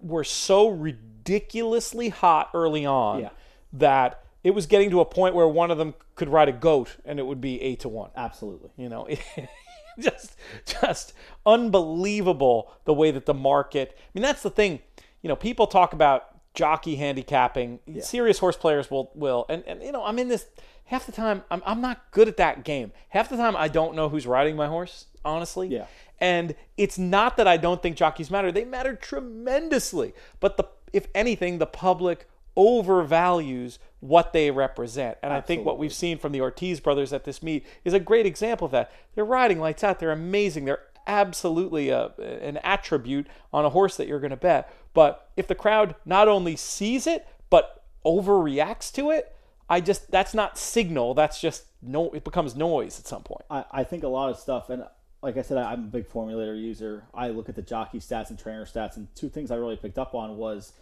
were 0.00 0.24
so 0.24 0.68
ridiculously 0.68 2.08
hot 2.08 2.48
early 2.54 2.86
on 2.86 3.20
Yeah. 3.20 3.28
that 3.74 4.23
it 4.44 4.54
was 4.54 4.66
getting 4.66 4.90
to 4.90 5.00
a 5.00 5.04
point 5.04 5.34
where 5.34 5.48
one 5.48 5.70
of 5.70 5.78
them 5.78 5.94
could 6.14 6.28
ride 6.28 6.48
a 6.48 6.52
goat 6.52 6.96
and 7.04 7.18
it 7.18 7.26
would 7.26 7.40
be 7.40 7.60
eight 7.62 7.80
to 7.80 7.88
one. 7.88 8.10
Absolutely. 8.14 8.70
You 8.76 8.90
know, 8.90 9.08
just 9.98 10.36
just 10.66 11.14
unbelievable 11.46 12.70
the 12.84 12.92
way 12.92 13.10
that 13.10 13.26
the 13.26 13.34
market. 13.34 13.96
I 13.96 14.02
mean, 14.14 14.22
that's 14.22 14.42
the 14.42 14.50
thing. 14.50 14.80
You 15.22 15.28
know, 15.28 15.36
people 15.36 15.66
talk 15.66 15.94
about 15.94 16.26
jockey 16.52 16.96
handicapping. 16.96 17.80
Serious 18.00 18.38
horse 18.38 18.56
players 18.56 18.90
will 18.90 19.10
will, 19.14 19.46
and 19.48 19.64
and 19.66 19.82
you 19.82 19.92
know, 19.92 20.04
I'm 20.04 20.18
in 20.18 20.28
this 20.28 20.46
half 20.84 21.06
the 21.06 21.12
time. 21.12 21.42
I'm 21.50 21.62
I'm 21.64 21.80
not 21.80 22.10
good 22.10 22.28
at 22.28 22.36
that 22.36 22.64
game. 22.64 22.92
Half 23.08 23.30
the 23.30 23.36
time, 23.36 23.56
I 23.56 23.68
don't 23.68 23.94
know 23.94 24.08
who's 24.10 24.26
riding 24.26 24.56
my 24.56 24.66
horse. 24.66 25.06
Honestly, 25.24 25.68
Yeah. 25.68 25.86
And 26.20 26.54
it's 26.76 26.98
not 26.98 27.36
that 27.38 27.48
I 27.48 27.56
don't 27.56 27.82
think 27.82 27.96
jockeys 27.96 28.30
matter. 28.30 28.52
They 28.52 28.64
matter 28.64 28.94
tremendously. 28.94 30.14
But 30.38 30.56
the 30.56 30.64
if 30.92 31.08
anything, 31.14 31.58
the 31.58 31.66
public 31.66 32.28
overvalues 32.56 33.78
what 34.00 34.32
they 34.32 34.50
represent. 34.50 35.16
And 35.22 35.32
I 35.32 35.40
think 35.40 35.64
what 35.64 35.78
we've 35.78 35.92
seen 35.92 36.18
from 36.18 36.32
the 36.32 36.40
Ortiz 36.40 36.80
brothers 36.80 37.12
at 37.12 37.24
this 37.24 37.42
meet 37.42 37.66
is 37.84 37.94
a 37.94 38.00
great 38.00 38.26
example 38.26 38.66
of 38.66 38.72
that. 38.72 38.92
They're 39.14 39.24
riding 39.24 39.60
lights 39.60 39.82
out. 39.82 39.98
They're 39.98 40.12
amazing. 40.12 40.66
They're 40.66 40.82
absolutely 41.06 41.88
a, 41.90 42.12
an 42.42 42.58
attribute 42.58 43.26
on 43.52 43.64
a 43.64 43.70
horse 43.70 43.96
that 43.96 44.06
you're 44.06 44.20
going 44.20 44.30
to 44.30 44.36
bet. 44.36 44.72
But 44.92 45.30
if 45.36 45.46
the 45.48 45.54
crowd 45.54 45.94
not 46.04 46.28
only 46.28 46.56
sees 46.56 47.06
it, 47.06 47.26
but 47.50 47.82
overreacts 48.04 48.92
to 48.92 49.10
it, 49.10 49.34
I 49.68 49.80
just, 49.80 50.10
that's 50.10 50.34
not 50.34 50.58
signal. 50.58 51.14
That's 51.14 51.40
just, 51.40 51.64
no, 51.82 52.10
it 52.10 52.24
becomes 52.24 52.54
noise 52.54 52.98
at 53.00 53.06
some 53.06 53.22
point. 53.22 53.44
I, 53.50 53.64
I 53.70 53.84
think 53.84 54.02
a 54.04 54.08
lot 54.08 54.30
of 54.30 54.38
stuff, 54.38 54.68
and 54.68 54.84
like 55.22 55.38
I 55.38 55.42
said, 55.42 55.56
I- 55.56 55.72
I'm 55.72 55.84
a 55.84 55.88
big 55.88 56.08
formulator 56.08 56.60
user. 56.60 57.04
I 57.14 57.28
look 57.28 57.48
at 57.48 57.56
the 57.56 57.62
jockey 57.62 57.98
stats 57.98 58.28
and 58.28 58.38
trainer 58.38 58.66
stats, 58.66 58.96
and 58.96 59.08
two 59.14 59.30
things 59.30 59.50
I 59.50 59.56
really 59.56 59.76
picked 59.76 59.98
up 59.98 60.14
on 60.14 60.36
was 60.36 60.74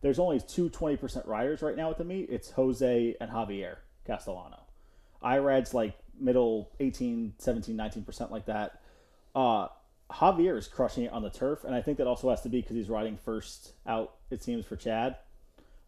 there's 0.00 0.18
only 0.18 0.40
two 0.40 0.70
20% 0.70 1.26
riders 1.26 1.62
right 1.62 1.76
now 1.76 1.90
at 1.90 1.98
the 1.98 2.04
meet. 2.04 2.28
It's 2.30 2.50
Jose 2.52 3.16
and 3.20 3.30
Javier 3.30 3.76
Castellano. 4.06 4.60
Irad's 5.22 5.74
like 5.74 5.98
middle 6.18 6.70
18, 6.80 7.34
17, 7.38 7.76
19% 7.76 8.30
like 8.30 8.46
that. 8.46 8.80
Uh, 9.34 9.68
Javier 10.10 10.56
is 10.56 10.68
crushing 10.68 11.04
it 11.04 11.12
on 11.12 11.22
the 11.22 11.30
turf, 11.30 11.64
and 11.64 11.74
I 11.74 11.82
think 11.82 11.98
that 11.98 12.06
also 12.06 12.30
has 12.30 12.40
to 12.42 12.48
be 12.48 12.60
because 12.60 12.76
he's 12.76 12.88
riding 12.88 13.16
first 13.16 13.72
out, 13.86 14.14
it 14.30 14.42
seems, 14.42 14.64
for 14.64 14.76
Chad, 14.76 15.16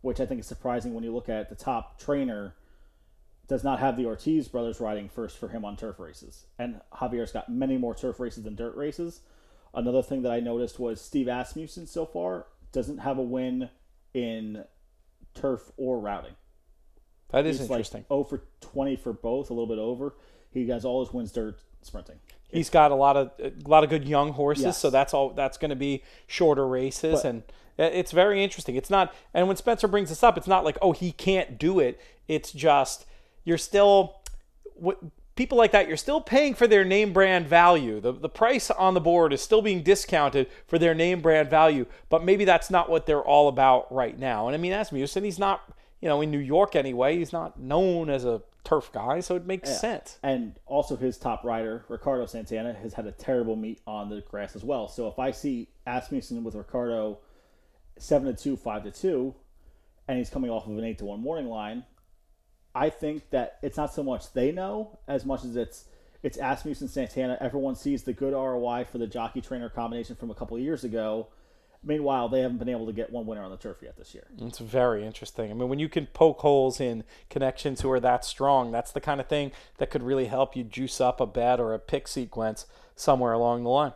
which 0.03 0.21
I 0.21 0.27
think 0.27 0.41
is 0.41 0.47
surprising 0.47 0.95
when 0.95 1.05
you 1.05 1.15
look 1.15 1.29
at 1.29 1.49
the 1.49 1.55
top 1.55 1.99
trainer 1.99 2.55
does 3.49 3.65
not 3.65 3.81
have 3.81 3.97
the 3.97 4.07
Ortiz 4.07 4.47
brothers 4.47 4.79
riding 4.79 5.09
first 5.09 5.39
for 5.39 5.49
him 5.49 5.65
on 5.65 5.77
turf 5.77 5.99
races. 5.99 6.47
And 6.59 6.81
Javier's 6.93 7.33
got 7.33 7.49
many 7.49 7.79
more 7.79 7.95
turf 7.95 8.21
races 8.21 8.45
than 8.45 8.55
dirt 8.55 8.77
races. 8.77 9.21
Another 9.75 10.03
thing 10.03 10.23
that 10.23 10.33
I 10.33 10.41
noticed 10.41 10.79
was 10.79 11.01
Steve 11.01 11.27
Asmussen 11.27 11.89
so 11.89 12.07
far 12.07 12.47
doesn't 12.73 12.99
have 12.99 13.19
a 13.19 13.23
win 13.23 13.71
in 14.15 14.65
turf 15.35 15.71
or 15.77 15.99
routing. 16.01 16.35
That 17.31 17.47
is 17.47 17.59
He's 17.61 17.71
interesting. 17.71 18.01
like 18.01 18.09
0 18.09 18.25
for 18.25 18.43
20 18.61 18.97
for 18.97 19.13
both, 19.13 19.51
a 19.51 19.53
little 19.55 19.69
bit 19.69 19.79
over. 19.79 20.15
He 20.51 20.69
has 20.69 20.85
all 20.85 21.05
his 21.05 21.15
wins 21.15 21.31
dirt 21.33 21.61
sprinting. 21.83 22.17
He's 22.49 22.69
got 22.71 22.91
a 22.91 22.97
lot 22.97 23.17
of 23.17 23.31
a 23.39 23.53
lot 23.69 23.85
of 23.85 23.91
good 23.91 24.05
young 24.05 24.33
horses, 24.33 24.65
Yes. 24.65 24.79
so 24.79 24.91
that's 24.91 25.15
all. 25.15 25.31
That's 25.31 25.57
going 25.57 25.69
to 25.71 25.77
be 25.77 26.03
shorter 26.27 26.67
races, 26.67 27.25
and 27.25 27.45
it's 27.79 28.11
very 28.11 28.43
interesting. 28.43 28.75
It's 28.75 28.91
not, 28.91 29.15
and 29.33 29.47
when 29.47 29.57
Spencer 29.57 29.87
brings 29.87 30.09
this 30.09 30.25
up, 30.25 30.37
it's 30.37 30.49
not 30.49 30.65
like 30.65 30.77
oh 30.83 30.91
he 30.91 31.13
can't 31.13 31.57
do 31.59 31.79
it. 31.79 32.01
It's 32.27 32.51
just 32.51 33.07
you're 33.45 33.57
still 33.59 34.17
people 35.37 35.57
like 35.57 35.73
that. 35.73 35.89
You're 35.89 35.97
still 35.97 36.21
paying 36.21 36.55
for 36.55 36.67
their 36.67 36.85
name 36.85 37.13
brand 37.13 37.47
value. 37.47 38.01
The 38.01 38.13
the 38.13 38.29
price 38.29 38.71
on 38.71 38.95
the 38.95 39.01
board 39.01 39.33
is 39.33 39.41
still 39.41 39.63
being 39.63 39.83
discounted 39.83 40.49
for 40.67 40.79
their 40.79 40.95
name 40.95 41.21
brand 41.21 41.51
value, 41.51 41.87
but 42.09 42.25
maybe 42.25 42.45
that's 42.45 42.71
not 42.71 42.91
what 42.91 43.07
they're 43.07 43.23
all 43.23 43.49
about 43.49 43.93
right 43.93 44.19
now. 44.19 44.47
And 44.47 44.55
I 44.55 44.59
mean, 44.59 44.73
Asmussen, 44.73 45.25
he's 45.25 45.39
not 45.39 45.73
you 46.01 46.09
know 46.09 46.21
in 46.21 46.31
New 46.31 46.39
York 46.39 46.77
anyway. 46.77 47.17
He's 47.19 47.33
not 47.33 47.59
known 47.61 48.11
as 48.11 48.25
a 48.25 48.43
turf 48.65 48.91
guy, 48.93 49.21
so 49.21 49.37
it 49.37 49.47
makes 49.47 49.81
sense. 49.81 50.19
And 50.23 50.59
also 50.67 50.97
his 50.97 51.17
top 51.17 51.45
rider, 51.45 51.85
Ricardo 51.89 52.27
Santana, 52.27 52.75
has 52.75 52.93
had 52.93 53.07
a 53.07 53.13
terrible 53.13 53.57
meet 53.57 53.81
on 53.87 54.11
the 54.11 54.21
grass 54.23 54.55
as 54.55 54.63
well. 54.63 54.89
So 54.89 55.09
if 55.09 55.19
I 55.19 55.31
see 55.31 55.69
Asmussen 55.87 56.45
with 56.45 56.55
Ricardo 56.55 57.19
seven 57.99 58.35
to 58.35 58.43
two, 58.43 58.57
five 58.57 58.85
to 58.85 58.91
two, 58.91 59.35
and 60.09 60.19
he's 60.19 60.31
coming 60.31 60.51
off 60.51 60.67
of 60.67 60.77
an 60.77 60.85
eight 60.85 60.99
to 60.99 61.05
one 61.05 61.21
morning 61.21 61.49
line, 61.49 61.85
I 62.75 62.91
think 62.91 63.31
that 63.31 63.59
it's 63.63 63.77
not 63.77 63.93
so 63.93 64.03
much 64.03 64.33
they 64.33 64.53
know 64.53 64.99
as 65.09 65.25
much 65.25 65.45
as 65.45 65.57
it's 65.57 65.85
it's 66.23 66.37
Asmussen 66.39 66.89
Santana. 66.89 67.39
Everyone 67.41 67.75
sees 67.75 68.03
the 68.03 68.13
good 68.13 68.35
ROI 68.35 68.85
for 68.91 68.99
the 68.99 69.07
jockey 69.07 69.41
trainer 69.41 69.71
combination 69.71 70.17
from 70.17 70.31
a 70.31 70.35
couple 70.35 70.57
of 70.57 70.63
years 70.63 70.85
ago. 70.85 71.29
Meanwhile, 71.83 72.29
they 72.29 72.43
haven't 72.43 72.59
been 72.59 72.69
able 72.69 72.85
to 72.87 72.93
get 72.93 73.11
one 73.11 73.25
winner 73.25 73.43
on 73.43 73.51
the 73.51 73.57
turf 73.57 73.79
yet 73.81 73.97
this 73.97 74.13
year. 74.13 74.25
It's 74.39 74.59
very 74.59 75.07
interesting. 75.07 75.51
I 75.51 75.55
mean, 75.55 75.71
when 75.71 75.79
you 75.79 75.89
can 75.89 76.07
poke 76.07 76.41
holes 76.41 76.79
in 76.79 77.05
connections 77.31 77.81
who 77.81 77.91
are 77.91 78.01
that 78.01 78.23
strong, 78.23 78.71
that's 78.71 78.93
the 78.93 79.01
kind 79.01 79.19
of 79.19 79.29
thing 79.29 79.53
that 79.79 79.89
could 79.89 80.03
really 80.03 80.27
help 80.27 80.55
you 80.55 80.63
juice 80.63 81.01
up 81.01 81.23
a 81.23 81.27
bet 81.27 81.59
or 81.59 81.73
a 81.73 81.79
pick 81.79 82.07
sequence 82.07 82.67
somewhere 82.97 83.33
along 83.33 83.65
the 83.65 83.71
line. 83.71 83.93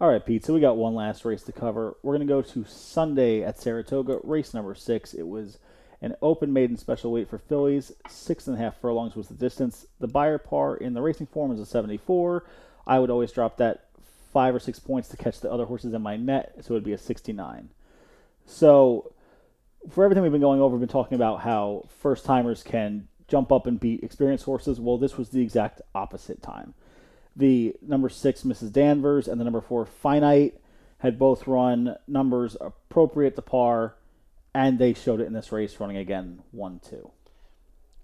All 0.00 0.08
right, 0.08 0.24
Pete. 0.24 0.44
So 0.44 0.54
we 0.54 0.60
got 0.60 0.76
one 0.76 0.94
last 0.94 1.24
race 1.24 1.42
to 1.44 1.52
cover. 1.52 1.96
We're 2.04 2.16
going 2.16 2.26
to 2.26 2.32
go 2.32 2.42
to 2.42 2.64
Sunday 2.64 3.42
at 3.42 3.58
Saratoga, 3.58 4.20
race 4.22 4.54
number 4.54 4.74
six. 4.76 5.12
It 5.12 5.26
was 5.26 5.58
an 6.02 6.16
open 6.20 6.52
maiden 6.52 6.76
special 6.76 7.12
weight 7.12 7.30
for 7.30 7.38
fillies. 7.38 7.92
Six 8.08 8.48
and 8.48 8.58
a 8.58 8.60
half 8.60 8.76
furlongs 8.80 9.14
was 9.14 9.28
the 9.28 9.34
distance. 9.34 9.86
The 10.00 10.08
Beyer 10.08 10.36
par 10.36 10.76
in 10.76 10.94
the 10.94 11.00
racing 11.00 11.28
form 11.28 11.52
is 11.52 11.60
a 11.60 11.66
74. 11.66 12.44
I 12.86 12.98
would 12.98 13.10
always 13.10 13.32
drop 13.32 13.56
that 13.56 13.86
five 14.32 14.54
or 14.54 14.58
six 14.58 14.80
points 14.80 15.08
to 15.08 15.16
catch 15.16 15.40
the 15.40 15.50
other 15.50 15.64
horses 15.64 15.94
in 15.94 16.02
my 16.02 16.16
net, 16.16 16.54
so 16.60 16.72
it 16.72 16.78
would 16.78 16.84
be 16.84 16.92
a 16.92 16.98
69. 16.98 17.68
So 18.46 19.12
for 19.90 20.04
everything 20.04 20.22
we've 20.22 20.32
been 20.32 20.40
going 20.40 20.60
over, 20.60 20.74
we've 20.76 20.80
been 20.80 20.88
talking 20.88 21.14
about 21.14 21.40
how 21.40 21.86
first 22.00 22.24
timers 22.24 22.62
can 22.62 23.08
jump 23.28 23.52
up 23.52 23.66
and 23.66 23.78
beat 23.78 24.02
experienced 24.02 24.44
horses. 24.44 24.80
Well, 24.80 24.98
this 24.98 25.16
was 25.16 25.30
the 25.30 25.40
exact 25.40 25.80
opposite 25.94 26.42
time. 26.42 26.74
The 27.36 27.76
number 27.80 28.08
six, 28.08 28.42
Mrs. 28.42 28.72
Danvers, 28.72 29.28
and 29.28 29.40
the 29.40 29.44
number 29.44 29.60
four, 29.60 29.86
Finite, 29.86 30.58
had 30.98 31.18
both 31.18 31.46
run 31.46 31.96
numbers 32.06 32.56
appropriate 32.60 33.36
to 33.36 33.42
par, 33.42 33.94
and 34.54 34.78
they 34.78 34.94
showed 34.94 35.20
it 35.20 35.26
in 35.26 35.32
this 35.32 35.52
race, 35.52 35.78
running 35.80 35.96
again 35.96 36.42
1 36.52 36.80
2. 36.88 37.10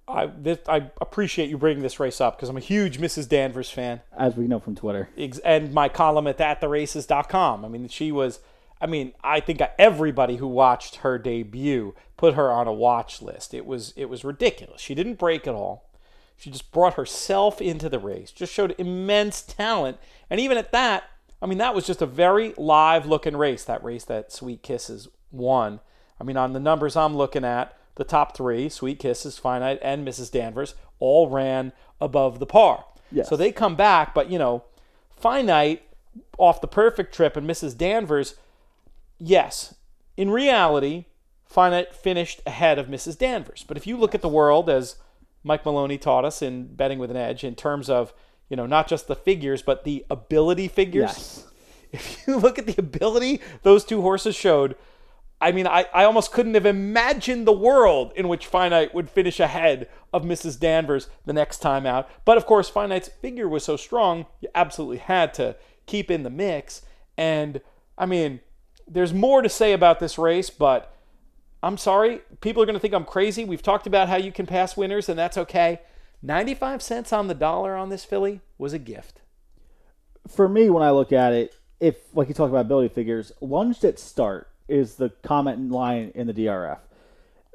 I 0.09 0.27
this, 0.27 0.59
I 0.67 0.91
appreciate 1.01 1.51
you 1.51 1.59
bringing 1.59 1.83
this 1.83 2.01
race 2.01 2.21
up 2.21 2.37
because 2.37 2.49
I'm 2.49 2.57
a 2.57 2.61
huge 2.61 2.99
Mrs. 2.99 3.29
Danvers 3.29 3.71
fan. 3.71 4.01
As 4.17 4.37
we 4.37 4.49
know 4.49 4.59
from 4.59 4.75
Twitter. 4.75 5.11
And 5.45 5.73
my 5.73 5.89
column 5.89 6.27
at 6.27 6.39
thattheraces.com. 6.39 7.65
I 7.65 7.69
mean, 7.69 7.89
she 7.89 8.11
was. 8.11 8.41
I 8.81 8.87
mean, 8.87 9.13
I 9.25 9.41
think 9.41 9.61
everybody 9.77 10.37
who 10.37 10.47
watched 10.47 10.97
her 10.97 11.19
debut 11.19 11.95
put 12.17 12.35
her 12.35 12.51
on 12.53 12.69
a 12.69 12.73
watch 12.73 13.21
list. 13.21 13.53
It 13.53 13.67
was 13.67 13.93
it 13.97 14.07
was 14.07 14.25
ridiculous. 14.25 14.81
She 14.81 14.95
didn't 14.95 15.19
break 15.19 15.47
at 15.47 15.55
all. 15.55 15.91
She 16.37 16.51
just 16.51 16.71
brought 16.71 16.95
herself 16.95 17.61
into 17.61 17.89
the 17.89 17.99
race. 17.99 18.31
Just 18.31 18.53
showed 18.53 18.75
immense 18.79 19.43
talent. 19.43 19.99
And 20.31 20.39
even 20.39 20.57
at 20.57 20.71
that, 20.71 21.05
I 21.43 21.47
mean, 21.47 21.59
that 21.59 21.75
was 21.75 21.85
just 21.85 22.01
a 22.01 22.07
very 22.07 22.55
live 22.57 23.05
looking 23.05 23.37
race. 23.37 23.65
That 23.65 23.83
race 23.83 24.05
that 24.05 24.33
Sweet 24.33 24.63
Kisses 24.63 25.09
won. 25.33 25.81
I 26.21 26.25
mean, 26.25 26.37
on 26.37 26.53
the 26.53 26.61
numbers 26.61 26.97
I'm 26.97 27.17
looking 27.17 27.45
at, 27.45 27.77
the 27.95 28.05
top 28.05 28.37
three, 28.37 28.69
Sweet 28.69 28.99
Kisses, 28.99 29.39
Finite, 29.39 29.79
and 29.83 30.07
Mrs. 30.07 30.31
Danvers, 30.31 30.75
all 31.01 31.29
ran 31.29 31.73
above 32.01 32.39
the 32.39 32.47
par. 32.47 32.85
Yes. 33.11 33.29
So 33.29 33.37
they 33.37 33.53
come 33.53 33.77
back, 33.77 34.15
but 34.15 34.31
you 34.31 34.39
know, 34.39 34.65
Finite 35.11 35.83
off 36.39 36.61
the 36.61 36.69
perfect 36.69 37.15
trip 37.15 37.37
and 37.37 37.49
Mrs. 37.49 37.77
Danvers, 37.77 38.37
yes, 39.19 39.75
in 40.17 40.31
reality, 40.31 41.07
Finite 41.45 41.95
finished 41.95 42.41
ahead 42.47 42.79
of 42.79 42.87
Mrs. 42.87 43.19
Danvers. 43.19 43.65
But 43.67 43.77
if 43.77 43.87
you 43.87 43.97
look 43.97 44.15
at 44.15 44.23
the 44.23 44.29
world 44.29 44.69
as 44.69 44.97
Mike 45.43 45.65
Maloney 45.65 45.99
taught 45.99 46.25
us 46.25 46.43
in 46.43 46.75
Betting 46.75 46.99
with 46.99 47.11
an 47.11 47.17
Edge, 47.17 47.43
in 47.45 47.55
terms 47.55 47.89
of, 47.89 48.13
you 48.49 48.57
know, 48.57 48.67
not 48.67 48.87
just 48.89 49.09
the 49.09 49.17
figures, 49.17 49.63
but 49.63 49.85
the 49.85 50.05
ability 50.11 50.69
figures. 50.69 51.03
Yes. 51.03 51.45
If 51.91 52.27
you 52.27 52.37
look 52.37 52.59
at 52.59 52.67
the 52.67 52.75
ability 52.77 53.41
those 53.63 53.83
two 53.83 54.03
horses 54.03 54.37
showed, 54.37 54.77
I 55.41 55.53
mean, 55.53 55.67
I, 55.67 55.87
I 55.95 56.05
almost 56.05 56.33
couldn't 56.33 56.55
have 56.55 56.67
imagined 56.67 57.47
the 57.47 57.53
world 57.53 58.13
in 58.17 58.27
which 58.27 58.47
Finite 58.47 58.95
would 58.95 59.09
finish 59.09 59.39
ahead 59.39 59.89
of 60.13 60.25
Mrs. 60.25 60.59
Danvers 60.59 61.09
the 61.27 61.33
next 61.33 61.59
time 61.59 61.87
out. 61.87 62.11
But 62.25 62.37
of 62.37 62.47
course, 62.47 62.69
Finite's 62.69 63.09
figure 63.09 63.49
was 63.49 63.65
so 63.65 63.77
strong, 63.77 64.27
you 64.41 64.49
absolutely 64.55 64.99
had 64.99 65.33
to 65.35 65.57
keep 65.87 66.11
in 66.11 66.25
the 66.25 66.31
mix. 66.31 66.83
And 67.17 67.61
I 67.97 68.07
mean, 68.07 68.41
there's 68.87 69.15
more 69.15 69.43
to 69.43 69.49
say 69.49 69.73
about 69.73 70.01
this 70.01 70.19
race, 70.19 70.51
but 70.51 70.95
I'm 71.63 71.77
sorry. 71.77 72.23
People 72.41 72.63
are 72.63 72.67
going 72.67 72.75
to 72.75 72.81
think 72.81 72.95
I'm 72.95 73.05
crazy. 73.05 73.45
We've 73.45 73.63
talked 73.63 73.87
about 73.87 74.09
how 74.09 74.17
you 74.17 74.33
can 74.33 74.47
pass 74.47 74.77
winners, 74.77 75.09
and 75.09 75.19
that's 75.19 75.39
okay. 75.39 75.81
95 76.23 76.83
cents 76.83 77.13
on 77.13 77.29
the 77.29 77.35
dollar 77.35 77.77
on 77.77 77.91
this 77.91 78.05
filly 78.05 78.41
was 78.57 78.73
a 78.73 78.79
gift. 78.79 79.21
For 80.27 80.49
me, 80.49 80.69
when 80.69 80.83
I 80.83 80.91
look 80.91 81.13
at 81.13 81.33
it, 81.33 81.55
if 81.81 81.97
like 82.13 82.29
you 82.29 82.35
talk 82.35 82.51
about 82.51 82.63
ability 82.63 82.93
figures, 82.93 83.31
lunged 83.41 83.85
at 83.85 84.01
start 84.01 84.48
is 84.69 84.97
the 84.97 85.11
comment 85.23 85.71
line 85.71 86.13
in 86.15 86.27
the 86.27 86.35
DRF. 86.35 86.79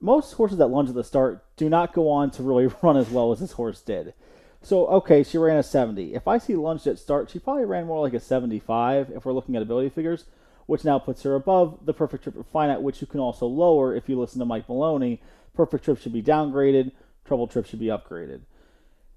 Most 0.01 0.33
horses 0.33 0.57
that 0.57 0.67
lunge 0.67 0.89
at 0.89 0.95
the 0.95 1.03
start 1.03 1.43
do 1.55 1.69
not 1.69 1.93
go 1.93 2.09
on 2.09 2.31
to 2.31 2.43
really 2.43 2.67
run 2.81 2.97
as 2.97 3.09
well 3.09 3.31
as 3.31 3.39
this 3.39 3.53
horse 3.53 3.81
did. 3.81 4.13
So 4.61 4.87
okay, 4.87 5.23
she 5.23 5.37
ran 5.37 5.57
a 5.57 5.63
70. 5.63 6.13
If 6.13 6.27
I 6.27 6.37
see 6.37 6.55
lunged 6.55 6.87
at 6.87 6.97
start, 6.97 7.29
she 7.29 7.39
probably 7.39 7.65
ran 7.65 7.85
more 7.85 8.01
like 8.01 8.13
a 8.13 8.19
75 8.19 9.11
if 9.11 9.25
we're 9.25 9.33
looking 9.33 9.55
at 9.55 9.61
ability 9.61 9.89
figures, 9.89 10.25
which 10.65 10.85
now 10.85 10.99
puts 10.99 11.23
her 11.23 11.35
above 11.35 11.85
the 11.85 11.93
perfect 11.93 12.23
trip 12.23 12.37
of 12.37 12.47
finite, 12.47 12.81
which 12.81 13.01
you 13.01 13.07
can 13.07 13.19
also 13.19 13.45
lower 13.45 13.93
if 13.93 14.07
you 14.07 14.19
listen 14.19 14.39
to 14.39 14.45
Mike 14.45 14.69
Maloney. 14.69 15.21
Perfect 15.53 15.83
trip 15.83 15.99
should 15.99 16.13
be 16.13 16.23
downgraded, 16.23 16.91
trouble 17.25 17.47
trip 17.47 17.65
should 17.65 17.79
be 17.79 17.87
upgraded. 17.87 18.41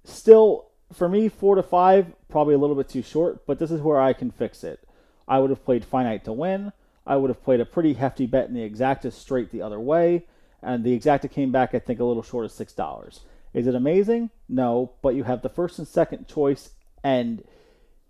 Still, 0.04 0.66
for 0.92 1.08
me, 1.08 1.28
four 1.28 1.54
to 1.54 1.62
five, 1.62 2.12
probably 2.28 2.54
a 2.54 2.58
little 2.58 2.76
bit 2.76 2.88
too 2.88 3.02
short, 3.02 3.46
but 3.46 3.58
this 3.58 3.70
is 3.70 3.80
where 3.80 4.00
I 4.00 4.12
can 4.12 4.30
fix 4.30 4.64
it. 4.64 4.80
I 5.28 5.38
would 5.38 5.50
have 5.50 5.64
played 5.64 5.84
finite 5.84 6.24
to 6.24 6.32
win. 6.32 6.72
I 7.06 7.16
would 7.16 7.30
have 7.30 7.44
played 7.44 7.60
a 7.60 7.66
pretty 7.66 7.94
hefty 7.94 8.26
bet 8.26 8.48
in 8.48 8.54
the 8.54 8.68
exacta 8.68 9.12
straight 9.12 9.50
the 9.52 9.62
other 9.62 9.78
way, 9.78 10.26
and 10.62 10.82
the 10.82 10.98
exacta 10.98 11.30
came 11.30 11.52
back, 11.52 11.74
I 11.74 11.78
think, 11.78 12.00
a 12.00 12.04
little 12.04 12.22
short 12.22 12.44
of 12.44 12.52
six 12.52 12.72
dollars. 12.72 13.20
Is 13.54 13.66
it 13.66 13.74
amazing? 13.74 14.30
No, 14.48 14.92
but 15.02 15.14
you 15.14 15.24
have 15.24 15.42
the 15.42 15.48
first 15.48 15.78
and 15.78 15.86
second 15.86 16.28
choice, 16.28 16.70
and 17.04 17.44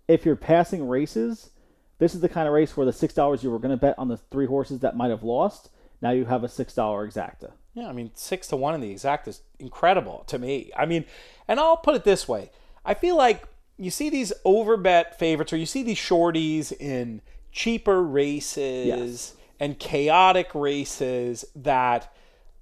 if 0.07 0.25
you're 0.25 0.35
passing 0.35 0.87
races, 0.87 1.51
this 1.99 2.15
is 2.15 2.21
the 2.21 2.29
kind 2.29 2.47
of 2.47 2.53
race 2.53 2.75
where 2.75 2.85
the 2.85 2.93
six 2.93 3.13
dollars 3.13 3.43
you 3.43 3.51
were 3.51 3.59
going 3.59 3.71
to 3.71 3.77
bet 3.77 3.95
on 3.97 4.07
the 4.07 4.17
three 4.17 4.47
horses 4.47 4.79
that 4.79 4.97
might 4.97 5.09
have 5.09 5.23
lost, 5.23 5.69
now 6.01 6.11
you 6.11 6.25
have 6.25 6.43
a 6.43 6.49
six 6.49 6.73
dollar 6.73 7.07
exacta. 7.07 7.51
Yeah, 7.73 7.87
I 7.87 7.91
mean, 7.91 8.11
six 8.15 8.47
to 8.47 8.55
one 8.55 8.73
in 8.73 8.81
the 8.81 8.89
exact 8.89 9.27
is 9.27 9.41
incredible 9.59 10.23
to 10.27 10.39
me. 10.39 10.71
I 10.75 10.87
mean, 10.87 11.05
and 11.47 11.59
I'll 11.59 11.77
put 11.77 11.95
it 11.95 12.03
this 12.03 12.27
way: 12.27 12.49
I 12.83 12.95
feel 12.95 13.15
like 13.15 13.47
you 13.77 13.91
see 13.91 14.09
these 14.09 14.33
overbet 14.45 15.15
favorites, 15.15 15.53
or 15.53 15.57
you 15.57 15.67
see 15.67 15.83
these 15.83 15.99
shorties 15.99 16.71
in 16.79 17.21
cheaper 17.57 18.03
races 18.03 19.33
and 19.59 19.79
chaotic 19.79 20.53
races 20.53 21.43
that 21.55 22.13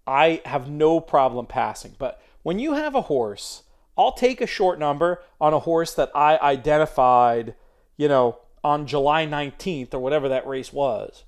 I 0.07 0.41
have 0.45 0.69
no 0.69 1.01
problem 1.01 1.47
passing. 1.47 1.95
But 1.99 2.21
when 2.43 2.59
you 2.59 2.75
have 2.75 2.95
a 2.95 3.01
horse, 3.01 3.63
I'll 3.97 4.13
take 4.13 4.39
a 4.39 4.47
short 4.47 4.79
number 4.79 5.21
on 5.41 5.53
a 5.53 5.59
horse 5.59 5.93
that 5.95 6.11
I 6.15 6.37
identified, 6.37 7.55
you 7.97 8.07
know, 8.07 8.39
on 8.63 8.87
July 8.87 9.27
19th 9.27 9.93
or 9.93 9.99
whatever 9.99 10.29
that 10.29 10.47
race 10.47 10.71
was. 10.71 11.25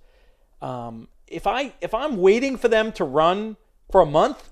Um, 0.61 1.09
if 1.27 1.45
I 1.45 1.73
if 1.81 1.93
I'm 1.93 2.15
waiting 2.15 2.55
for 2.55 2.69
them 2.69 2.93
to 2.93 3.03
run 3.03 3.57
for 3.91 3.99
a 3.99 4.05
month, 4.05 4.49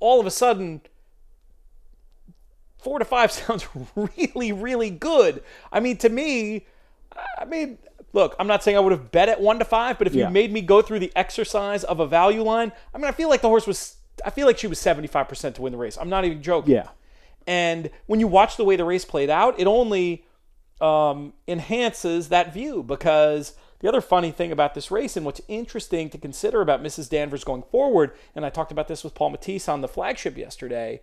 all 0.00 0.18
of 0.18 0.26
a 0.26 0.32
sudden 0.32 0.80
four 2.78 2.98
to 2.98 3.04
five 3.04 3.30
sounds 3.40 3.68
really, 3.94 4.50
really 4.50 4.90
good. 4.90 5.40
I 5.70 5.78
mean, 5.78 5.98
to 5.98 6.08
me, 6.08 6.66
I 7.38 7.44
mean, 7.44 7.78
look, 8.12 8.34
I'm 8.38 8.46
not 8.46 8.62
saying 8.62 8.76
I 8.76 8.80
would 8.80 8.92
have 8.92 9.10
bet 9.10 9.28
at 9.28 9.40
one 9.40 9.58
to 9.58 9.64
five, 9.64 9.98
but 9.98 10.06
if 10.06 10.14
Yeah. 10.14 10.26
you 10.26 10.32
made 10.32 10.52
me 10.52 10.60
go 10.60 10.82
through 10.82 10.98
the 11.00 11.12
exercise 11.14 11.84
of 11.84 12.00
a 12.00 12.06
value 12.06 12.42
line, 12.42 12.72
I 12.94 12.98
mean, 12.98 13.06
I 13.06 13.12
feel 13.12 13.28
like 13.28 13.42
the 13.42 13.48
horse 13.48 13.66
was, 13.66 13.96
I 14.24 14.30
feel 14.30 14.46
like 14.46 14.58
she 14.58 14.66
was 14.66 14.78
75% 14.78 15.54
to 15.56 15.62
win 15.62 15.72
the 15.72 15.78
race. 15.78 15.96
I'm 16.00 16.08
not 16.08 16.24
even 16.24 16.42
joking. 16.42 16.74
Yeah. 16.74 16.88
And 17.46 17.90
when 18.06 18.20
you 18.20 18.26
watch 18.28 18.56
the 18.56 18.64
way 18.64 18.76
the 18.76 18.84
race 18.84 19.04
played 19.04 19.30
out, 19.30 19.58
it 19.58 19.66
only 19.66 20.24
um, 20.80 21.32
enhances 21.48 22.28
that 22.28 22.52
view 22.54 22.82
because 22.82 23.54
the 23.80 23.88
other 23.88 24.00
funny 24.00 24.30
thing 24.30 24.52
about 24.52 24.74
this 24.74 24.90
race 24.90 25.16
and 25.16 25.24
what's 25.26 25.40
interesting 25.48 26.08
to 26.10 26.18
consider 26.18 26.60
about 26.60 26.82
Mrs. 26.82 27.08
Danvers 27.08 27.44
going 27.44 27.62
forward, 27.62 28.12
and 28.34 28.44
I 28.44 28.50
talked 28.50 28.70
about 28.72 28.86
this 28.88 29.02
with 29.02 29.14
Paul 29.14 29.32
Matties 29.32 29.68
on 29.68 29.80
the 29.80 29.88
flagship 29.88 30.36
yesterday, 30.36 31.00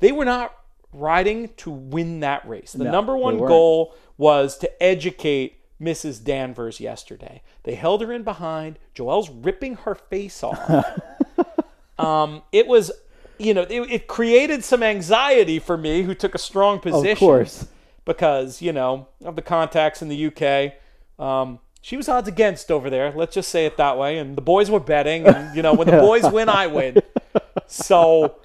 they 0.00 0.12
were 0.12 0.24
not 0.24 0.54
riding 0.92 1.48
to 1.58 1.70
win 1.70 2.20
that 2.20 2.46
race. 2.48 2.72
The 2.72 2.84
No, 2.84 2.90
number 2.92 3.16
one 3.16 3.38
goal 3.38 3.94
was 4.16 4.56
to 4.58 4.82
educate 4.82 5.57
Mrs. 5.80 6.22
Danvers 6.22 6.80
yesterday. 6.80 7.42
They 7.62 7.74
held 7.74 8.02
her 8.02 8.12
in 8.12 8.22
behind. 8.22 8.78
Joel's 8.94 9.30
ripping 9.30 9.76
her 9.76 9.94
face 9.94 10.42
off 10.42 10.58
um, 11.98 12.42
it 12.52 12.66
was, 12.66 12.90
you 13.38 13.54
know, 13.54 13.62
it, 13.62 13.90
it 13.90 14.06
created 14.06 14.64
some 14.64 14.82
anxiety 14.82 15.58
for 15.58 15.76
me, 15.76 16.02
who 16.02 16.14
took 16.14 16.34
a 16.34 16.38
strong 16.38 16.80
position. 16.80 17.12
Of 17.12 17.18
course. 17.18 17.66
Because, 18.04 18.62
you 18.62 18.72
know, 18.72 19.08
of 19.24 19.36
the 19.36 19.42
contacts 19.42 20.00
in 20.00 20.08
the 20.08 20.26
UK. 20.26 20.74
Um, 21.22 21.58
she 21.80 21.96
was 21.96 22.08
odds 22.08 22.28
against 22.28 22.70
over 22.70 22.90
there. 22.90 23.12
Let's 23.14 23.34
just 23.34 23.50
say 23.50 23.66
it 23.66 23.76
that 23.76 23.98
way. 23.98 24.18
And 24.18 24.36
the 24.36 24.42
boys 24.42 24.70
were 24.70 24.80
betting. 24.80 25.26
And, 25.26 25.54
you 25.54 25.62
know, 25.62 25.74
when 25.74 25.86
the 25.86 25.98
boys 26.00 26.24
win, 26.30 26.48
I 26.48 26.66
win. 26.66 27.02
So 27.66 28.36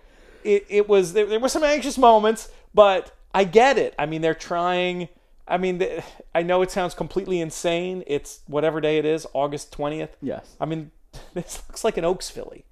it, 0.44 0.66
it 0.70 0.90
was, 0.90 1.14
there, 1.14 1.26
there 1.26 1.40
were 1.40 1.50
some 1.50 1.64
anxious 1.64 1.98
moments, 1.98 2.50
but 2.74 3.16
I 3.34 3.46
get 3.46 3.78
it. 3.78 3.96
I 3.98 4.06
mean, 4.06 4.22
they're 4.22 4.34
trying. 4.34 5.10
I 5.48 5.58
mean, 5.58 5.86
I 6.34 6.42
know 6.44 6.62
it 6.62 6.72
sounds 6.72 6.94
completely 6.94 7.42
insane. 7.42 8.04
It's 8.08 8.40
whatever 8.48 8.80
day 8.80 8.98
it 8.98 9.06
is, 9.06 9.28
August 9.34 9.76
20th. 9.78 10.10
Yes. 10.22 10.56
I 10.60 10.66
mean, 10.66 10.92
this 11.34 11.62
looks 11.68 11.84
like 11.84 11.98
an 11.98 12.06
Oaks 12.06 12.30
filly. 12.30 12.66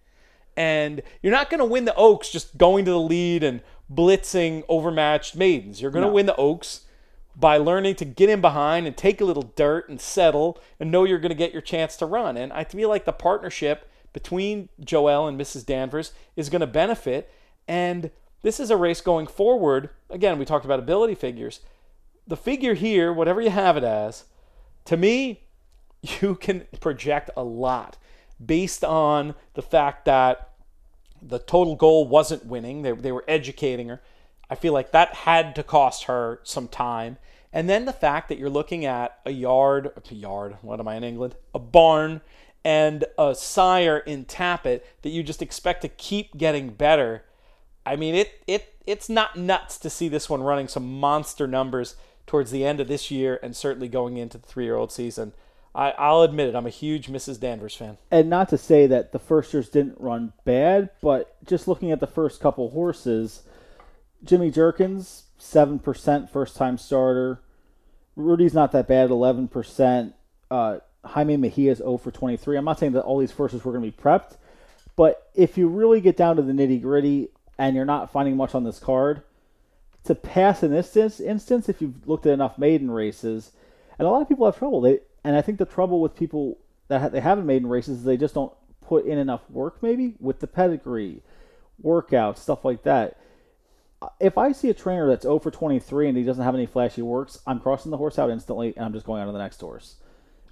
And 0.57 1.01
you're 1.21 1.31
not 1.31 1.49
going 1.49 1.59
to 1.59 1.65
win 1.65 1.85
the 1.85 1.95
Oaks 1.95 2.29
just 2.29 2.57
going 2.57 2.85
to 2.85 2.91
the 2.91 2.99
lead 2.99 3.43
and 3.43 3.61
blitzing 3.93 4.63
overmatched 4.69 5.35
maidens. 5.35 5.81
You're 5.81 5.91
going 5.91 6.03
to 6.03 6.09
No. 6.09 6.13
win 6.13 6.25
the 6.25 6.35
Oaks 6.35 6.81
by 7.35 7.57
learning 7.57 7.95
to 7.95 8.05
get 8.05 8.29
in 8.29 8.41
behind 8.41 8.85
and 8.87 8.95
take 8.95 9.21
a 9.21 9.25
little 9.25 9.53
dirt 9.55 9.87
and 9.89 9.99
settle 10.01 10.57
and 10.79 10.91
know 10.91 11.05
you're 11.05 11.19
going 11.19 11.29
to 11.29 11.35
get 11.35 11.53
your 11.53 11.61
chance 11.61 11.95
to 11.97 12.05
run. 12.05 12.35
And 12.35 12.51
I 12.51 12.63
feel 12.65 12.89
like 12.89 13.05
the 13.05 13.13
partnership 13.13 13.89
between 14.13 14.67
Joel 14.81 15.27
and 15.27 15.39
Mrs. 15.39 15.65
Danvers 15.65 16.11
is 16.35 16.49
going 16.49 16.59
to 16.59 16.67
benefit. 16.67 17.31
And 17.67 18.11
this 18.41 18.59
is 18.59 18.69
a 18.69 18.75
race 18.77 18.99
going 18.99 19.27
forward. 19.27 19.89
Again, 20.09 20.37
we 20.37 20.43
talked 20.45 20.65
about 20.65 20.79
ability 20.79 21.15
figures. 21.15 21.61
The 22.27 22.37
figure 22.37 22.73
here, 22.73 23.11
whatever 23.11 23.41
you 23.41 23.49
have 23.49 23.77
it 23.77 23.83
as, 23.83 24.25
to 24.85 24.97
me, 24.97 25.41
you 26.21 26.35
can 26.35 26.67
project 26.79 27.29
a 27.35 27.43
lot 27.43 27.97
based 28.43 28.83
on 28.83 29.35
the 29.53 29.61
fact 29.61 30.05
that 30.05 30.49
the 31.21 31.39
total 31.39 31.75
goal 31.75 32.07
wasn't 32.07 32.45
winning. 32.45 32.81
They, 32.81 32.91
they 32.91 33.11
were 33.11 33.25
educating 33.27 33.89
her. 33.89 34.01
I 34.49 34.55
feel 34.55 34.73
like 34.73 34.91
that 34.91 35.13
had 35.13 35.55
to 35.55 35.63
cost 35.63 36.05
her 36.05 36.39
some 36.43 36.67
time. 36.67 37.17
And 37.53 37.69
then 37.69 37.85
the 37.85 37.93
fact 37.93 38.29
that 38.29 38.37
you're 38.37 38.49
looking 38.49 38.85
at 38.85 39.19
a 39.25 39.31
yard, 39.31 39.91
a 39.95 40.13
yard, 40.13 40.57
what 40.61 40.79
am 40.79 40.87
I 40.87 40.95
in 40.95 41.03
England? 41.03 41.35
A 41.53 41.59
barn 41.59 42.21
and 42.63 43.05
a 43.17 43.35
sire 43.35 43.97
in 43.97 44.25
Tapit 44.25 44.81
that 45.01 45.09
you 45.09 45.23
just 45.23 45.41
expect 45.41 45.81
to 45.81 45.89
keep 45.89 46.37
getting 46.37 46.69
better. 46.69 47.23
I 47.85 47.95
mean, 47.95 48.15
it 48.15 48.43
it 48.47 48.75
it's 48.85 49.09
not 49.09 49.37
nuts 49.37 49.77
to 49.79 49.89
see 49.89 50.07
this 50.07 50.29
one 50.29 50.43
running 50.43 50.67
some 50.67 50.99
monster 50.99 51.47
numbers 51.47 51.95
towards 52.31 52.51
the 52.51 52.63
end 52.65 52.79
of 52.79 52.87
this 52.87 53.11
year 53.11 53.37
and 53.43 53.53
certainly 53.53 53.89
going 53.89 54.15
into 54.15 54.37
the 54.37 54.47
three 54.47 54.63
year 54.63 54.77
old 54.77 54.89
season. 54.89 55.33
I, 55.75 55.91
I'll 55.97 56.21
admit 56.21 56.47
it, 56.47 56.55
I'm 56.55 56.65
a 56.65 56.69
huge 56.69 57.07
Mrs. 57.07 57.37
Danvers 57.41 57.75
fan. 57.75 57.97
and 58.09 58.29
not 58.29 58.47
to 58.49 58.57
say 58.57 58.87
that 58.87 59.11
the 59.11 59.19
first 59.19 59.53
years 59.53 59.67
didn't 59.67 59.99
run 59.99 60.31
bad, 60.45 60.91
but 61.01 61.35
just 61.45 61.67
looking 61.67 61.91
at 61.91 61.99
the 61.99 62.07
first 62.07 62.39
couple 62.39 62.69
horses, 62.69 63.41
Jimmy 64.23 64.49
Jerkens, 64.49 65.23
seven 65.37 65.77
percent 65.77 66.29
first 66.29 66.55
time 66.55 66.77
starter. 66.77 67.41
Rudy's 68.15 68.53
not 68.53 68.71
that 68.71 68.87
bad, 68.87 69.09
eleven 69.09 69.49
percent. 69.49 70.13
Uh, 70.49 70.79
Jaime 71.03 71.35
Mejia's 71.35 71.79
0 71.79 71.97
for 71.97 72.11
23. 72.11 72.57
I'm 72.57 72.63
not 72.63 72.77
saying 72.79 72.91
that 72.93 73.01
all 73.01 73.17
these 73.17 73.31
horses 73.31 73.65
were 73.65 73.71
going 73.73 73.83
to 73.83 73.91
be 73.91 74.03
prepped, 74.03 74.37
but 74.95 75.29
if 75.33 75.57
you 75.57 75.67
really 75.67 75.99
get 75.99 76.15
down 76.15 76.35
to 76.37 76.41
the 76.43 76.53
nitty 76.53 76.81
gritty 76.81 77.29
and 77.57 77.75
you're 77.75 77.85
not 77.85 78.11
finding 78.11 78.37
much 78.37 78.53
on 78.53 78.63
this 78.63 78.77
card, 78.79 79.23
to 80.05 80.15
pass 80.15 80.63
in 80.63 80.71
this 80.71 81.19
instance, 81.19 81.69
if 81.69 81.81
you've 81.81 82.07
looked 82.07 82.25
at 82.25 82.33
enough 82.33 82.57
maiden 82.57 82.89
races, 82.89 83.51
and 83.99 84.07
a 84.07 84.11
lot 84.11 84.21
of 84.21 84.27
people 84.27 84.45
have 84.45 84.57
trouble. 84.57 84.81
They 84.81 84.99
and 85.23 85.35
I 85.35 85.41
think 85.41 85.59
the 85.59 85.65
trouble 85.65 86.01
with 86.01 86.15
people 86.15 86.57
that 86.87 87.01
ha- 87.01 87.09
they 87.09 87.19
haven't 87.19 87.45
maiden 87.45 87.69
races 87.69 87.99
is 87.99 88.03
they 88.03 88.17
just 88.17 88.33
don't 88.33 88.53
put 88.81 89.05
in 89.05 89.17
enough 89.17 89.49
work, 89.49 89.81
maybe 89.81 90.15
with 90.19 90.39
the 90.39 90.47
pedigree, 90.47 91.21
workouts, 91.83 92.37
stuff 92.37 92.65
like 92.65 92.83
that. 92.83 93.17
Uh, 94.01 94.09
if 94.19 94.37
I 94.37 94.51
see 94.51 94.69
a 94.69 94.73
trainer 94.73 95.07
that's 95.07 95.23
0 95.23 95.39
for 95.39 95.51
23 95.51 96.09
and 96.09 96.17
he 96.17 96.23
doesn't 96.23 96.43
have 96.43 96.55
any 96.55 96.65
flashy 96.65 97.03
works, 97.03 97.39
I'm 97.45 97.59
crossing 97.59 97.91
the 97.91 97.97
horse 97.97 98.17
out 98.17 98.31
instantly 98.31 98.73
and 98.75 98.83
I'm 98.83 98.93
just 98.93 99.05
going 99.05 99.21
on 99.21 99.27
to 99.27 99.33
the 99.33 99.39
next 99.39 99.61
horse. 99.61 99.97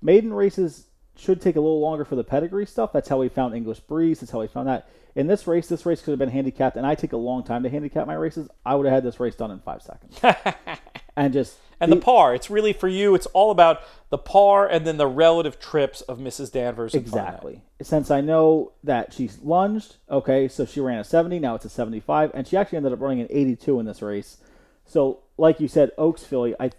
Maiden 0.02 0.32
races 0.32 0.86
should 1.20 1.42
take 1.42 1.56
a 1.56 1.62
little 1.62 1.80
longer 1.80 2.06
for 2.06 2.16
the 2.16 2.24
pedigree 2.24 2.66
stuff. 2.66 2.94
That's 2.94 3.10
how 3.10 3.18
we 3.18 3.30
found 3.30 3.56
English 3.56 3.82
Breeze. 3.82 4.20
That's 4.20 4.32
how 4.32 4.40
we 4.40 4.48
found 4.48 4.68
that. 4.68 4.90
In 5.16 5.28
this 5.28 5.48
race, 5.48 5.68
this 5.68 5.86
race 5.86 6.02
could 6.02 6.12
have 6.12 6.20
been 6.20 6.30
handicapped, 6.30 6.78
and 6.78 6.86
I 6.86 6.96
take 6.96 7.14
a 7.14 7.18
long 7.18 7.44
time 7.44 7.64
to 7.64 7.70
handicap 7.70 8.08
my 8.08 8.14
races. 8.14 8.48
I 8.66 8.76
would 8.76 8.86
have 8.86 8.94
had 8.94 9.04
this 9.04 9.20
race 9.20 9.36
done 9.36 9.52
in 9.52 9.60
five 9.60 9.82
seconds. 9.82 10.20
and 11.16 11.34
just 11.34 11.58
And 11.82 11.92
the 11.92 11.98
par, 11.98 12.34
it's 12.34 12.50
really 12.50 12.74
for 12.74 12.88
you. 12.88 13.16
It's 13.16 13.26
all 13.28 13.52
about 13.52 13.82
the 14.10 14.18
par 14.18 14.68
and 14.68 14.86
then 14.86 14.98
the 14.98 15.08
relative 15.08 15.60
trips 15.60 16.02
of 16.02 16.20
Mrs. 16.20 16.52
Danvers. 16.52 16.94
Exactly. 16.94 17.64
Since 17.82 18.12
I 18.12 18.22
know 18.22 18.74
that 18.84 19.14
she's 19.14 19.40
lunged, 19.42 19.98
okay, 20.10 20.48
so 20.48 20.66
she 20.66 20.80
ran 20.80 21.00
a 21.00 21.04
70, 21.04 21.40
now 21.40 21.56
it's 21.56 21.66
a 21.66 21.70
75, 21.70 22.32
and 22.34 22.48
she 22.48 22.56
actually 22.56 22.78
ended 22.78 22.94
up 22.94 23.02
running 23.02 23.22
an 23.22 23.28
82 23.30 23.80
in 23.80 23.86
this 23.86 24.02
race. 24.02 24.38
So, 24.86 25.20
like 25.38 25.60
you 25.60 25.68
said, 25.68 25.92
Oaks 25.98 26.24
filly, 26.24 26.56
I 26.60 26.72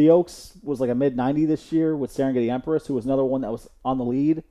the 0.00 0.08
Oaks 0.08 0.54
was 0.62 0.80
like 0.80 0.88
a 0.88 0.94
mid 0.94 1.14
90 1.14 1.44
this 1.44 1.70
year 1.72 1.94
with 1.94 2.10
Serengeti 2.10 2.50
Empress, 2.50 2.86
who 2.86 2.94
was 2.94 3.04
another 3.04 3.22
one 3.22 3.42
that 3.42 3.52
was 3.52 3.68
on 3.84 3.98
the 3.98 4.04
lead. 4.04 4.42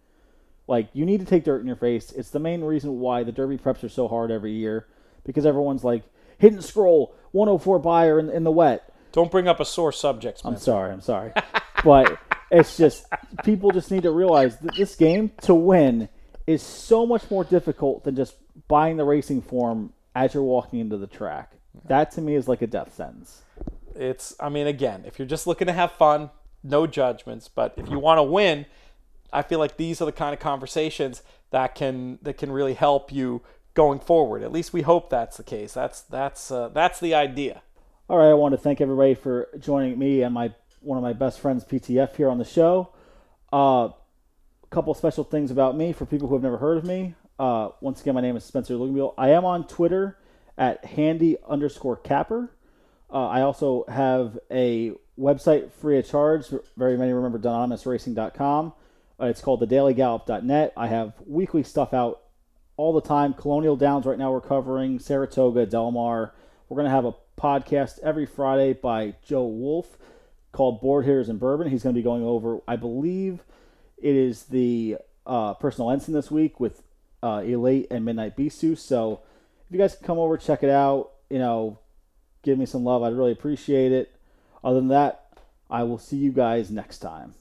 Like, 0.67 0.89
you 0.93 1.07
need 1.07 1.21
to 1.21 1.25
take 1.25 1.43
dirt 1.43 1.59
in 1.59 1.65
your 1.65 1.75
face. 1.75 2.11
It's 2.11 2.29
the 2.29 2.39
main 2.39 2.61
reason 2.61 2.99
why 2.99 3.23
the 3.23 3.31
Derby 3.31 3.57
preps 3.57 3.83
are 3.83 3.89
so 3.89 4.07
hard 4.07 4.29
every 4.29 4.51
year 4.51 4.85
because 5.25 5.47
everyone's 5.47 5.83
like, 5.83 6.03
hidden 6.37 6.61
scroll, 6.61 7.15
104 7.31 7.79
Beyer 7.79 8.19
in, 8.19 8.29
in 8.29 8.43
the 8.43 8.51
wet. 8.51 8.93
Don't 9.11 9.31
bring 9.31 9.47
up 9.47 9.59
a 9.59 9.65
sore 9.65 9.91
subject, 9.91 10.41
I'm 10.45 10.57
sorry, 10.57 10.91
I'm 10.91 11.01
sorry. 11.01 11.31
but 11.83 12.19
it's 12.51 12.77
just 12.77 13.07
people 13.43 13.71
just 13.71 13.89
need 13.89 14.03
to 14.03 14.11
realize 14.11 14.59
that 14.59 14.75
this 14.75 14.95
game 14.95 15.31
to 15.41 15.55
win 15.55 16.09
is 16.45 16.61
so 16.61 17.07
much 17.07 17.31
more 17.31 17.43
difficult 17.43 18.03
than 18.03 18.15
just 18.15 18.35
buying 18.67 18.97
the 18.97 19.03
racing 19.03 19.41
form 19.41 19.93
as 20.13 20.35
you're 20.35 20.43
walking 20.43 20.79
into 20.79 20.97
the 20.97 21.07
track. 21.07 21.53
That 21.87 22.11
to 22.11 22.21
me 22.21 22.35
is 22.35 22.47
like 22.47 22.61
a 22.61 22.67
death 22.67 22.93
sentence. 22.93 23.41
It's, 23.99 24.33
I 24.39 24.49
mean, 24.49 24.65
again, 24.65 25.03
if 25.05 25.19
you're 25.19 25.27
just 25.27 25.45
looking 25.45 25.67
to 25.67 25.73
have 25.73 25.91
fun, 25.91 26.29
no 26.63 26.87
judgments. 26.87 27.49
But 27.49 27.73
if 27.77 27.89
you 27.89 27.99
want 27.99 28.17
to 28.17 28.23
win, 28.23 28.65
I 29.31 29.41
feel 29.41 29.59
like 29.59 29.77
these 29.77 30.01
are 30.01 30.05
the 30.05 30.11
kind 30.11 30.33
of 30.33 30.39
conversations 30.39 31.21
that 31.51 31.75
can 31.75 32.19
that 32.21 32.37
can 32.37 32.51
really 32.51 32.73
help 32.73 33.11
you 33.11 33.41
going 33.73 33.99
forward. 33.99 34.43
At 34.43 34.51
least 34.51 34.73
we 34.73 34.81
hope 34.81 35.09
that's 35.09 35.37
the 35.37 35.43
case. 35.43 35.73
That's 35.73 36.01
that's 36.01 36.51
uh, 36.51 36.69
that's 36.69 36.99
the 36.99 37.13
idea. 37.13 37.61
All 38.09 38.17
right, 38.17 38.29
I 38.29 38.33
want 38.33 38.53
to 38.53 38.57
thank 38.57 38.81
everybody 38.81 39.13
for 39.13 39.49
joining 39.59 39.99
me 39.99 40.21
and 40.21 40.33
my 40.33 40.53
one 40.81 40.97
of 40.97 41.03
my 41.03 41.13
best 41.13 41.39
friends 41.39 41.63
PTF 41.63 42.15
here 42.15 42.29
on 42.29 42.37
the 42.37 42.45
show. 42.45 42.89
Uh, 43.51 43.89
a 44.63 44.67
couple 44.69 44.93
special 44.93 45.23
things 45.23 45.51
about 45.51 45.75
me 45.75 45.93
for 45.93 46.05
people 46.05 46.27
who 46.27 46.35
have 46.35 46.43
never 46.43 46.57
heard 46.57 46.77
of 46.77 46.85
me. 46.85 47.15
Uh, 47.37 47.69
once 47.81 48.01
again, 48.01 48.15
my 48.15 48.21
name 48.21 48.35
is 48.35 48.43
Spencer 48.43 48.73
Luganbiel. 48.73 49.13
I 49.17 49.29
am 49.29 49.45
on 49.45 49.65
Twitter 49.67 50.17
at 50.57 50.83
handy 50.85 51.37
underscore 51.47 51.95
capper. 51.95 52.51
Uh, 53.11 53.27
I 53.27 53.41
also 53.41 53.85
have 53.87 54.37
a 54.51 54.93
website 55.19 55.71
free 55.71 55.97
of 55.97 56.07
charge. 56.07 56.45
Very 56.77 56.97
many 56.97 57.11
remember 57.11 57.39
anonymousracing.com. 57.39 58.73
Uh, 59.19 59.25
it's 59.25 59.41
called 59.41 59.61
thedailygallop.net. 59.61 60.73
I 60.77 60.87
have 60.87 61.13
weekly 61.25 61.63
stuff 61.63 61.93
out 61.93 62.21
all 62.77 62.93
the 62.93 63.01
time. 63.01 63.33
Colonial 63.33 63.75
Downs 63.75 64.05
right 64.05 64.17
now 64.17 64.31
we're 64.31 64.41
covering 64.41 64.99
Saratoga, 64.99 65.65
Del 65.65 65.91
Mar. 65.91 66.33
We're 66.69 66.75
going 66.75 66.85
to 66.85 66.91
have 66.91 67.05
a 67.05 67.15
podcast 67.37 67.99
every 67.99 68.25
Friday 68.25 68.73
by 68.73 69.15
Joe 69.25 69.45
Wolf 69.45 69.97
called 70.51 70.81
Board 70.81 71.05
Hitters 71.05 71.29
and 71.29 71.39
Bourbon. 71.39 71.69
He's 71.69 71.83
going 71.83 71.95
to 71.95 71.99
be 71.99 72.03
going 72.03 72.23
over, 72.23 72.59
I 72.67 72.75
believe, 72.75 73.43
it 73.97 74.15
is 74.15 74.43
the 74.43 74.97
uh, 75.25 75.53
personal 75.55 75.91
ensign 75.91 76.15
this 76.15 76.31
week 76.31 76.59
with 76.59 76.81
uh, 77.21 77.43
Elate 77.45 77.87
and 77.91 78.05
Midnight 78.05 78.37
Bisou. 78.37 78.77
So 78.77 79.21
if 79.67 79.73
you 79.73 79.77
guys 79.77 79.95
can 79.95 80.05
come 80.05 80.17
over, 80.17 80.37
check 80.37 80.63
it 80.63 80.69
out, 80.69 81.11
you 81.29 81.39
know, 81.39 81.79
give 82.43 82.57
me 82.57 82.65
some 82.65 82.83
love. 82.83 83.03
I'd 83.03 83.13
really 83.13 83.31
appreciate 83.31 83.91
it. 83.91 84.15
Other 84.63 84.79
than 84.79 84.89
that, 84.89 85.27
I 85.69 85.83
will 85.83 85.97
see 85.97 86.17
you 86.17 86.31
guys 86.31 86.71
next 86.71 86.99
time. 86.99 87.33